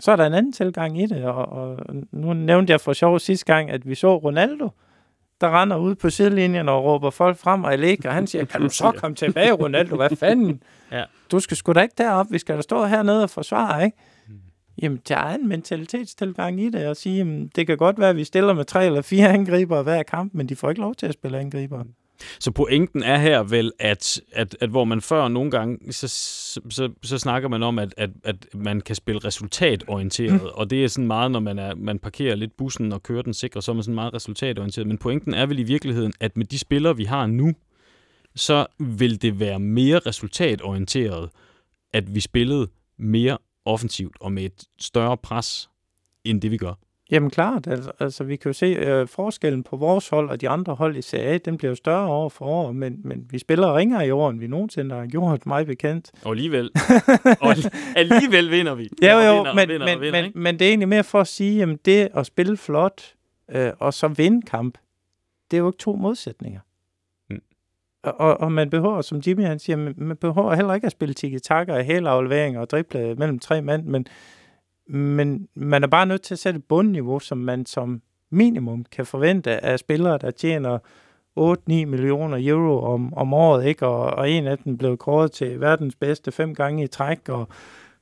[0.00, 1.78] Så er der en anden tilgang i det, og, og
[2.12, 4.68] nu nævnte jeg for sjov sidste gang, at vi så Ronaldo,
[5.40, 8.68] der render ud på sidelinjen og råber folk frem, og Allega, han siger, kan du
[8.68, 9.96] så komme tilbage, Ronaldo?
[9.96, 10.62] Hvad fanden?
[10.92, 11.04] Ja.
[11.30, 13.96] Du skal sgu da ikke derop, vi skal da stå hernede og forsvare, ikke?
[14.28, 14.34] Mm.
[14.82, 18.16] Jamen, der er en mentalitetstilgang i det, og sige, jamen, det kan godt være, at
[18.16, 21.06] vi stiller med tre eller fire angriber hver kamp, men de får ikke lov til
[21.06, 21.84] at spille angriber.
[22.40, 26.08] Så pointen er her vel, at, at, at hvor man før nogle gange, så,
[26.70, 30.48] så, så snakker man om, at, at, at man kan spille resultatorienteret, mm.
[30.54, 33.34] og det er sådan meget, når man, er, man parkerer lidt bussen og kører den
[33.34, 34.86] sikre, så er man sådan meget resultatorienteret.
[34.86, 37.54] Men pointen er vel i virkeligheden, at med de spillere, vi har nu,
[38.34, 41.30] så vil det være mere resultatorienteret,
[41.92, 45.70] at vi spillede mere offensivt og med et større pres,
[46.24, 46.74] end det vi gør.
[47.10, 50.48] Jamen klart, altså, altså vi kan jo se øh, forskellen på vores hold og de
[50.48, 53.38] andre hold i Serie A, den bliver jo større år for år, men, men vi
[53.38, 56.10] spiller ringere i år, end vi nogensinde har gjort, mig bekendt.
[56.24, 56.70] Og alligevel.
[57.40, 57.54] og
[57.96, 58.88] alligevel vinder vi.
[59.02, 61.20] Ja jo, jo, vinder, men, vinder, men, vinder, men, men det er egentlig mere for
[61.20, 63.14] at sige, at det at spille flot
[63.50, 64.78] øh, og så vinde kamp,
[65.50, 66.60] det er jo ikke to modsætninger.
[67.30, 67.42] Mm.
[68.02, 71.14] Og, og, man behøver, som Jimmy han siger, man, man behøver heller ikke at spille
[71.14, 74.06] tiki-taka og hælafleveringer og drible mellem tre mand, men
[74.88, 79.06] men man er bare nødt til at sætte et bundniveau, som man som minimum kan
[79.06, 80.78] forvente af spillere, der tjener
[81.40, 83.86] 8-9 millioner euro om, om året, ikke?
[83.86, 87.28] Og, og en af dem blev kåret til verdens bedste fem gange i træk.
[87.28, 87.48] Og,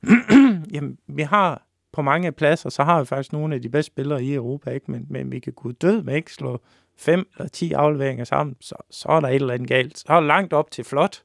[0.73, 1.63] jamen, vi har
[1.93, 4.91] på mange pladser, så har vi faktisk nogle af de bedste spillere i Europa, ikke?
[4.91, 6.61] Men, men vi kan kunne død med ikke slå
[6.97, 9.97] fem eller ti afleveringer sammen, så, så er der et eller andet galt.
[9.99, 11.23] Så er langt op til flot.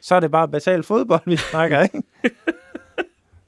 [0.00, 2.02] Så er det bare basal fodbold, vi snakker, ikke?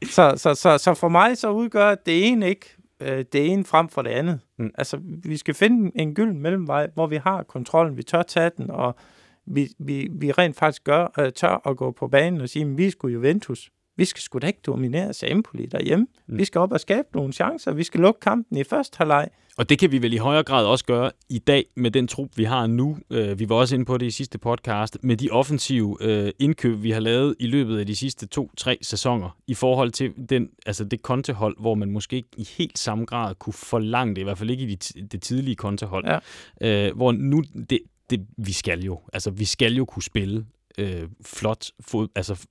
[0.05, 3.89] så, så, så, så for mig så udgør det ene ikke øh, det ene frem
[3.89, 4.41] for det andet.
[4.59, 4.71] Mm.
[4.75, 8.71] Altså, vi skal finde en gylden mellemvej, hvor vi har kontrollen, vi tør tage den,
[8.71, 8.97] og
[9.47, 12.79] vi, vi, vi rent faktisk gør, øh, tør at gå på banen og sige, at
[12.79, 13.71] vi skulle Juventus.
[13.97, 16.07] Vi skal sgu da ikke dominere Empoli derhjemme.
[16.27, 16.39] Mm.
[16.39, 17.73] Vi skal op og skabe nogle chancer.
[17.73, 19.29] Vi skal lukke kampen i første halvleg.
[19.59, 22.29] Og det kan vi vel i højere grad også gøre i dag med den trup,
[22.37, 22.99] vi har nu.
[23.11, 26.83] Øh, vi var også inde på det i sidste podcast, med de offensive øh, indkøb,
[26.83, 30.85] vi har lavet i løbet af de sidste to-tre sæsoner, i forhold til den, altså
[30.85, 34.39] det kontehold, hvor man måske ikke i helt samme grad kunne forlange det, i hvert
[34.39, 36.05] fald ikke i de, det tidlige kontehold.
[36.61, 36.89] Ja.
[36.89, 37.79] Øh, hvor nu, det,
[38.11, 40.47] det, vi skal jo, altså vi skal jo kunne spille
[40.79, 42.47] øh, flot, fod, altså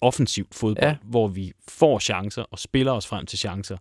[0.00, 0.96] offensivt fodbold, ja.
[1.02, 3.76] hvor vi får chancer og spiller os frem til chancer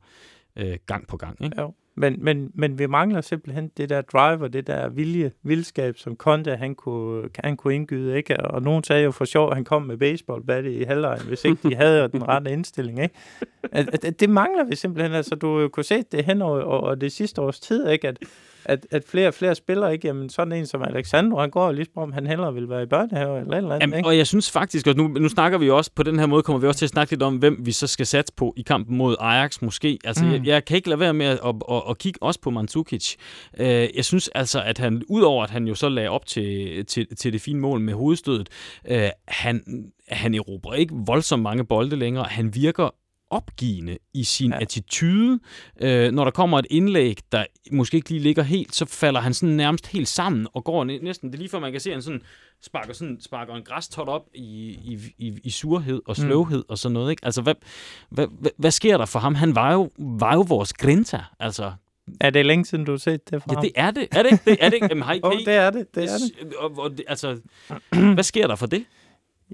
[0.56, 1.46] øh, gang på gang.
[1.46, 1.62] Ikke?
[1.62, 1.74] Jo.
[2.00, 6.56] Men, men, men vi mangler simpelthen det der drive det der vilje, vildskab, som Conte
[6.56, 8.18] han kunne, han kunne indgyde.
[8.18, 8.38] Ikke?
[8.38, 11.70] Og nogen sagde jo for sjov, at han kom med baseballbat i halvlejen, hvis ikke
[11.70, 13.02] de havde den rette indstilling.
[13.04, 13.16] Ikke?
[13.72, 15.14] At, at, det mangler vi simpelthen.
[15.14, 18.08] Altså, du kunne se det hen over, over det sidste års tid, ikke?
[18.08, 18.18] At,
[18.68, 20.08] at, at flere og flere spillere, ikke?
[20.08, 23.40] Jamen, sådan en som Alexander, han går lige om, han hellere vil være i børnehave
[23.40, 23.82] eller eller andet.
[23.82, 24.10] Jamen, ikke?
[24.10, 26.60] Og jeg synes faktisk, og nu, nu snakker vi også, på den her måde kommer
[26.60, 28.98] vi også til at snakke lidt om, hvem vi så skal satse på i kampen
[28.98, 30.00] mod Ajax måske.
[30.04, 30.32] Altså, mm.
[30.32, 33.16] jeg, jeg kan ikke lade være med at, at, at, at kigge også på Mandzukic.
[33.60, 37.16] Uh, jeg synes altså, at han, udover at han jo så lagde op til, til,
[37.16, 38.50] til det fine mål med hovedstødet,
[38.92, 38.98] uh,
[39.28, 39.64] han,
[40.08, 42.26] han erobrer ikke voldsomt mange bolde længere.
[42.30, 42.90] Han virker
[43.30, 44.62] opgivende i sin ja.
[44.62, 45.40] attitude.
[45.82, 49.34] Øh, når der kommer et indlæg, der måske ikke lige ligger helt, så falder han
[49.34, 51.96] sådan nærmest helt sammen og går næsten, det er lige før man kan se, at
[51.96, 52.22] han sådan
[52.62, 56.24] sparker, sådan, sparker en græstot op i, i, i, i surhed og mm.
[56.24, 56.70] sløvhed mm.
[56.70, 57.12] og sådan noget.
[57.12, 57.26] Ikke?
[57.26, 57.56] Altså, hvad,
[58.10, 59.36] hvad, hvad, hvad sker der for ham?
[59.36, 61.20] Han var jo, var jo vores grinta.
[61.40, 61.74] Altså,
[62.20, 64.08] er det længe siden, du har set det fra Ja, det er det.
[64.12, 64.58] Er det ikke det?
[64.60, 64.88] Er det ikke?
[64.90, 65.96] Jamen, hej, oh, det er det.
[65.96, 66.54] det, er det.
[66.56, 67.40] Og, og, altså,
[68.14, 68.86] hvad sker der for det?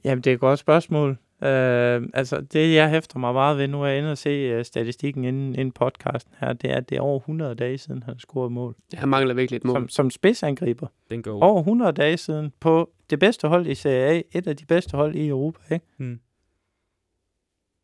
[0.03, 1.17] Jamen, det er et godt spørgsmål.
[1.41, 4.65] Øh, altså, det jeg hæfter mig meget ved, nu er jeg inde og se uh,
[4.65, 8.19] statistikken inden, inden podcasten her, det er, at det er over 100 dage siden, han
[8.19, 8.75] scorede mål.
[8.93, 9.75] Ja, han mangler virkelig et mål.
[9.75, 10.87] Som, som spidsangriber.
[11.09, 11.43] Den går.
[11.43, 14.97] Over 100 dage siden på det bedste hold i Serie A, et af de bedste
[14.97, 15.85] hold i Europa, ikke?
[15.97, 16.19] Hmm.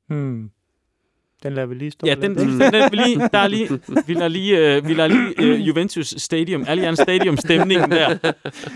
[0.08, 0.52] Hmm.
[1.44, 4.14] Den lader vi lige stå Ja, den, den, den, vi lige, der er lige, vi
[4.14, 8.32] lader lige, uh, vi lader lige uh, Juventus Stadium, Allianz Stadium stemningen der,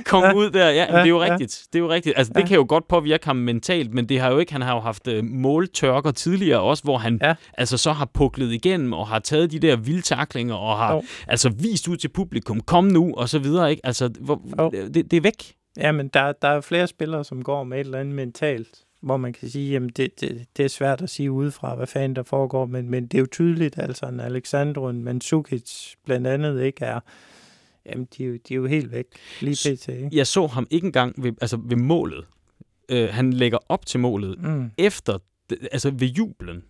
[0.05, 0.69] komme ud der.
[0.69, 1.65] Ja, det er jo rigtigt.
[1.73, 2.17] Det er jo rigtigt.
[2.17, 4.75] Altså, det kan jo godt påvirke ham mentalt, men det har jo ikke, han har
[4.75, 7.35] jo haft uh, måltørker tidligere også, hvor han ja.
[7.57, 11.03] altså så har puklet igennem og har taget de der vilde taklinger og har oh.
[11.27, 13.85] altså vist ud til publikum, kom nu og så videre, ikke?
[13.85, 14.71] Altså, hvor, oh.
[14.71, 15.53] det, det er væk.
[15.77, 19.17] Ja, men der, der er flere spillere, som går med et eller andet mentalt hvor
[19.17, 22.23] man kan sige, jamen det, det, det er svært at sige udefra, hvad fanden der
[22.23, 26.85] foregår, men, men det er jo tydeligt, altså en Alexandru, en Mandzukic blandt andet ikke
[26.85, 26.99] er,
[27.85, 29.05] jamen de, de er jo helt væk
[29.41, 29.87] lige pt.
[29.87, 30.09] Ikke?
[30.11, 32.25] Jeg så ham ikke engang ved, altså ved målet.
[32.93, 34.71] Uh, han lægger op til målet mm.
[34.77, 35.17] efter,
[35.71, 36.63] altså ved jublen.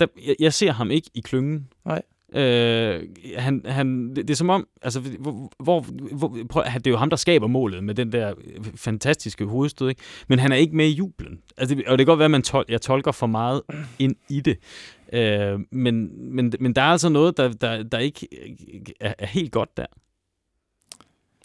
[0.00, 1.68] Der, jeg, jeg ser ham ikke i klyngen.
[1.84, 2.02] Nej.
[2.34, 3.02] Øh,
[3.36, 5.80] han, han, det, det er som om, altså, hvor, hvor,
[6.12, 8.34] hvor, prøv, det er jo ham, der skaber målet med den der
[8.76, 10.02] fantastiske hovedstød, ikke?
[10.28, 11.40] men han er ikke med i jublen.
[11.56, 13.62] Altså, det, og det kan godt være, at man tol, jeg tolker for meget
[13.98, 14.58] ind i det.
[15.12, 18.28] Øh, men, men, men der er altså noget, der, der, der ikke
[19.00, 19.86] er, er helt godt der.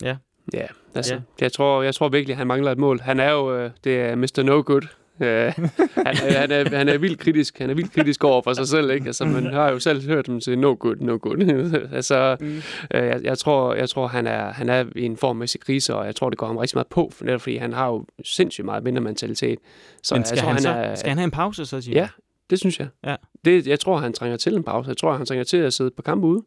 [0.01, 0.15] Ja.
[0.53, 1.21] Ja, altså, ja.
[1.41, 2.99] Jeg, tror, jeg tror virkelig, han mangler et mål.
[2.99, 4.43] Han er jo, øh, det er Mr.
[4.43, 4.87] No Good,
[5.19, 5.69] han,
[6.15, 7.59] han, er, han er vildt kritisk.
[7.59, 9.05] Han er vildt kritisk over for sig selv, ikke?
[9.05, 11.73] Altså, man har jo selv hørt dem sige, no good, no good.
[11.93, 12.47] altså, mm.
[12.47, 12.61] øh,
[12.91, 16.15] jeg, jeg, tror, jeg tror, han er, han er i en formæssig krise, og jeg
[16.15, 18.83] tror, det går ham rigtig meget på, for netop fordi han har jo sindssygt meget
[18.83, 19.59] mindre mentalitet.
[20.03, 21.99] Så Men skal, jeg tror, han, så, er, skal han have en pause, så siger
[21.99, 22.09] Ja,
[22.49, 22.87] det synes jeg.
[23.05, 23.15] Ja.
[23.45, 24.89] Det, jeg tror, han trænger til en pause.
[24.89, 26.43] Jeg tror, han trænger til at sidde på kamp ude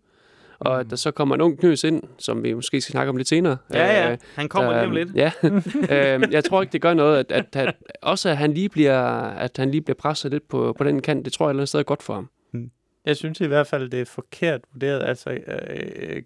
[0.60, 0.90] og at mm.
[0.90, 3.56] der så kommer en ung knøs ind, som vi måske skal snakke om lidt senere.
[3.72, 5.16] Ja, ja, øh, han kommer der, lige om lidt.
[5.16, 5.32] Ja,
[6.16, 9.00] øh, jeg tror ikke, det gør noget, at, at, at også at han lige bliver,
[9.20, 11.60] at han lige bliver presset lidt på, på den kant, det tror jeg et eller
[11.60, 12.30] andet sted er godt for ham.
[12.52, 12.70] Mm.
[13.04, 15.02] Jeg synes i hvert fald, det er forkert vurderet.
[15.02, 16.22] Altså, øh,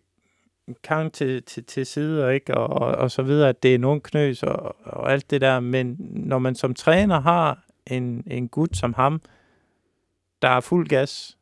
[0.82, 2.54] Kang til, til, til side, ikke?
[2.54, 5.60] Og, og, og så videre, at det er nogen knøs og, og alt det der.
[5.60, 9.20] Men når man som træner har en, en gut som ham,
[10.42, 11.38] der er fuld gas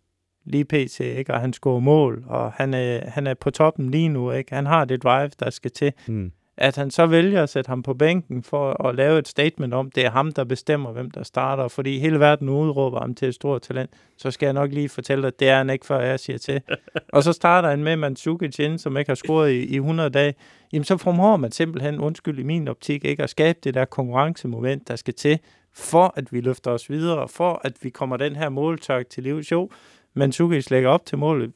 [0.50, 1.34] lige pt, ikke?
[1.34, 4.32] og han scorer mål, og han er, han er på toppen lige nu.
[4.32, 4.54] Ikke?
[4.54, 5.92] Han har det drive, der skal til.
[6.06, 9.74] Mm at han så vælger at sætte ham på bænken for at lave et statement
[9.74, 13.28] om, det er ham, der bestemmer, hvem der starter, fordi hele verden udråber ham til
[13.28, 15.86] et stort talent, så skal jeg nok lige fortælle dig, at det er han ikke,
[15.86, 16.60] før jeg siger til.
[17.14, 20.34] og så starter han med Mandzukic ind, som ikke har scoret i, i 100 dage.
[20.72, 24.88] Jamen, så formår man simpelthen, undskyld i min optik, ikke at skabe det der konkurrencemoment,
[24.88, 25.38] der skal til,
[25.74, 29.52] for at vi løfter os videre, for at vi kommer den her måltørk til livs.
[29.52, 29.70] Jo,
[30.14, 31.52] Mandzukic lægger op til målet,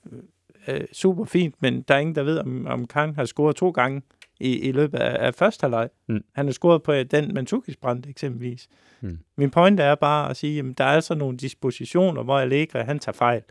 [0.69, 3.71] øh, super fint, men der er ingen, der ved, om, om Kang har scoret to
[3.71, 4.03] gange
[4.41, 5.89] i, i løbet af, af første halvleg.
[6.09, 6.25] Mm.
[6.35, 8.69] Han har scoret på den Mantukis brand eksempelvis.
[9.01, 9.19] Mm.
[9.37, 12.99] Min pointe er bare at sige, at der er altså nogle dispositioner, hvor Allegri han
[12.99, 13.43] tager fejl.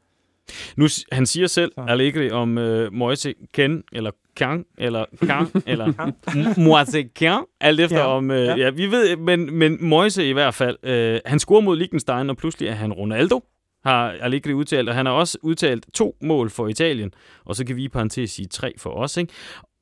[0.78, 1.86] Nu, han siger selv, så.
[1.88, 6.14] Allegri, om uh, Moise Ken, eller Kang, eller Kang, eller
[6.60, 8.06] Moise Ken, alt efter ja.
[8.06, 8.56] om, uh, ja.
[8.56, 8.70] ja.
[8.70, 12.70] vi ved, men, men Moise i hvert fald, uh, han scorer mod Liechtenstein, og pludselig
[12.70, 13.44] er han Ronaldo,
[13.84, 17.14] har Allegri udtalt, og han har også udtalt to mål for Italien,
[17.46, 19.18] og så kan vi i parentes sige tre for os.
[19.18, 19.34] Ikke?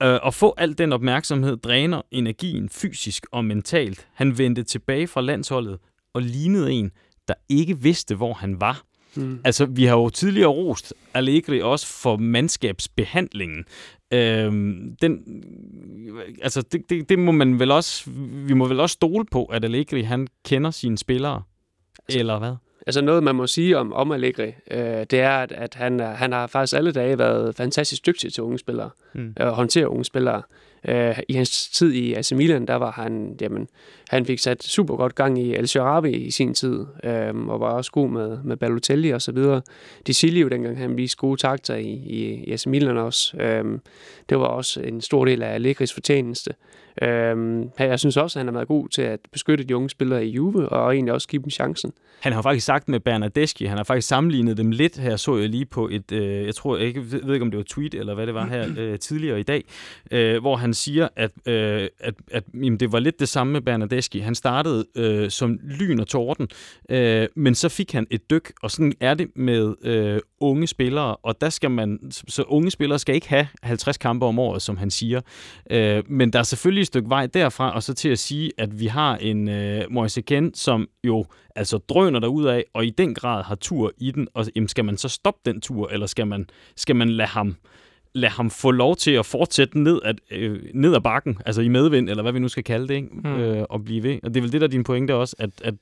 [0.03, 4.07] Øh, at få al den opmærksomhed dræner energien fysisk og mentalt.
[4.13, 5.79] Han vendte tilbage fra landsholdet
[6.13, 6.91] og lignede en,
[7.27, 8.81] der ikke vidste, hvor han var.
[9.15, 9.39] Mm.
[9.43, 13.65] Altså, vi har jo tidligere rost Allegri også for mandskabsbehandlingen.
[14.13, 15.23] Øhm, den,
[16.41, 18.09] altså, det, det, det må man vel også,
[18.47, 21.43] vi må vel også stole på, at Allegri, han kender sine spillere,
[22.07, 22.55] altså, eller hvad?
[22.87, 26.31] Altså noget, man må sige om, om Allegri, øh, det er, at, at han, han
[26.31, 29.35] har faktisk alle dage været fantastisk dygtig til unge spillere, mm.
[29.41, 30.41] øh, håndtere unge spillere.
[30.87, 33.67] Øh, I hans tid i AC Milan, der var han, jamen,
[34.09, 37.69] han fik sat super godt gang i El Sharabi i sin tid, øh, og var
[37.69, 39.61] også god med, med Balotelli og så videre.
[40.07, 43.37] De Silio, dengang han viste gode takter i, i, i AC Milan også.
[43.37, 43.79] Øh,
[44.29, 46.53] det var også en stor del af Allegris fortjeneste.
[47.01, 50.25] Øhm, jeg synes også, at han har været god til at beskytte de unge spillere
[50.25, 51.93] i Juve, og egentlig også give dem chancen.
[52.19, 55.49] Han har faktisk sagt med Bernardeschi, han har faktisk sammenlignet dem lidt her, så jeg
[55.49, 58.13] lige på et, øh, jeg tror, jeg ikke, ved ikke, om det var tweet, eller
[58.13, 59.63] hvad det var her øh, tidligere i dag,
[60.11, 63.61] øh, hvor han siger, at, øh, at, at jamen, det var lidt det samme med
[63.61, 64.19] Bernardeschi.
[64.19, 66.47] Han startede øh, som lyn og torden,
[66.89, 71.15] øh, men så fik han et dyk, og sådan er det med øh, unge spillere,
[71.15, 74.77] og der skal man, så unge spillere skal ikke have 50 kampe om året, som
[74.77, 75.21] han siger,
[75.71, 78.79] øh, men der er selvfølgelig et stykke vej derfra, og så til at sige, at
[78.79, 81.25] vi har en øh, Moise Ken, som jo
[81.55, 84.85] altså drøner der af, og i den grad har tur i den, og jamen, skal
[84.85, 87.55] man så stoppe den tur, eller skal man, skal man lade ham
[88.13, 91.67] lade ham få lov til at fortsætte ned, at, øh, ned ad bakken, altså i
[91.67, 93.07] medvind, eller hvad vi nu skal kalde det, ikke?
[93.11, 93.39] Mm.
[93.39, 94.19] Øh, og blive ved.
[94.23, 95.73] Og det er vel det, der er din pointe også, at, at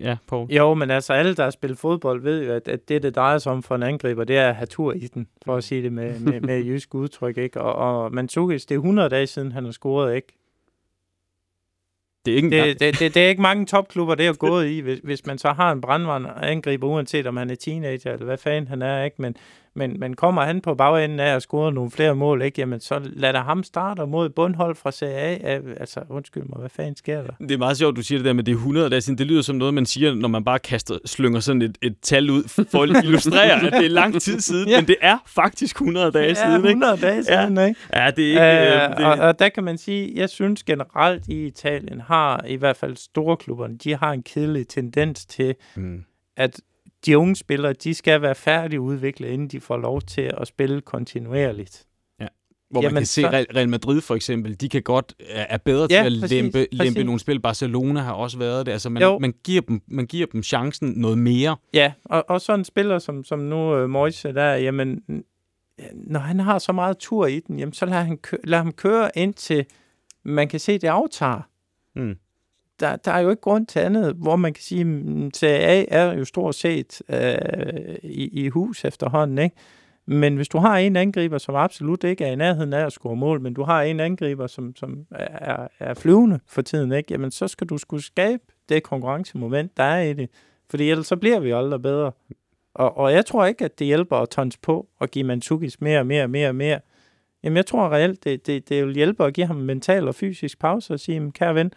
[0.00, 0.50] ja, Paul?
[0.50, 3.38] Jo, men altså alle, der har spillet fodbold, ved jo, at, at det, det drejer
[3.38, 5.82] sig om for en angriber, det er at have tur i den, for at sige
[5.82, 7.60] det med, med, med jysk udtryk, ikke?
[7.60, 10.28] Og, og Mantzoukas, det er 100 dage siden, han har scoret, ikke?
[12.26, 14.80] Det er, ikke det, det, det, det er ikke mange topklubber, det er gået i,
[14.80, 18.38] hvis, hvis man så har en brandvand angriber, uanset om han er teenager, eller hvad
[18.38, 19.22] fanden han er, ikke?
[19.22, 19.36] Men,
[19.76, 22.60] men, men kommer han på bagenden af at score nogle flere mål, ikke?
[22.60, 25.38] Jamen, så lader ham starte mod bundhold fra CA.
[25.80, 27.32] Altså, undskyld mig, hvad fanden sker der?
[27.40, 29.18] Det er meget sjovt, du siger det der med det 100 dage siden.
[29.18, 32.30] Det lyder som noget, man siger, når man bare kaster, slynger sådan et, et tal
[32.30, 34.68] ud for at illustrere, at det er lang tid siden.
[34.68, 34.80] ja.
[34.80, 36.68] Men det er faktisk 100 dage siden, ikke?
[36.68, 37.66] 100 dage siden, ja.
[37.66, 37.80] ikke?
[37.94, 38.84] Ja, det er ikke...
[38.84, 39.06] Øh, det...
[39.06, 42.96] Og, og, der kan man sige, jeg synes generelt i Italien har, i hvert fald
[42.96, 46.04] store klubberne, de har en kedelig tendens til, mm.
[46.36, 46.60] at
[47.06, 51.86] de unge spillere, de skal være færdigudviklet, inden de får lov til at spille kontinuerligt.
[52.20, 52.26] Ja.
[52.70, 53.28] Hvor Jamen, man kan se, så...
[53.28, 56.68] Real Madrid for eksempel, de kan godt er bedre ja, til at præcis, lempe, præcis.
[56.72, 57.40] lempe nogle spil.
[57.40, 58.72] Barcelona har også været det.
[58.72, 61.56] Altså man, man, giver dem, man giver dem chancen noget mere.
[61.74, 65.02] Ja, og, og sådan en spiller som, som nu uh, Moise der, jamen,
[65.94, 68.72] når han har så meget tur i den, jamen, så lad, han kø- lad ham
[68.72, 69.66] køre ind til,
[70.24, 71.48] man kan se, det aftager.
[71.96, 72.16] Mm
[72.80, 75.84] der, der er jo ikke grund til andet, hvor man kan sige, mm, at CAA
[75.88, 79.56] er jo stort set øh, i, i hus efterhånden, ikke?
[80.06, 83.16] Men hvis du har en angriber, som absolut ikke er i nærheden af at score
[83.16, 87.12] mål, men du har en angriber, som, som er, er flyvende for tiden, ikke?
[87.12, 90.30] Jamen, så skal du skulle skabe det konkurrencemoment, der er i det.
[90.70, 92.12] Fordi ellers så bliver vi aldrig bedre.
[92.74, 95.98] Og, og jeg tror ikke, at det hjælper at tons på og give Mantsukis mere
[95.98, 96.80] og mere og mere og mere.
[97.42, 100.58] Jamen, jeg tror reelt, det, det, det vil hjælpe at give ham mental og fysisk
[100.58, 101.72] pause og sige, mm, kære ven,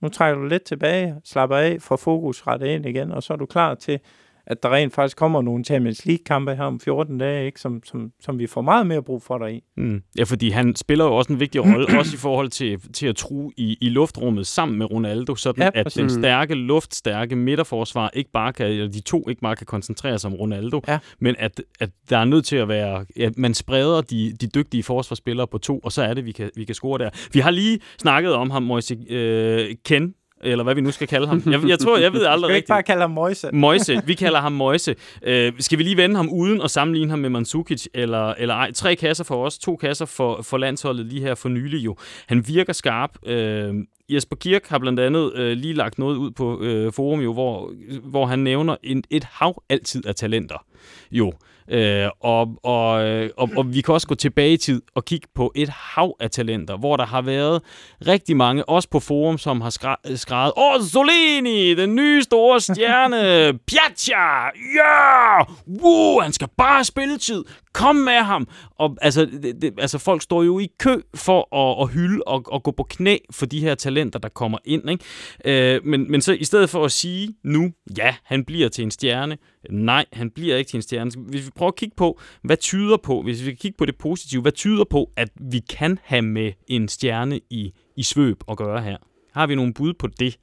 [0.00, 3.36] nu trækker du lidt tilbage, slapper af, får fokus rettet ind igen, og så er
[3.36, 4.00] du klar til
[4.46, 7.60] at der rent faktisk kommer nogle Champions League-kampe her om 14 dage, ikke?
[7.60, 9.60] Som, som, som vi får meget mere brug for der i.
[9.76, 10.02] Mm.
[10.18, 13.16] Ja, fordi han spiller jo også en vigtig rolle, også i forhold til, til at
[13.16, 18.30] true i, i luftrummet sammen med Ronaldo, sådan Ja, at den stærke, luftstærke midterforsvar ikke
[18.30, 20.98] bare kan, eller de to ikke bare kan koncentrere sig om Ronaldo, Ja.
[21.18, 24.82] men at, at der er nødt til at være, at man spreder de, de dygtige
[24.82, 27.10] forsvarsspillere på to, og så er det, vi kan, vi kan score der.
[27.32, 31.26] Vi har lige snakket om ham, Moise øh, Ken, eller hvad vi nu skal kalde
[31.26, 31.42] ham.
[31.46, 32.68] Jeg, jeg tror, jeg ved aldrig Skal vi ikke rigtigt.
[32.68, 33.50] bare kalde ham Moise?
[33.52, 34.94] Moise, vi kalder ham Moise.
[35.22, 38.72] Øh, skal vi lige vende ham uden at sammenligne ham med Mandzukic eller, eller ej?
[38.72, 41.96] Tre kasser for os, to kasser for, for landsholdet lige her for nylig jo.
[42.26, 43.10] Han virker skarp.
[43.26, 43.74] Øh,
[44.14, 47.72] Jesper Kirk har blandt andet øh, lige lagt noget ud på øh, forum jo, hvor,
[48.02, 50.64] hvor han nævner en, et hav altid af talenter.
[51.12, 51.32] Jo.
[51.72, 55.28] Øh, og, og, øh, og, og vi kan også gå tilbage i tid og kigge
[55.34, 57.62] på et hav af talenter, hvor der har været
[58.06, 63.16] rigtig mange, også på forum, som har skra- skrevet, Åh, Solini, den nye store stjerne,
[63.68, 65.46] Piazza, ja, yeah!
[65.82, 68.48] wow, han skal bare spille tid, kom med ham.
[68.70, 72.44] Og altså, det, det, altså folk står jo i kø for at, at hylde og,
[72.46, 74.90] og gå på knæ for de her talenter, der kommer ind.
[74.90, 75.74] Ikke?
[75.74, 78.90] Øh, men, men så i stedet for at sige nu, ja, han bliver til en
[78.90, 79.38] stjerne,
[79.70, 81.10] nej, han bliver ikke til en stjerne.
[81.16, 83.96] Hvis vi prøver at kigge på, hvad tyder på, hvis vi kan kigge på det
[83.98, 88.56] positive, hvad tyder på, at vi kan have med en stjerne i, i svøb at
[88.56, 88.96] gøre her?
[89.34, 90.38] Har vi nogle bud på det?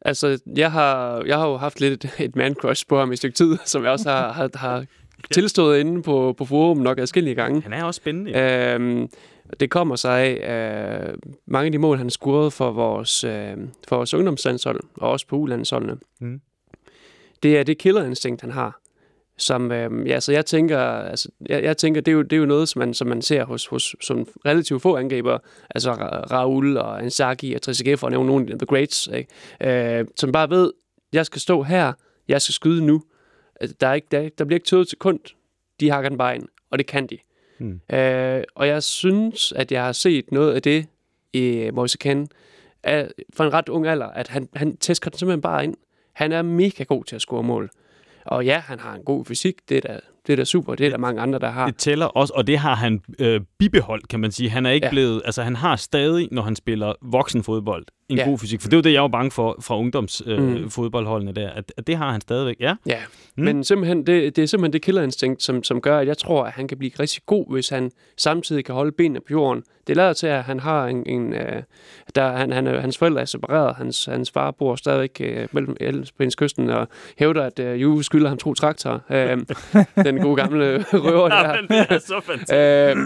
[0.00, 3.18] Altså, jeg har, jeg har jo haft lidt et, et man-crush på ham i et
[3.18, 4.84] stykke tid, som jeg også har, har, har
[5.30, 7.62] tilstået inde på, på forum nok adskillige gange.
[7.62, 8.38] Han er også spændende.
[8.74, 9.08] Øhm,
[9.60, 11.14] det kommer sig af øh,
[11.46, 13.56] mange af de mål, han scorede for vores, øh,
[13.88, 15.96] for vores ungdomslandshold, og også på ulandsholdene.
[16.20, 16.40] Mm.
[17.42, 18.80] Det er det killerinstinkt, han har.
[19.38, 22.36] Som, øh, ja, så jeg tænker, altså, jeg, jeg tænker det, er jo, det er
[22.36, 25.38] jo noget, som man, som man ser hos, hos som relativt få angriber,
[25.74, 29.98] altså Ra- Raul og Inzaghi og Trezeguet, for at nævne nogle af the greats, ikke?
[29.98, 30.72] Øh, som bare ved,
[31.12, 31.92] jeg skal stå her,
[32.28, 33.02] jeg skal skyde nu.
[33.60, 35.20] Altså, Der, er ikke, der, der bliver ikke tøvet et sekund,
[35.80, 37.18] de hakker den bare ind, og det kan de.
[37.58, 37.80] Hmm.
[37.92, 40.86] Øh, og jeg synes, at jeg har set noget af det
[41.32, 42.28] i Moise Ken
[42.82, 45.74] af- for en ret ung alder, at han, han tæsker den simpelthen bare ind.
[46.12, 47.70] Han er mega god til at score mål.
[48.24, 50.86] Og ja, han har en god fysik, det er da, det er da super, det
[50.86, 51.66] er der mange andre, der har.
[51.66, 54.50] Det tæller også, og det har han øh, bibeholdt, kan man sige.
[54.50, 54.90] Han er ikke ja.
[54.90, 58.24] Blevet, altså han har stadig, når han spiller voksenfodbold, en ja.
[58.28, 58.60] God fysik.
[58.60, 61.34] For det var det, jeg var bange for fra ungdomsfodboldholdene øh, Mm.
[61.34, 62.74] der, at, at det har han stadigvæk, ja.
[62.86, 62.98] Ja,
[63.38, 63.44] Mm.
[63.44, 66.52] men simpelthen, det, det er simpelthen det killerinstinkt, som, som gør, at jeg tror, at
[66.52, 69.62] han kan blive rigtig god, hvis han samtidig kan holde benene på jorden.
[69.86, 71.02] Det lader til, at han har en...
[71.06, 71.62] en øh,
[72.14, 73.76] der, han, han, er- hans forældre er separeret.
[73.76, 76.88] Hans, hans far bor stadigvæk øh, mellem Elfsbenskysten og
[77.18, 78.98] hævder, at øh, Juve skylder ham to traktorer.
[79.10, 79.38] Øh,
[80.04, 81.48] den gode gamle røver der.
[81.48, 82.52] Ja, men det er så fantastisk.
[82.52, 82.96] øh,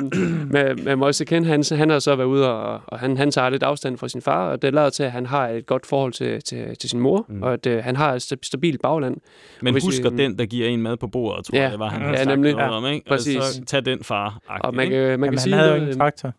[0.52, 3.48] med, med Moise Ken, han, han har så været ude, og, og han, han tager
[3.50, 6.12] lidt afstand fra sin far, og det lader til, at han har et godt forhold
[6.12, 7.42] til, til, til sin mor, Mm.
[7.42, 9.16] og at øh, han har et sta- stabilt bagland.
[9.62, 11.62] Men hvis husker vi- den, der giver en mad på bordet, tror Ja.
[11.62, 12.52] jeg, det var han Ja, nemlig.
[12.52, 13.06] noget Ja, om, ikke?
[13.08, 13.36] præcis.
[13.36, 14.38] Altså, tag den far.
[14.60, 16.32] Og man, kan- man Jamen, kan han sige havde jo noget- ikke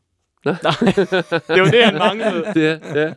[0.46, 1.54] en traktor.
[1.54, 2.46] det var det, han manglede.
[2.56, 3.14] det, ja.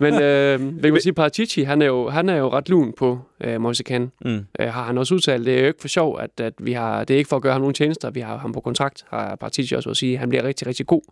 [0.00, 3.18] Men øh, vi kan sige, Paratici, han er jo, han er jo ret lun på
[3.40, 4.12] øh, Moise Ken.
[4.24, 4.46] Mm.
[4.60, 5.46] Øh, har han også udtalt.
[5.46, 7.42] Det er jo ikke for sjov, at, at vi har, det er ikke for at
[7.42, 8.10] gøre ham nogle tjenester.
[8.10, 10.18] Vi har ham på kontrakt, har Paratici også at sige.
[10.18, 11.02] Han bliver rigtig, rigtig god.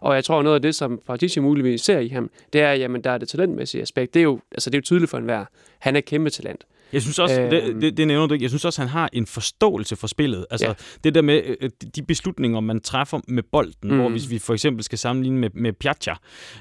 [0.00, 3.04] Og jeg tror, noget af det, som Paratici muligvis ser i ham, det er, jamen,
[3.04, 4.14] der er det talentmæssige aspekt.
[4.14, 5.44] Det er jo, altså, det er jo tydeligt for enhver.
[5.78, 6.64] Han er kæmpe talent.
[6.94, 7.80] Jeg synes også, øh, det, Øhm.
[7.80, 10.46] det, det nævner du ikke, jeg synes også, han har en forståelse for spillet.
[10.50, 10.74] Altså, ja.
[11.04, 13.96] Det der med øh, de beslutninger, man træffer med bolden, mm.
[13.98, 16.12] Hvor hvis vi for eksempel skal sammenligne med, med Piazza,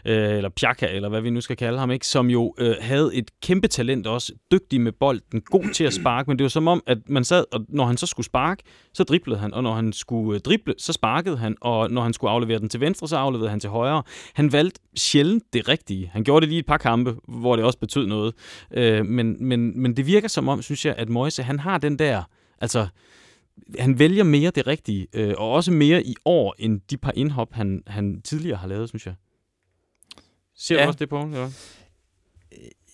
[0.06, 3.12] øh, eller Piaka, eller hvad vi nu skal kalde ham, ikke, som jo øh, havde
[3.14, 6.68] et kæmpe talent også, dygtig med bolden, god til at sparke, men det var som
[6.68, 9.74] om, at man sad, og når han så skulle sparke, så driblede han, og når
[9.74, 13.08] han skulle øh, drible, så sparkede han, og når han skulle aflevere den til venstre,
[13.08, 14.04] så afleverede han til højre.
[14.34, 16.10] Han valgte sjældent det rigtige.
[16.14, 18.34] Han gjorde det lige et par kampe, hvor det også betød noget.
[18.74, 22.00] Øh, men, men, men det virker som om, synes jeg, at Moise, han har den
[22.00, 22.24] der,
[22.60, 22.88] altså,
[23.80, 27.54] han vælger mere det rigtige, øh, og også mere i år, end de par indhop,
[27.54, 29.16] han, han tidligere har lavet, synes jeg.
[30.56, 30.76] Ser.
[30.76, 30.84] Ja.
[30.84, 31.30] du også det på?
[31.34, 31.50] Ja.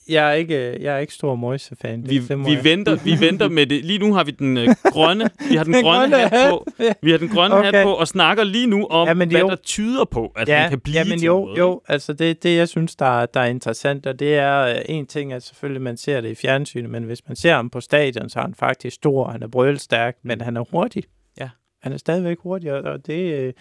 [0.09, 2.09] Jeg er ikke, jeg er ikke stor Moise-fan.
[2.09, 3.85] Vi, vi, jeg- venter, vi venter med det.
[3.85, 6.65] Lige nu har vi den øh, grønne, vi har den, Den grønne, grønne hat på.
[7.01, 7.71] Vi har den grønne Okay.
[7.73, 9.49] hat på og snakker lige nu om, Jamen, hvad jo.
[9.49, 11.57] der tyder på, at ja, han kan blive ja, men jo, noget.
[11.57, 14.75] jo, altså det, det jeg synes, der, er- der er interessant, og det er øh,
[14.85, 17.81] en ting, at selvfølgelig man ser det i fjernsynet, men hvis man ser ham på
[17.81, 21.03] stadion, så er han faktisk stor, han er brølstærk, men han er hurtig.
[21.39, 21.49] Ja.
[21.83, 23.53] Han er stadigvæk hurtig, og- og det, øh,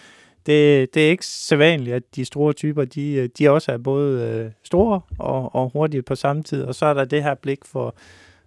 [0.49, 4.51] det, det er ikke sædvanligt, at de store typer, de, de også er både øh,
[4.63, 7.95] store og, og hurtige på samme tid, og så er der det her blik for,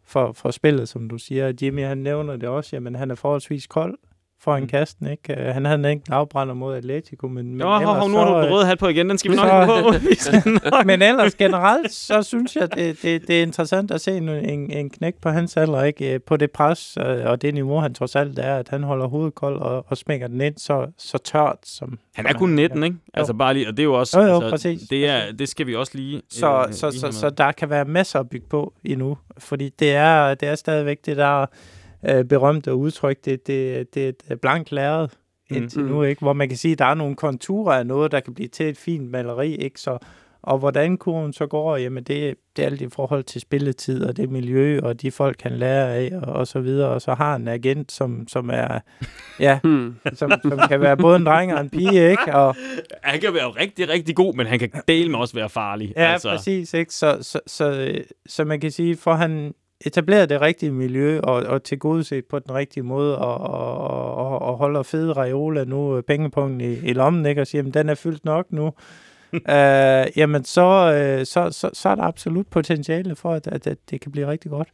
[0.03, 1.53] for, for spillet, som du siger.
[1.61, 3.97] Jimmy, han nævner det også, jamen han er forholdsvis kold,
[4.43, 4.67] foran Mm.
[4.69, 5.41] kasten, ikke?
[5.41, 8.19] Øh, Han havde en enkelt afbrænder mod Atletico, men, men Nå, hov, hov, nu så,
[8.19, 9.09] har du øh, den røde hat på igen.
[9.09, 9.99] Den skal vi nok så-
[10.71, 10.79] på.
[10.85, 14.71] Men ellers generelt, så synes jeg, det, det, det er interessant at se en, en,
[14.71, 16.13] en knæk på hans alder, ikke?
[16.13, 19.07] Øh, På det pres øh, og det niveau, han trods alt er, at han holder
[19.07, 21.57] hovedet kold og, og smækker den ind så, så tørt.
[21.63, 22.95] Som, Han er kun 19, ikke?
[23.13, 24.19] Altså bare lige, og det er jo også...
[24.21, 26.21] Jo, jo, altså, præcis, Det, er, det skal vi også lige...
[26.29, 27.31] Så, øh, så, så, så med.
[27.31, 31.17] der kan være masser at bygge på endnu, fordi det er, det er stadigvæk det
[31.17, 31.45] der
[32.09, 35.07] øh, berømte udtryk, det, det, det er et blankt lærred
[35.51, 35.87] indtil Mm.
[35.87, 36.19] nu, ikke?
[36.21, 38.69] hvor man kan sige, at der er nogle konturer af noget, der kan blive til
[38.69, 39.79] et fint maleri, ikke?
[39.81, 39.97] Så,
[40.43, 44.17] og hvordan kurven så går, jamen det, det er alt i forhold til spilletid, og
[44.17, 46.89] det miljø, og de folk, han lærer af, og, og så videre.
[46.89, 48.79] Og så har han en agent, som, som er,
[49.39, 49.95] ja, Hmm.
[50.13, 52.35] som, som kan være både en dreng og en pige, ikke?
[52.35, 52.55] Og,
[53.03, 55.93] Han kan være rigtig, rigtig god, men han kan dele med også være farlig.
[55.97, 56.29] Ja, altså.
[56.29, 56.73] præcis.
[56.73, 56.93] Ikke?
[56.93, 59.53] Så, så, så, øh, så man kan sige, for han
[59.85, 64.57] etableret det rigtige miljø og, og tilgodeset på den rigtige måde og, og, og, og
[64.57, 67.41] holder fede Raiola nu øh, pengepunkten i, i lommen, ikke?
[67.41, 68.73] og siger, at den er fyldt nok nu,
[69.55, 73.77] øh, jamen så, øh, så, så, så er der absolut potentiale for, at, at, at
[73.89, 74.67] det kan blive rigtig godt.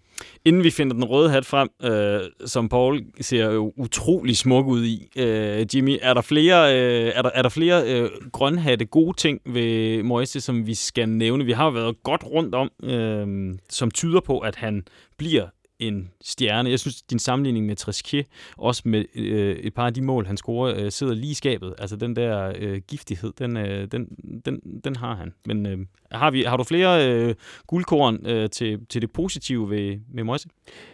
[0.45, 4.85] Inden vi finder den røde hat frem, øh, som Paul ser jo utrolig smuk ud
[4.85, 9.17] i, øh, Jimmy, er der flere, øh, er der, er der flere øh, grønhatte gode
[9.17, 11.45] ting ved Moise, som vi skal nævne?
[11.45, 14.83] Vi har jo været godt rundt om, øh, som tyder på, at han
[15.17, 15.47] bliver
[15.79, 16.69] en stjerne.
[16.69, 18.25] Jeg synes, din sammenligning med Trisquet,
[18.57, 21.73] også med øh, et par af de mål, han scorer, øh, sidder lige i skabet.
[21.77, 24.07] Altså den der øh, giftighed, den, øh, den,
[24.45, 25.33] den, den har han.
[25.45, 25.77] Men øh,
[26.11, 27.35] har, vi, har du flere øh,
[27.67, 30.49] guldkorn øh, til, til det positive ved, med Moise?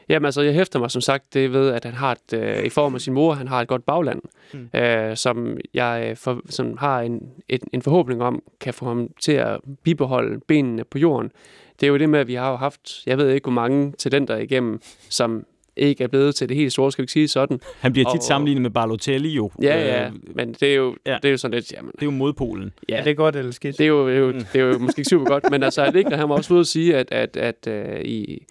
[0.09, 2.69] Jamen altså, jeg hæfter mig som sagt det ved, at han har et, øh, i
[2.69, 4.21] form af sin mor, han har et godt bagland,
[4.53, 4.59] Mm.
[4.73, 4.79] mm.
[4.79, 9.09] øh, som jeg øh, for, som har en, et, en forhåbning om, kan få ham
[9.21, 11.31] til at bibeholde benene på jorden.
[11.79, 13.91] Det er jo det med, at vi har jo haft, jeg ved ikke, hvor mange
[13.97, 17.59] talenter igennem, som ikke er blevet til det helt store, skal vi ikke sige sådan.
[17.79, 19.51] Han bliver tit Og- sammenlignet med Balotelli jo.
[19.61, 21.17] Ja, ja, Øh, men det er jo, ja.
[21.21, 22.73] det er jo sådan lidt, jamen, det er jo modpolen.
[22.89, 23.77] ja, Er det godt eller skidt?
[23.77, 25.81] det er jo, det er jo, det er jo måske ikke super godt, men altså,
[25.81, 28.45] Allegri, han var også ude at sige, at, at, at uh, i, ja,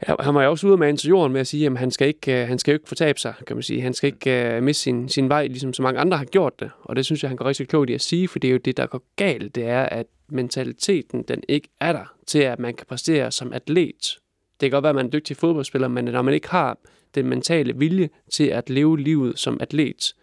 [0.00, 2.42] han var jo også ude med til jorden med at sige, at han skal ikke,
[2.42, 3.82] øh, han skal jo ikke fortabe sig, kan man sige.
[3.82, 6.70] Han skal ikke uh, miste sin, sin vej, ligesom så mange andre har gjort det.
[6.82, 8.58] Og det synes jeg, han går rigtig klogt i at sige, for det er jo
[8.58, 9.54] det, der går galt.
[9.54, 14.18] Det er, at mentaliteten, den ikke er der til, at man kan præstere som atlet.
[14.60, 16.78] Det kan godt være, at man er dygtig fodboldspiller, men når man ikke har
[17.14, 20.14] den mentale vilje til at leve livet som atlet,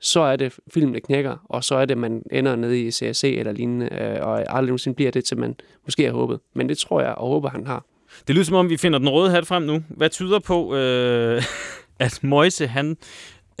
[0.00, 3.34] så er det filmen, der knækker, og så er det, man ender nede i CSC
[3.38, 6.40] eller lignende, øh, og aldrig nogensinde bliver det, til man måske har håbet.
[6.54, 7.84] Men det tror jeg og håber, han har.
[8.26, 9.82] Det lyder som om, vi finder den røde hat frem nu.
[9.88, 11.42] Hvad tyder på, øh,
[11.98, 12.96] at Moise, han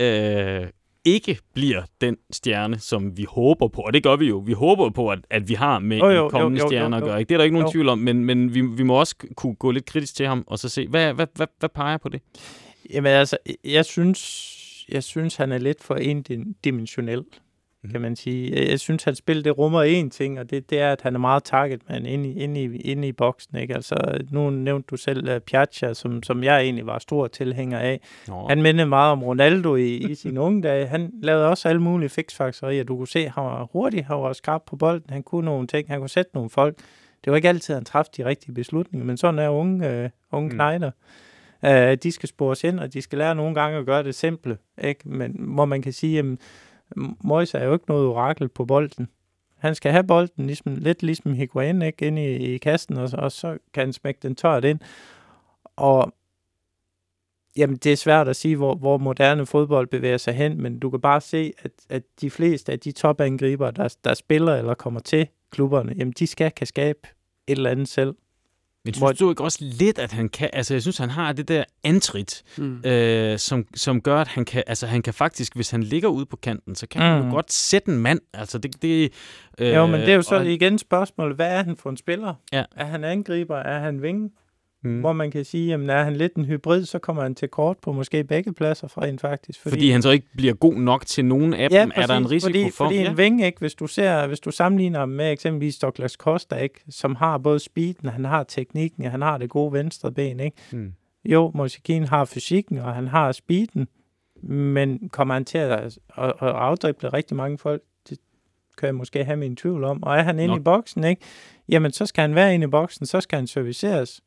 [0.00, 0.66] øh,
[1.04, 3.80] ikke bliver den stjerne, som vi håber på?
[3.80, 4.38] Og det gør vi jo.
[4.46, 6.96] Vi håber på, at, at vi har med Jo, jo, en kommende jo, jo, stjerne
[6.96, 7.10] jo, at jo.
[7.10, 7.20] gøre.
[7.20, 7.28] Ikke?
[7.28, 7.72] Det er der ikke nogen Jo.
[7.72, 10.58] tvivl om, men, men vi, vi må også kunne gå lidt kritisk til ham og
[10.58, 12.20] så se, hvad, hvad, hvad, hvad peger på det?
[12.90, 14.54] Jamen altså, jeg synes,
[14.88, 17.24] jeg synes han er lidt for endimensionel.
[17.90, 18.70] Kan man sige.
[18.70, 21.18] Jeg synes, hans spil, det rummer én ting, og det, det er, at han er
[21.18, 23.58] meget targetman inde i, inde i, inde i boksen.
[23.58, 23.74] Ikke?
[23.74, 28.00] Altså, nu nævnte du selv uh, Piazza, som, som jeg egentlig var stor tilhænger af.
[28.28, 30.86] Nå, Han mindede meget om Ronaldo i, i sine unge dage.
[30.86, 32.84] Han lavede også alle mulige fiksfakserier.
[32.84, 35.66] Du kunne se, at han var hurtig, han var skarp på bolden, han kunne nogle
[35.66, 36.76] ting, han kunne sætte nogle folk.
[37.24, 40.48] Det var ikke altid, han træffede de rigtige beslutninger, men sådan er unge, uh, unge
[40.48, 40.54] Mm.
[40.54, 40.90] knejder.
[41.62, 44.58] Uh, de skal spores ind, og de skal lære nogle gange at gøre det simple.
[44.84, 45.08] Ikke?
[45.08, 46.24] Men hvor man kan sige, at
[47.24, 49.08] Moise er jo ikke noget orakel på bolden.
[49.58, 52.06] Han skal have bolden ligesom, lidt ligesom Higuain ikke?
[52.06, 54.80] ind i, i kassen, og, og så kan han smække den tørt ind.
[55.76, 56.12] Og
[57.56, 60.90] Jamen, det er svært at sige, hvor, hvor moderne fodbold bevæger sig hen, men du
[60.90, 65.00] kan bare se, at, at de fleste af de topangriber, der, der spiller eller kommer
[65.00, 66.98] til klubberne, jamen, de skal kan skabe
[67.46, 68.14] et eller andet selv
[68.94, 70.50] men hvor- synes du ikke også lidt, at han kan...
[70.52, 72.80] Altså, jeg synes, han har det der antrit, Mm.
[72.84, 76.26] øh, som, som gør, at han kan, altså, han kan faktisk, hvis han ligger ude
[76.26, 77.06] på kanten, så kan mm.
[77.06, 77.30] han jo Mm.
[77.30, 78.20] godt sætte en mand.
[78.34, 79.12] Altså, det, det,
[79.58, 81.90] øh, Jo, men det er jo så og han- igen spørgsmålet, hvad er han for
[81.90, 82.34] en spiller?
[82.52, 82.64] Ja.
[82.76, 83.56] Er han angriber?
[83.56, 84.30] Er han vinge?
[84.84, 85.00] Mm.
[85.00, 87.78] Hvor man kan sige, jamen er han lidt en hybrid, så kommer han til kort
[87.78, 89.60] på måske begge pladser fra en faktisk.
[89.60, 92.16] Fordi, fordi han så ikke bliver god nok til nogen af Ja, dem, er der
[92.16, 92.84] en risiko fordi, for.
[92.84, 93.10] Fordi ja.
[93.10, 96.80] en ving, ikke, hvis du ser, hvis du sammenligner ham med eksempelvis Douglas Costa, ikke,
[96.88, 100.56] som har både speeden, han har teknikken, han har det gode venstre ben, ikke?
[100.72, 100.92] Mm.
[101.24, 103.88] Jo, Mosekin har fysikken, og han har speeden,
[104.42, 107.82] men kommer han til at, at, at afdrible rigtig mange folk?
[108.08, 108.18] Det
[108.78, 110.02] kan jeg måske have min tvivl om.
[110.02, 111.22] Og er han inde i boksen, ikke?
[111.68, 114.20] Jamen, så skal han være inde i boksen, så skal han serviceres.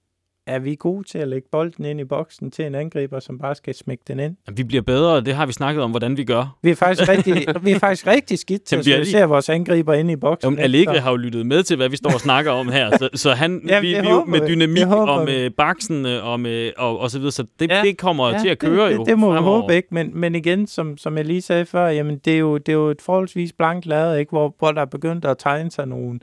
[0.47, 3.55] Er vi gode til at lægge bolden ind i boksen til en angriber, som bare
[3.55, 4.35] skal smække den ind?
[4.55, 6.57] Vi bliver bedre, og det har vi snakket om, hvordan vi gør.
[6.61, 9.93] Vi er faktisk rigtig, vi er faktisk rigtig skidt til Jamen, at se vores angriber
[9.93, 10.47] ind i boksen.
[10.47, 13.09] Jamen, Allegri har jo lyttet med til, hvad vi står og snakker om her, så,
[13.13, 17.11] så han, Jamen, vi, vi jo med dynamik og med baksen og, med, og, og
[17.11, 19.19] så videre, så det, Ja, det kommer ja, til at køre det, jo det, det
[19.19, 22.33] må vi håbe ikke, men, men igen, som, som jeg lige sagde før, jamen det
[22.33, 24.29] er jo, det er jo et forholdsvis blankt lade, ikke?
[24.29, 26.19] Hvor, hvor der er begyndt at tegne sig nogle,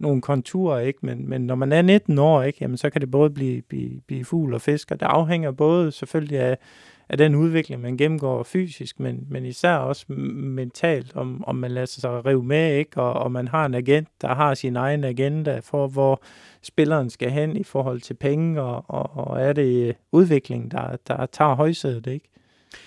[0.00, 0.98] nogle konturer, ikke?
[1.02, 2.58] Men, men når man er 19 år, ikke?
[2.60, 5.92] Jamen, så kan det både blive, blive, blive fugl og fisk, og det afhænger både
[5.92, 6.58] selvfølgelig af,
[7.08, 11.86] af den udvikling, man gennemgår fysisk, men, men især også mentalt, om, om man lader
[11.86, 13.00] sig rive med, ikke?
[13.02, 16.22] Og, og man har en agent, der har sin egen agenda for, hvor
[16.62, 21.26] spilleren skal hen i forhold til penge, og, og, og er det udvikling, der, der
[21.26, 22.28] tager højsædet, ikke?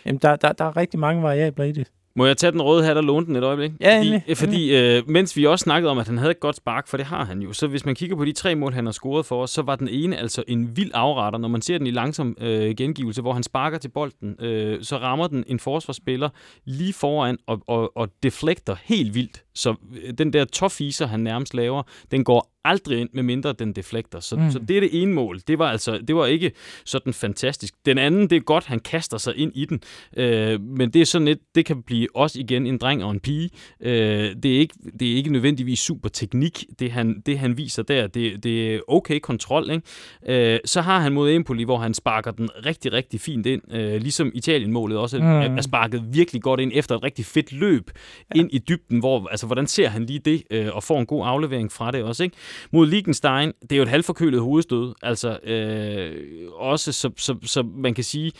[0.06, 1.92] Jamen, der, der, der er rigtig mange variabler i det.
[2.16, 3.72] Må jeg tage den røde hat og låne den et øjeblik?
[3.82, 6.56] Ja, fordi, endelig, fordi øh, mens vi også snakkede om, at han havde et godt
[6.56, 8.86] spark, for det har han jo, så hvis man kigger på de tre mål, han
[8.86, 11.40] har scoret for os, så var den ene altså en vild afretter.
[11.40, 14.98] Når man ser den i langsom øh, gengivelse, hvor han sparker til bolden, øh, så
[14.98, 16.30] rammer den en forsvarsspiller
[16.66, 19.44] lige foran og, og, og deflekter helt vildt.
[19.56, 23.74] Så øh, den der toffiser, han nærmest laver, den går aldrig ind, med mindre den
[23.74, 24.20] deflekter.
[24.20, 24.52] Så, mm.
[24.52, 25.40] Så det er det ene mål.
[25.48, 26.52] Det var altså det var ikke
[26.86, 27.74] sådan fantastisk.
[27.86, 29.82] Den anden, det er godt, han kaster sig ind i den.
[30.18, 33.20] Øh, men det er sådan lidt, det kan blive også igen en dreng og en
[33.20, 33.50] pige.
[33.82, 37.84] Øh, det, er ikke, det er ikke nødvendigvis super teknik, det han, det han viser
[37.84, 38.08] der.
[38.08, 39.72] Det, det er okay kontrol.
[39.72, 40.54] Ikke?
[40.54, 43.62] Øh, så har han mod Empoli, hvor han sparker den rigtig, rigtig fint ind.
[43.74, 45.18] Øh, ligesom Italien-målet også.
[45.18, 45.24] Mm.
[45.24, 47.92] er, er sparket virkelig godt ind efter et rigtig fedt løb
[48.36, 48.40] ja.
[48.40, 49.00] ind i dybden.
[49.00, 51.92] Hvor, altså, Altså, hvordan ser han lige det, øh, og får en god aflevering fra
[51.92, 52.24] det også.
[52.24, 52.36] Ikke?
[52.72, 54.94] Mod Liechtenstein, det er jo et halvforkølet hovedstød.
[55.02, 58.32] Altså, øh, også så, så, så man kan sige,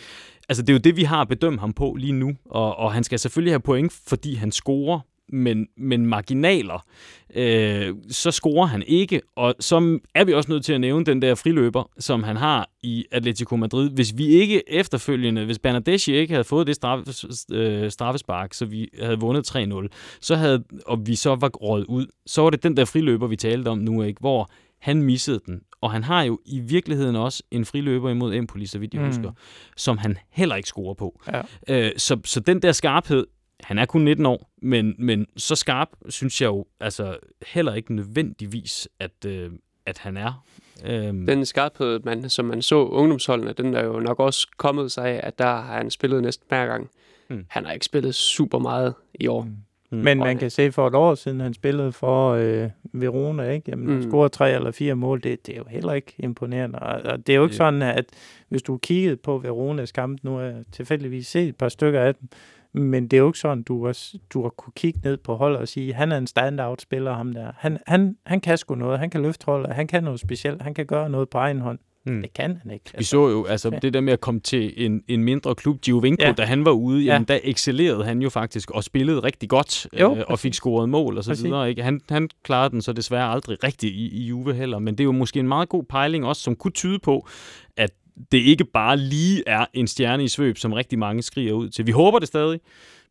[0.48, 2.92] altså det er jo det, vi har at bedømme ham på lige nu, og, og
[2.92, 5.00] han skal selvfølgelig have point, fordi han scorer,
[5.34, 6.86] men, men marginaler,
[7.34, 11.22] øh, så scorer han ikke, og så er vi også nødt til at nævne den
[11.22, 13.90] der friløber, som han har i Atletico Madrid.
[13.90, 18.88] Hvis vi ikke efterfølgende, hvis Bernardeschi ikke havde fået det straffe, øh, straffespark, så vi
[19.02, 19.88] havde vundet 3-0,
[20.20, 23.36] så havde, og vi så var røget ud, så var det den der friløber, vi
[23.36, 24.50] talte om nu, ikke, hvor
[24.80, 25.60] han missede den.
[25.80, 29.02] Og han har jo i virkeligheden også en friløber imod Empoli, så vidt jeg.
[29.02, 29.06] Mm.
[29.06, 29.32] husker,
[29.76, 31.20] som han heller ikke scorer på.
[31.32, 31.42] Ja.
[31.68, 33.26] Øh, så, så den der skarphed,
[33.62, 37.16] han er kun 19 år, men, men så skarp synes jeg jo altså
[37.46, 39.50] heller ikke nødvendigvis, at, øh,
[39.86, 40.44] at han er.
[40.86, 45.06] Øhm, Den skarphed, man, som man så ungdomsholdene, den er jo nok også kommet sig
[45.08, 46.90] af, at der har han spillet næsten hver gang.
[47.30, 47.36] Mm.
[47.36, 47.44] Mm.
[47.48, 49.42] Han har ikke spillet super meget i år.
[49.42, 49.96] Mm.
[49.98, 53.70] Men Og- man kan se for et år siden, han spillede for øh, Verona, ikke?
[53.70, 53.94] Jamen, mm.
[53.94, 54.02] Mm.
[54.10, 56.78] score tre eller fire mål, det, det er jo heller ikke imponerende.
[56.78, 58.04] Og, og det er jo ikke Det- sådan, at
[58.48, 62.14] hvis du kiggede på Veronas kamp, nu har jeg tilfældigvis set et par stykker af
[62.14, 62.28] dem,
[62.74, 63.98] men det er jo ikke sådan, du har,
[64.30, 67.52] du har kunne kigge ned på holdet og sige, han er en standout-spiller, ham der.
[67.56, 70.74] Han, han, han kan sgu noget, han kan løfte holdet, han kan noget specielt, han
[70.74, 71.78] kan gøre noget på egen hånd.
[72.06, 72.22] Mm.
[72.22, 72.84] Det kan han ikke.
[72.98, 76.24] Vi så jo altså det der med at komme til en, en mindre klub, Giovinco,
[76.24, 76.32] ja.
[76.32, 77.34] Da han var ude, jamen, Ja.
[77.34, 81.18] der excellerede han jo faktisk og spillede rigtig godt Jo, øh, og fik scoret mål
[81.18, 81.44] og så Præcis.
[81.44, 81.68] videre.
[81.70, 81.82] Ikke?
[81.82, 85.04] Han, han klarede den så desværre aldrig rigtigt i, i Juve heller, men det er
[85.04, 87.28] jo måske en meget god pejling også, som kunne tyde på,
[87.76, 87.90] at
[88.32, 91.86] det ikke bare lige er en stjerne i svøb, som rigtig mange skriger ud til.
[91.86, 92.60] Vi håber det stadig,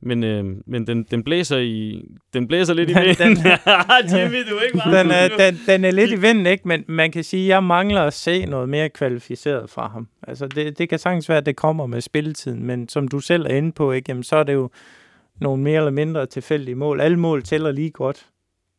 [0.01, 2.03] men, øh, men den, den, blæser i,
[2.33, 3.35] den blæser lidt i Den- vinden.
[3.35, 3.39] den-
[4.19, 6.67] Jimmy, du er ikke meget den, er, den, den er lidt i vinden, ikke?
[6.67, 10.07] Men man kan sige, at jeg mangler at se noget mere kvalificeret fra ham.
[10.27, 13.45] Altså, det, det kan sagtens være, at det kommer med spilletiden, men som du selv
[13.45, 14.05] er inde på, ikke?
[14.09, 14.69] Jamen, så er det jo
[15.41, 17.01] nogle mere eller mindre tilfældige mål.
[17.01, 18.25] Alle mål tæller lige godt.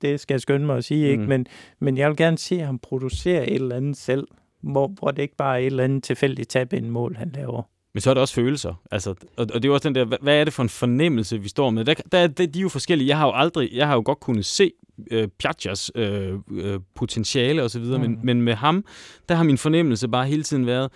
[0.02, 1.22] Det skal jeg skynde mig at sige, ikke?
[1.22, 1.28] Mm.
[1.28, 1.46] Men,
[1.80, 4.26] men jeg vil gerne se ham producere et eller andet selv,
[4.72, 7.62] hvor, hvor det ikke bare er et eller andet tilfældigt tab ind mål, han laver.
[7.94, 8.74] Men så er det også følelser.
[8.90, 11.38] Altså, og, og det er jo også den der, hvad, er det for en fornemmelse,
[11.38, 11.84] vi står med?
[11.84, 13.08] Der, der, der, de er jo forskellige.
[13.08, 14.72] Jeg har jo aldrig, jeg har jo godt kunnet se
[15.10, 18.04] øh, Piaggias øh, øh, potentiale og så videre, mm.
[18.04, 18.84] men, men med ham,
[19.28, 20.90] der har min fornemmelse bare hele tiden været,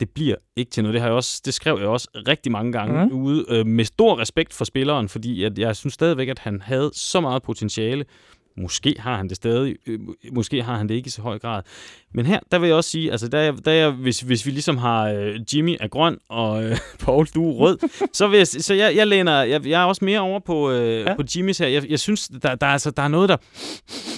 [0.00, 0.94] det bliver ikke til noget.
[0.94, 3.06] Det, har jeg også, det skrev jeg også rigtig mange gange.
[3.06, 3.12] Mm.
[3.12, 6.90] ude, øh, med stor respekt for spilleren, fordi at jeg synes stadigvæk, at han havde
[6.94, 8.04] så meget potentiale.
[8.62, 9.98] Måske har han det stadig, øh,
[10.32, 11.62] måske har han det ikke i så høj grad.
[12.14, 14.50] Men her, der vil jeg også sige, altså der, er- der er, hvis, hvis vi
[14.50, 17.78] ligesom har øh, Jimmy er grøn, og øh, Paul, du er rød,
[18.12, 21.00] så, vil jeg, så jeg, jeg, læner, jeg, jeg er også mere over på, øh,
[21.00, 21.14] ja.
[21.16, 21.66] På Jimmys her.
[21.66, 23.36] Jeg, jeg synes, der, der, er, altså, der er noget, der,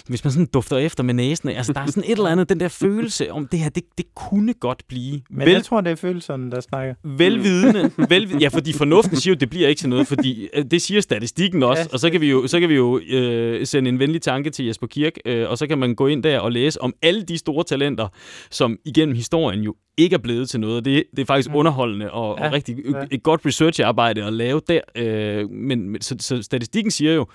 [0.09, 2.60] hvis man sådan dufter efter med næsen, altså der er sådan et eller andet, den
[2.60, 5.20] der følelse om det her, det, det kunne godt blive.
[5.31, 6.94] Men Vel, jeg tror, det er følelserne, der snakker.
[7.05, 8.43] velvidende, velvidende.
[8.43, 11.62] Ja, fordi fornuften siger jo, det bliver ikke til noget, fordi øh, det siger statistikken
[11.62, 14.23] også, Ja, og så kan vi jo, så kan vi jo øh, sende en venlig
[14.33, 16.95] tanke til Jesper Kirk, øh, og så kan man gå ind der og læse om
[17.03, 18.09] alle de store talenter,
[18.51, 20.85] som igennem historien jo ikke er blevet til noget.
[20.85, 21.57] Det, det er faktisk Mm.
[21.57, 23.05] underholdende og, ja, og rigtig ja.
[23.11, 24.81] et godt researcharbejde at lave der.
[24.95, 27.27] Øh, men men så, så statistikken siger jo,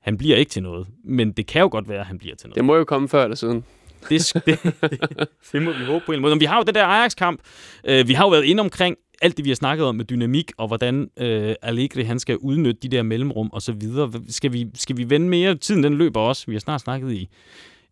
[0.00, 2.48] han bliver ikke til noget, men det kan jo godt være, at han bliver til
[2.48, 2.56] noget.
[2.56, 3.64] Det må jo komme før eller siden.
[4.10, 6.34] Det, det, det, det må vi håbe på en måde.
[6.34, 7.40] Men vi har jo det der Ajax-kamp.
[7.84, 10.52] Øh, vi har jo været inde omkring alt det, vi har snakket om med dynamik,
[10.56, 14.12] og hvordan øh, Allegri han skal udnytte de der mellemrum og så videre.
[14.28, 15.54] Skal vi, skal vi vende mere?
[15.54, 16.44] Tiden den løber også.
[16.46, 17.28] Vi har snart snakket i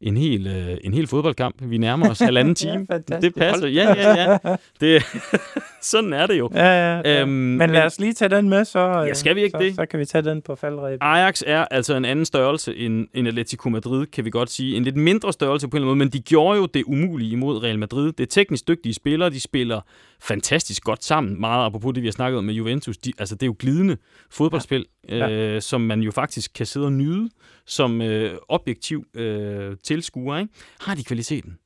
[0.00, 1.56] en hel, øh, en hel fodboldkamp.
[1.60, 2.86] Vi nærmer os halvanden time.
[2.90, 3.68] ja, det passer.
[3.68, 4.56] Ja, ja, ja.
[4.80, 5.02] Det,
[5.82, 6.50] sådan er det jo.
[6.54, 7.20] Ja, ja, ja.
[7.22, 9.74] Øhm, men lad os lige tage den med, så, ja, skal vi ikke så, det?
[9.74, 10.98] så kan vi tage den på faldrebet.
[11.00, 14.76] Ajax er altså en anden størrelse end, end Atletico Madrid, kan vi godt sige.
[14.76, 17.30] En lidt mindre størrelse på en eller anden måde, men de gjorde jo det umulige
[17.30, 18.12] imod Real Madrid.
[18.12, 19.80] Det er teknisk dygtige spillere, de spiller
[20.22, 21.40] fantastisk godt sammen.
[21.40, 22.98] Meget apropos det, vi har snakket om med Juventus.
[22.98, 23.96] De, altså, det er jo glidende
[24.30, 24.97] fodboldspil, ja.
[25.08, 27.30] Øh, som man jo faktisk kan sidde og nyde
[27.66, 30.38] som øh, objektiv øh, tilskuer.
[30.38, 30.52] Ikke?
[30.80, 31.58] Har de kvaliteten?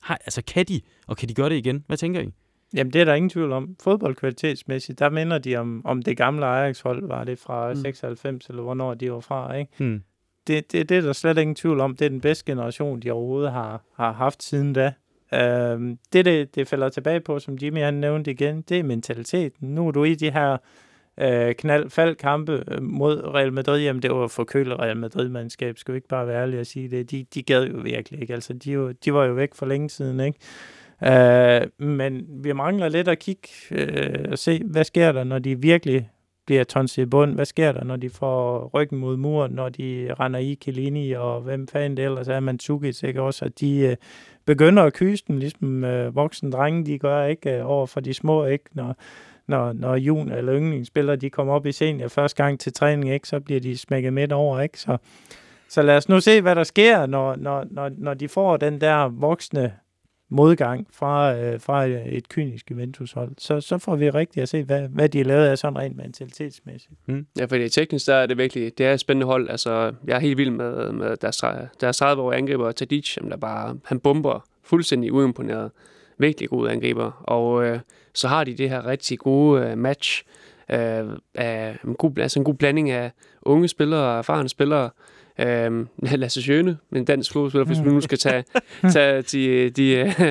[0.00, 1.84] Har, altså, kan de, og kan de gøre det igen?
[1.86, 2.28] Hvad tænker I?
[2.74, 3.76] Jamen, det er der ingen tvivl om.
[3.82, 7.76] Fodboldkvalitetsmæssigt, der minder de om, om det gamle Ajax-hold, var det fra mm.
[7.76, 9.84] 96, eller hvornår de var fra, ikke?
[9.84, 10.02] Mm.
[10.46, 11.96] Det, det, det er der slet ingen tvivl om.
[11.96, 14.92] Det er den bedste generation, de overhovedet har, har haft siden da.
[15.34, 19.74] Øhm, det, det, det falder tilbage på, som Jimmy han nævnte igen, det er mentaliteten.
[19.74, 20.56] Nu er du i de her
[21.20, 23.82] øh, knald kampe øh, mod Real Madrid.
[23.82, 27.10] Jamen, det var forkølet Real Madrid-mandskab, skal vi ikke bare være ærlige at sige det.
[27.10, 28.34] De, de gad jo virkelig ikke.
[28.34, 30.38] Altså, de, jo, de var jo væk for længe siden, ikke?
[31.00, 35.60] Uh, men vi mangler lidt at kigge uh, og se, hvad sker der, når de
[35.60, 36.10] virkelig
[36.46, 37.34] bliver tonset i bund?
[37.34, 41.40] Hvad sker der, når de får ryggen mod muren, når de render i Kilini, og
[41.40, 43.44] hvem fanden det ellers er, Mandzukic, ikke også?
[43.44, 44.06] At de uh,
[44.46, 47.60] begynder at kyse dem, ligesom uh, voksne drenge, de gør, ikke?
[47.60, 48.64] Uh, over for de små, ikke?
[48.72, 48.96] Når,
[49.46, 53.28] når, når jun eller yndlingsspillere, de kommer op i senior første gang til træning, ikke?
[53.28, 54.80] Så bliver de smækket midt over, ikke?
[54.80, 54.96] Så,
[55.68, 58.80] så lad os nu se, hvad der sker, når, når, når, når de får den
[58.80, 59.72] der voksne
[60.28, 64.88] modgang fra, øh, fra et kynisk Juventus-hold, så, så får vi rigtig at se, hvad,
[64.88, 66.94] hvad de har lavet af sådan rent mentalitetsmæssigt.
[67.06, 67.26] Mm.
[67.38, 69.50] Ja, fordi teknisk der er det virkelig, det er et spændende hold.
[69.50, 71.44] Altså, jeg er helt vild med, med deres,
[71.80, 75.70] deres 30-årige angriber, Tadic, der bare, han bomber fuldstændig uimponeret.
[76.18, 77.10] Virkelig gode angriber.
[77.24, 77.80] Og øh,
[78.14, 80.24] så har de det her rigtig gode øh, match
[80.70, 81.04] øh,
[81.34, 83.12] af en god, altså en god blanding af
[83.42, 84.90] unge spillere og erfarne spillere,
[85.38, 88.44] Øhm, Lasse Sjøne, en dansk fodboldspiller, hvis vi nu skal tage,
[88.92, 90.24] tage de, de uh,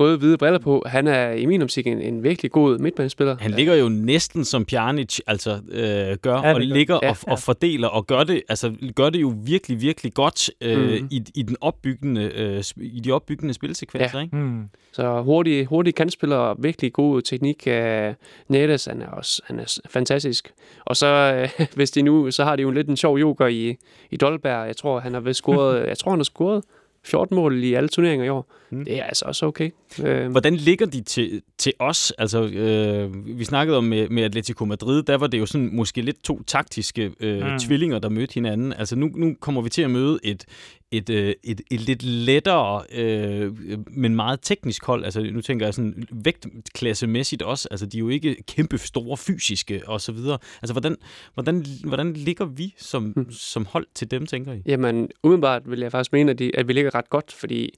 [0.00, 0.82] røde-hvide briller på.
[0.86, 3.36] Han er i min optik en, en virkelig god midtbanespiller.
[3.40, 7.32] Han ligger jo næsten som Pjanic altså, øh, gør, ja, og ligger ja, og, ja.
[7.32, 11.08] og fordeler, og gør det, altså, gør det jo virkelig, virkelig godt øh, mm.
[11.10, 14.18] i, i, den opbyggende, øh, i de opbyggende spilsekvenser.
[14.18, 14.24] Ja.
[14.24, 14.36] Ikke?
[14.36, 14.68] Mm.
[14.92, 17.62] Så hurtig, hurtig kantspiller og virkelig god teknik.
[17.66, 18.14] Uh,
[18.48, 20.52] Nettes, han er også han er fantastisk.
[20.84, 23.76] Og så, uh, hvis de nu, så har de jo lidt en sjov joker i,
[24.10, 24.66] i Dolberg.
[24.66, 26.64] Jeg tror, han har vist scoret, jeg tror, han har scoret
[27.04, 28.52] 14 mål i alle turneringer i år.
[28.70, 28.84] Mm.
[28.84, 29.70] Det er altså også okay.
[30.02, 30.30] Øh.
[30.30, 32.12] Hvordan ligger de til, til os?
[32.18, 36.02] Altså, øh, vi snakkede om med, med Atletico Madrid, der var det jo sådan måske
[36.02, 37.58] lidt to taktiske øh, mm.
[37.58, 38.72] tvillinger, der mødte hinanden.
[38.72, 40.44] Altså nu, nu kommer vi til at møde et,
[40.90, 43.52] et, øh, et, et lidt lettere, øh,
[43.90, 45.04] men meget teknisk hold.
[45.04, 47.68] Altså nu tænker jeg sådan vægtklassemæssigt også.
[47.70, 50.38] Altså de er jo ikke kæmpe store fysiske og så videre.
[50.62, 50.96] Altså hvordan,
[51.34, 53.32] hvordan, hvordan ligger vi som, hmm.
[53.32, 54.62] som hold til dem, tænker I?
[54.66, 57.70] Jamen umiddelbart vil jeg faktisk mene, at, de, at vi ligger ret godt, fordi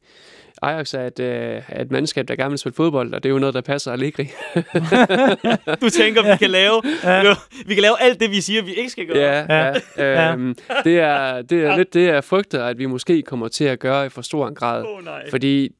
[0.62, 3.32] Ajax er et, øh, er et mandskab, der gerne vil spille fodbold, og det er
[3.32, 4.24] jo noget, der passer Allegri.
[5.82, 7.34] du tænker, vi kan lave ja.
[7.66, 9.46] vi kan lave alt det, vi siger, vi ikke skal gøre.
[9.48, 10.32] Ja, ja.
[10.32, 13.78] Øhm, det er, det er lidt det, jeg frygter, at vi måske kommer til at
[13.78, 14.84] gøre i for stor en grad.
[14.84, 15.30] Oh, nej.
[15.30, 15.70] Fordi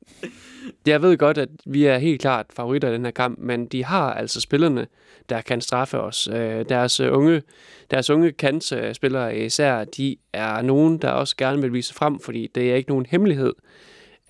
[0.87, 3.85] jeg ved godt, at vi er helt klart favoritter i den her kamp, men de
[3.85, 4.87] har altså spillerne,
[5.29, 6.29] der kan straffe os.
[6.33, 7.43] Øh, deres unge,
[7.91, 12.71] deres unge kantspillere især, de er nogen, der også gerne vil vise frem, fordi det
[12.71, 13.53] er ikke nogen hemmelighed,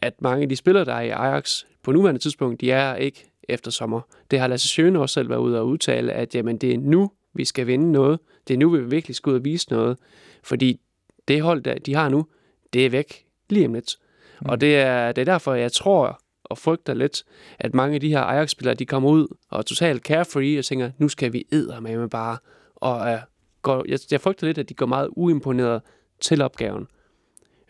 [0.03, 3.31] at mange af de spillere, der er i Ajax på nuværende tidspunkt, de er ikke
[3.49, 4.01] efter sommer.
[4.31, 7.11] Det har Lasse Sjøne også selv været ude og udtale, at jamen, det er nu,
[7.35, 8.21] vi skal vinde noget.
[8.49, 9.99] Det er nu, vi virkelig skal ud og vise noget.
[10.43, 10.81] Fordi
[11.29, 12.27] det hold, der de har nu,
[12.73, 13.97] det er væk lige om lidt.
[14.41, 14.51] Mm.
[14.51, 17.25] Og det er, det er derfor, jeg tror og frygter lidt,
[17.59, 20.91] at mange af de her Ajax-spillere, de kommer ud og er totalt carefree og tænker,
[20.99, 21.47] nu skal vi
[21.81, 22.39] med bare.
[22.77, 23.19] Og uh,
[23.63, 25.83] går, jeg, jeg frygter lidt, at de går meget uimponeret
[26.21, 26.87] til opgaven.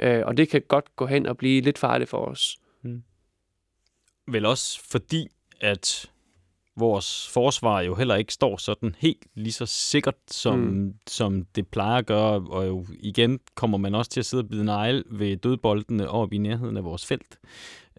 [0.03, 2.59] Øh, og det kan godt gå hen og blive lidt farligt for os.
[2.83, 3.03] Mm.
[4.29, 5.29] Vel også fordi,
[5.61, 6.11] at
[6.77, 10.95] vores forsvar jo heller ikke står sådan helt lige så sikkert, som, mm.
[11.07, 12.47] som det plejer at gøre.
[12.51, 16.35] Og jo igen kommer man også til at sidde og bide negl ved dødboldene oppe
[16.35, 17.39] i nærheden af vores felt.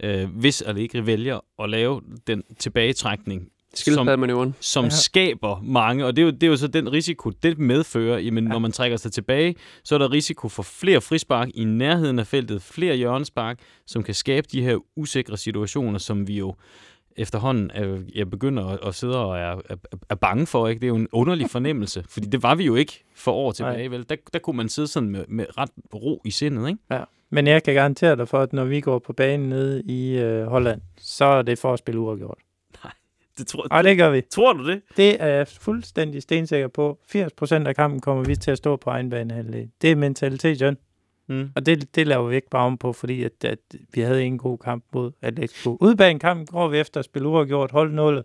[0.03, 4.89] Øh, hvis Allegri vælger at lave den tilbagetrækning som, som ja.
[4.89, 8.43] skaber mange, og det er, jo, det er jo så den risiko, det medfører, jamen,
[8.43, 8.49] ja.
[8.49, 12.27] når man trækker sig tilbage, så er der risiko for flere frispark i nærheden af
[12.27, 16.55] feltet, flere hjørnespark, som kan skabe de her usikre situationer, som vi jo
[17.15, 19.75] efterhånden er, jeg begynder at, at sidde og er, er,
[20.09, 20.67] er bange for.
[20.67, 20.79] Ikke?
[20.79, 23.91] Det er jo en underlig fornemmelse, fordi det var vi jo ikke for år tilbage.
[23.91, 24.05] Vel?
[24.09, 26.67] Der, der kunne man sidde sådan med, med ret ro i sindet.
[26.69, 26.79] Ikke?
[26.91, 27.03] Ja.
[27.29, 30.45] Men jeg kan garantere dig for, at når vi går på banen nede i øh,
[30.45, 32.37] Holland, så er det for at spille uafgjort.
[33.41, 34.21] Det tror, Og det gør vi.
[34.21, 34.81] tror du det?
[34.97, 36.99] Det er jeg fuldstændig stensikker på.
[37.15, 39.69] 80% af kampen kommer vi til at stå på egen banehalvdel.
[39.81, 40.77] Det er mentalitet, John.
[41.29, 41.49] Mm.
[41.55, 43.59] Og det, det laver vi ikke bare om på, fordi at, at
[43.93, 45.77] vi havde en god kamp mod Atletico.
[45.81, 48.23] Udbanekampen går vi efter at spille uafgjort, holde nullet,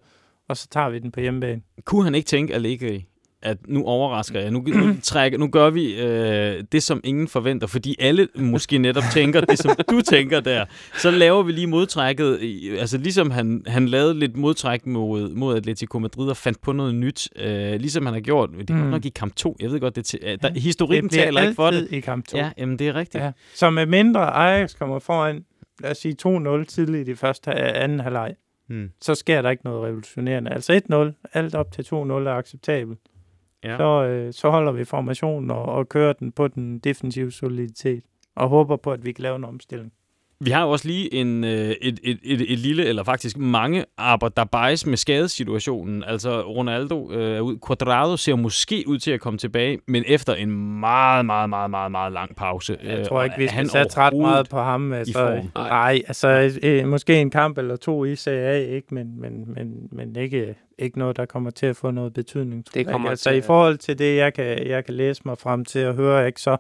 [0.49, 1.63] og så tager vi den på hjemmebane.
[1.85, 3.05] Kunne han ikke tænke Allegri,
[3.47, 7.67] at nu overrasker jeg, nu, nu, trækker, nu gør vi øh, det, som ingen forventer,
[7.67, 10.65] fordi alle måske netop tænker det, som du tænker der.
[10.99, 12.39] Så laver vi lige modtrækket,
[12.79, 16.95] altså ligesom han, han lavede lidt modtræk mod, mod Atletico Madrid og fandt på noget
[16.95, 18.81] nyt, øh, ligesom han har gjort, det er Mm.
[18.91, 21.71] nok i kamp 2, jeg ved godt, det øh, der, historikken det taler ikke for
[21.71, 21.89] det.
[21.91, 22.37] i kamp 2.
[22.39, 23.25] Ja, jamen det er rigtigt.
[23.25, 23.31] Ja.
[23.55, 25.45] Så med mindre Ajax kommer foran,
[25.81, 28.35] lad os sige 2-0 tidligt i første anden halvleg,
[28.69, 28.91] Hmm.
[29.03, 30.51] så sker der ikke noget revolutionerende.
[30.53, 32.99] Altså 1-0, alt op til 2-0 er acceptabelt.
[33.67, 33.77] Ja.
[33.77, 38.05] Så, øh, så holder vi formationen og, og kører den på den defensive soliditet.
[38.35, 39.93] Og håber på, at vi kan lave en omstilling.
[40.41, 43.85] Vi har jo også lige en, øh, et, et, et, et lille, eller faktisk mange
[43.99, 46.05] aber, der bejs med skadessituationen.
[46.07, 47.57] Altså Ronaldo øh, er ud.
[47.67, 50.51] Quadrado ser måske ud til at komme tilbage, men efter en
[50.81, 52.77] meget, meget, meget, meget, meget lang pause.
[52.85, 54.93] Jeg Øh, tror ikke, vi er skal han satse ret meget på ham.
[54.93, 55.51] Altså, form?
[55.55, 55.69] Nej.
[55.69, 58.95] Nej, altså øh, måske en kamp eller to i CA, ikke?
[58.95, 62.65] Men, men, men, men ikke, ikke noget, der kommer til at få noget betydning.
[62.67, 63.11] Det jeg kommer ikke.
[63.11, 65.79] Altså til i at- forhold til det, jeg kan, jeg kan læse mig frem til
[65.79, 66.41] at høre, ikke?
[66.41, 66.57] Så,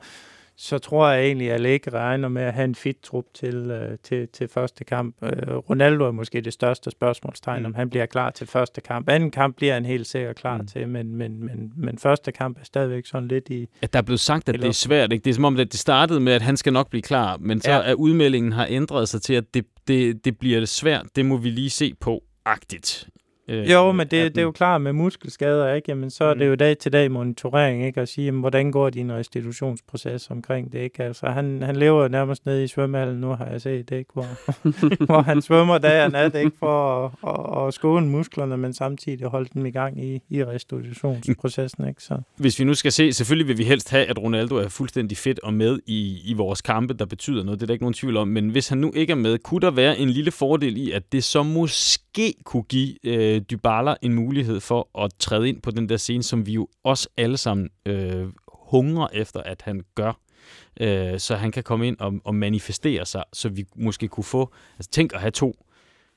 [0.58, 3.98] så tror jeg egentlig, at Allegri regner med at have en fit trup til, øh,
[4.02, 5.16] til, til første kamp.
[5.22, 7.66] Øh, Ronaldo er måske det største spørgsmålstegn, Mm.
[7.66, 9.08] om han bliver klar til første kamp.
[9.08, 10.66] Anden kamp bliver han helt sikkert klar Mm.
[10.66, 13.66] til, men, men, men, men første kamp er stadigvæk sådan lidt i...
[13.82, 15.12] At der er blevet sagt, at det er svært.
[15.12, 15.24] Ikke?
[15.24, 17.60] Det er som om, at det startede med, at han skal nok blive klar, men
[17.60, 17.82] så Ja.
[17.90, 21.06] er udmeldingen har ændret sig til, at det, det, det bliver svært.
[21.16, 23.08] Det må vi lige se på agtigt.
[23.48, 25.86] Øh, Jo, men det, det er jo klart med muskelskader, ikke?
[25.90, 26.48] Jamen, så er det Mm.
[26.48, 28.00] jo dag til dag monitorering, ikke?
[28.00, 31.02] At sige, jamen, hvordan går din restitutionsproces omkring det, ikke?
[31.02, 34.10] Altså, han, han lever jo nærmest nede i svømmehallen nu, har jeg set, ikke?
[34.12, 34.26] Hvor,
[35.06, 36.50] hvor han svømmer dag og nat, ikke?
[36.58, 37.12] For at,
[37.62, 42.02] at, at skåne musklerne, men samtidig holde dem i gang i, i restitutionsprocessen, ikke?
[42.02, 42.18] Så.
[42.36, 45.40] Hvis vi nu skal se, selvfølgelig vil vi helst have, at Ronaldo er fuldstændig fedt
[45.42, 47.60] og med i, i vores kampe, der betyder noget.
[47.60, 48.28] Det er der ikke nogen tvivl om.
[48.28, 51.12] Men hvis han nu ikke er med, kunne der være en lille fordel i, at
[51.12, 52.05] det så måske
[52.44, 56.46] kunne give øh, Dybala en mulighed for at træde ind på den der scene, som
[56.46, 60.20] vi jo også alle sammen øh, hungrer efter, at han gør.
[60.80, 64.52] Øh, så han kan komme ind og, og manifestere sig, så vi måske kunne få...
[64.78, 65.54] Altså tænk at have to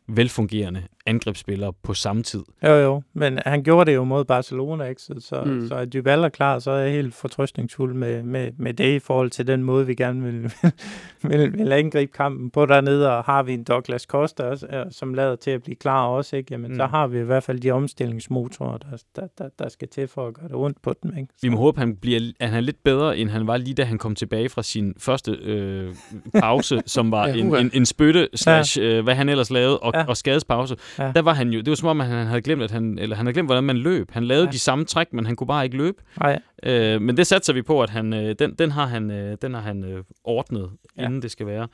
[0.09, 2.43] velfungerende angrebsspillere på samme tid.
[2.63, 5.01] Jo, jo, men han gjorde det jo mod Barcelona, ikke?
[5.01, 5.67] Så, så, Mm.
[5.67, 8.99] så er Dybala er klar, så er jeg helt fortrøstningsfuld med, med, med det i
[8.99, 10.53] forhold til den måde, vi gerne vil,
[11.29, 15.13] vil, vil angribe kampen på dernede, og har vi en Douglas Costa, også, øh, som
[15.13, 16.47] lader til at blive klar også, ikke?
[16.51, 16.77] Jamen, mm.
[16.77, 20.27] så har vi i hvert fald de omstillingsmotorer, der, der, der, der skal til for
[20.27, 21.27] at gøre det ondt på dem, ikke?
[21.31, 23.73] Så, Vi må håbe, han bliver, at han er lidt bedre, end han var lige
[23.73, 25.95] da han kom tilbage fra sin første øh,
[26.39, 29.93] pause, som var Ja, en, en, en spytte slash, øh, hvad han ellers lavede, og,
[29.99, 30.05] Ja.
[30.07, 30.75] og skadespause.
[30.99, 31.11] Ja.
[31.15, 33.15] Der var han jo, det var som om, at han havde glemt, at han, eller
[33.15, 34.11] han havde glemt, hvordan man løb.
[34.11, 34.51] Han lavede Ja.
[34.51, 36.03] de samme træk, men han kunne bare ikke løbe.
[36.19, 39.37] Nej, Øh, men det satser vi på, at han, øh, den, den har han, øh,
[39.41, 41.05] den har han øh, ordnet, Ja.
[41.05, 41.67] inden det skal være.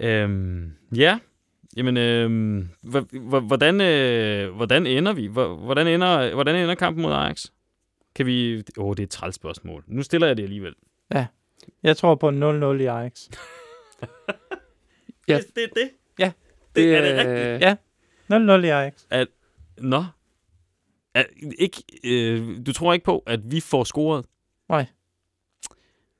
[0.00, 0.22] Ja.
[0.22, 1.18] Øhm, ja,
[1.76, 2.64] jamen, øh,
[3.46, 5.26] hvordan, øh, hvordan ender vi?
[5.26, 7.46] Hvor- Hvordan ender, hvordan ender kampen mod Ajax?
[8.14, 8.56] Kan vi...
[8.56, 9.84] Åh, oh, det er et træls spørgsmål.
[9.86, 10.74] Nu stiller jeg det alligevel.
[11.82, 13.20] jeg tror på en 0-0 i Ajax.
[15.28, 15.36] Ja.
[15.36, 15.90] Det, det er det?
[16.18, 16.32] Ja.
[16.76, 17.38] Det, er det rigtigt?
[17.38, 17.76] øh, Ja.
[18.58, 18.92] 0-0 i Ajax.
[19.78, 20.04] Nå.
[21.14, 21.22] Er,
[21.58, 24.24] ikke, øh, du tror ikke på, at vi får scoret?
[24.68, 24.86] Nej.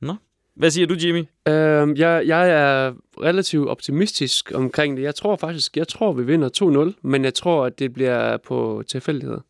[0.00, 0.14] Nå.
[0.54, 1.24] Hvad siger du, Jimmy?
[1.48, 5.02] Øhm, jeg, jeg er relativt optimistisk omkring det.
[5.02, 8.82] Jeg tror faktisk, jeg tror, vi vinder 2-0, men jeg tror, at det bliver på
[8.88, 9.40] tilfældigheder.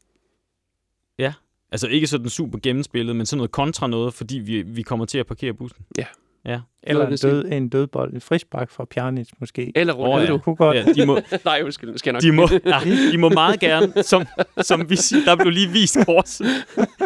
[1.73, 5.19] Altså ikke sådan super gennemspillet, men sådan noget kontra noget, fordi vi, vi kommer til
[5.19, 5.85] at parkere bussen.
[6.83, 8.13] Eller en, død, en dødbold.
[8.13, 9.73] En frispark fra Pjanic måske.
[9.75, 10.33] Eller Ronaldo.
[10.33, 10.39] ja.
[10.39, 10.77] Kunne godt.
[10.77, 12.23] Ja, de må, Nej, undskyld, skal jeg nok.
[12.23, 12.79] de må, ja,
[13.13, 14.25] de må meget gerne, som,
[14.61, 16.47] som vi siger, der blev lige vist korset.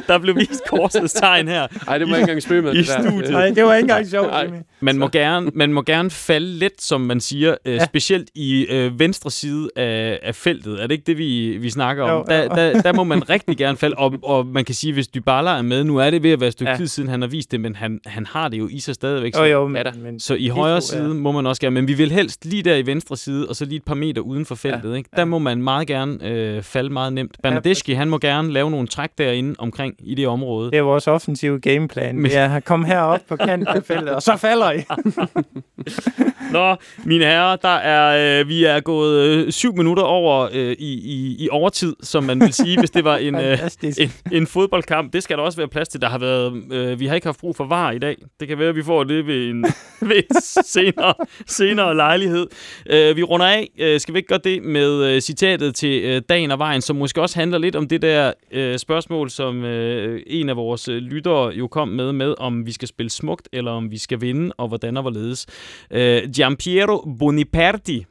[0.08, 1.66] Der blev vist korsets tegn her.
[1.86, 2.74] Nej, det må jeg ikke engang spøge med.
[2.74, 3.02] i det der.
[3.10, 3.30] studiet.
[3.30, 4.28] Nej, det var ikke engang sjovt.
[4.44, 4.56] Jimmy.
[4.80, 7.84] Man må gerne, man må gerne falde lidt, som man siger, øh, Ja.
[7.84, 10.82] specielt i øh, venstre side af, af feltet.
[10.82, 12.10] Er det ikke det, vi, vi snakker om?
[12.10, 12.24] Jo, jo.
[12.28, 15.50] Der, der, der må man rigtig gerne falde, og, og man kan sige, hvis Dybala
[15.58, 16.76] er med, nu er det ved at være et stykke Ja.
[16.76, 19.36] tid siden, han har vist det, men han, han har det jo i sig stadigvæk.
[19.38, 19.90] Jo, jo, Jo, men, Ja da.
[20.02, 21.02] men Så i højre to, ja.
[21.02, 23.56] side må man også gerne, men vi vil helst lige der i venstre side, og
[23.56, 24.90] så lige et par meter uden for feltet.
[24.90, 25.10] Ja, Ikke?
[25.16, 27.36] Der må man meget gerne øh, falde meget nemt.
[27.42, 30.70] Bernadeschi, han må gerne lave nogle træk derinde omkring i det område.
[30.70, 32.18] Det er vores offensive gameplan.
[32.18, 34.76] Men- er at komme herop på kanten af feltet, og så falder I.
[36.52, 40.92] Nå, mine herrer, der er, øh, vi er gået øh, syv minutter over øh, i,
[40.94, 43.58] i, i overtid, som man vil sige, hvis det var en, øh,
[43.98, 45.12] en, en fodboldkamp.
[45.12, 46.00] Det skal der også være plads til.
[46.00, 48.16] Der har været, øh, vi har ikke haft brug for var i dag.
[48.40, 49.64] Det kan være, at vi får det ved en,
[50.08, 51.14] ved en senere,
[51.46, 52.46] senere lejlighed.
[52.86, 53.68] Uh, vi runder af.
[53.80, 56.96] Uh, skal vi ikke gøre det med uh, citatet til uh, dagen og vejen, som
[56.96, 60.94] måske også handler lidt om det der uh, spørgsmål, som uh, en af vores uh,
[60.94, 64.52] lyttere jo kom med, med om vi skal spille smukt, eller om vi skal vinde,
[64.58, 65.46] og hvordan og hvorledes.
[65.90, 68.04] Gian Giampiero Boniperti,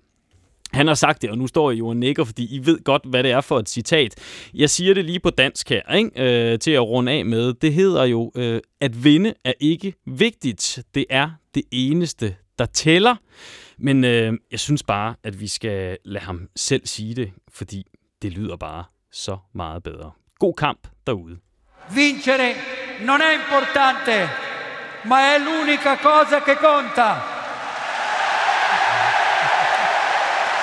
[0.73, 3.01] han har sagt det, og nu står jeg jo og nikker, fordi I ved godt,
[3.05, 4.15] hvad det er for et citat.
[4.53, 6.51] Jeg siger det lige på dansk her, ikke?
[6.51, 7.53] Øh, til at runde af med.
[7.53, 10.83] Det hedder jo, øh, at vinde er ikke vigtigt.
[10.95, 13.15] Det er det eneste, der tæller.
[13.77, 17.83] Men øh, jeg synes bare, at vi skal lade ham selv sige det, fordi
[18.21, 20.11] det lyder bare så meget bedre.
[20.39, 21.37] God kamp derude.
[21.95, 22.55] Vincere
[23.05, 24.29] non è importante,
[25.05, 27.32] ma è l'unica cosa che conta.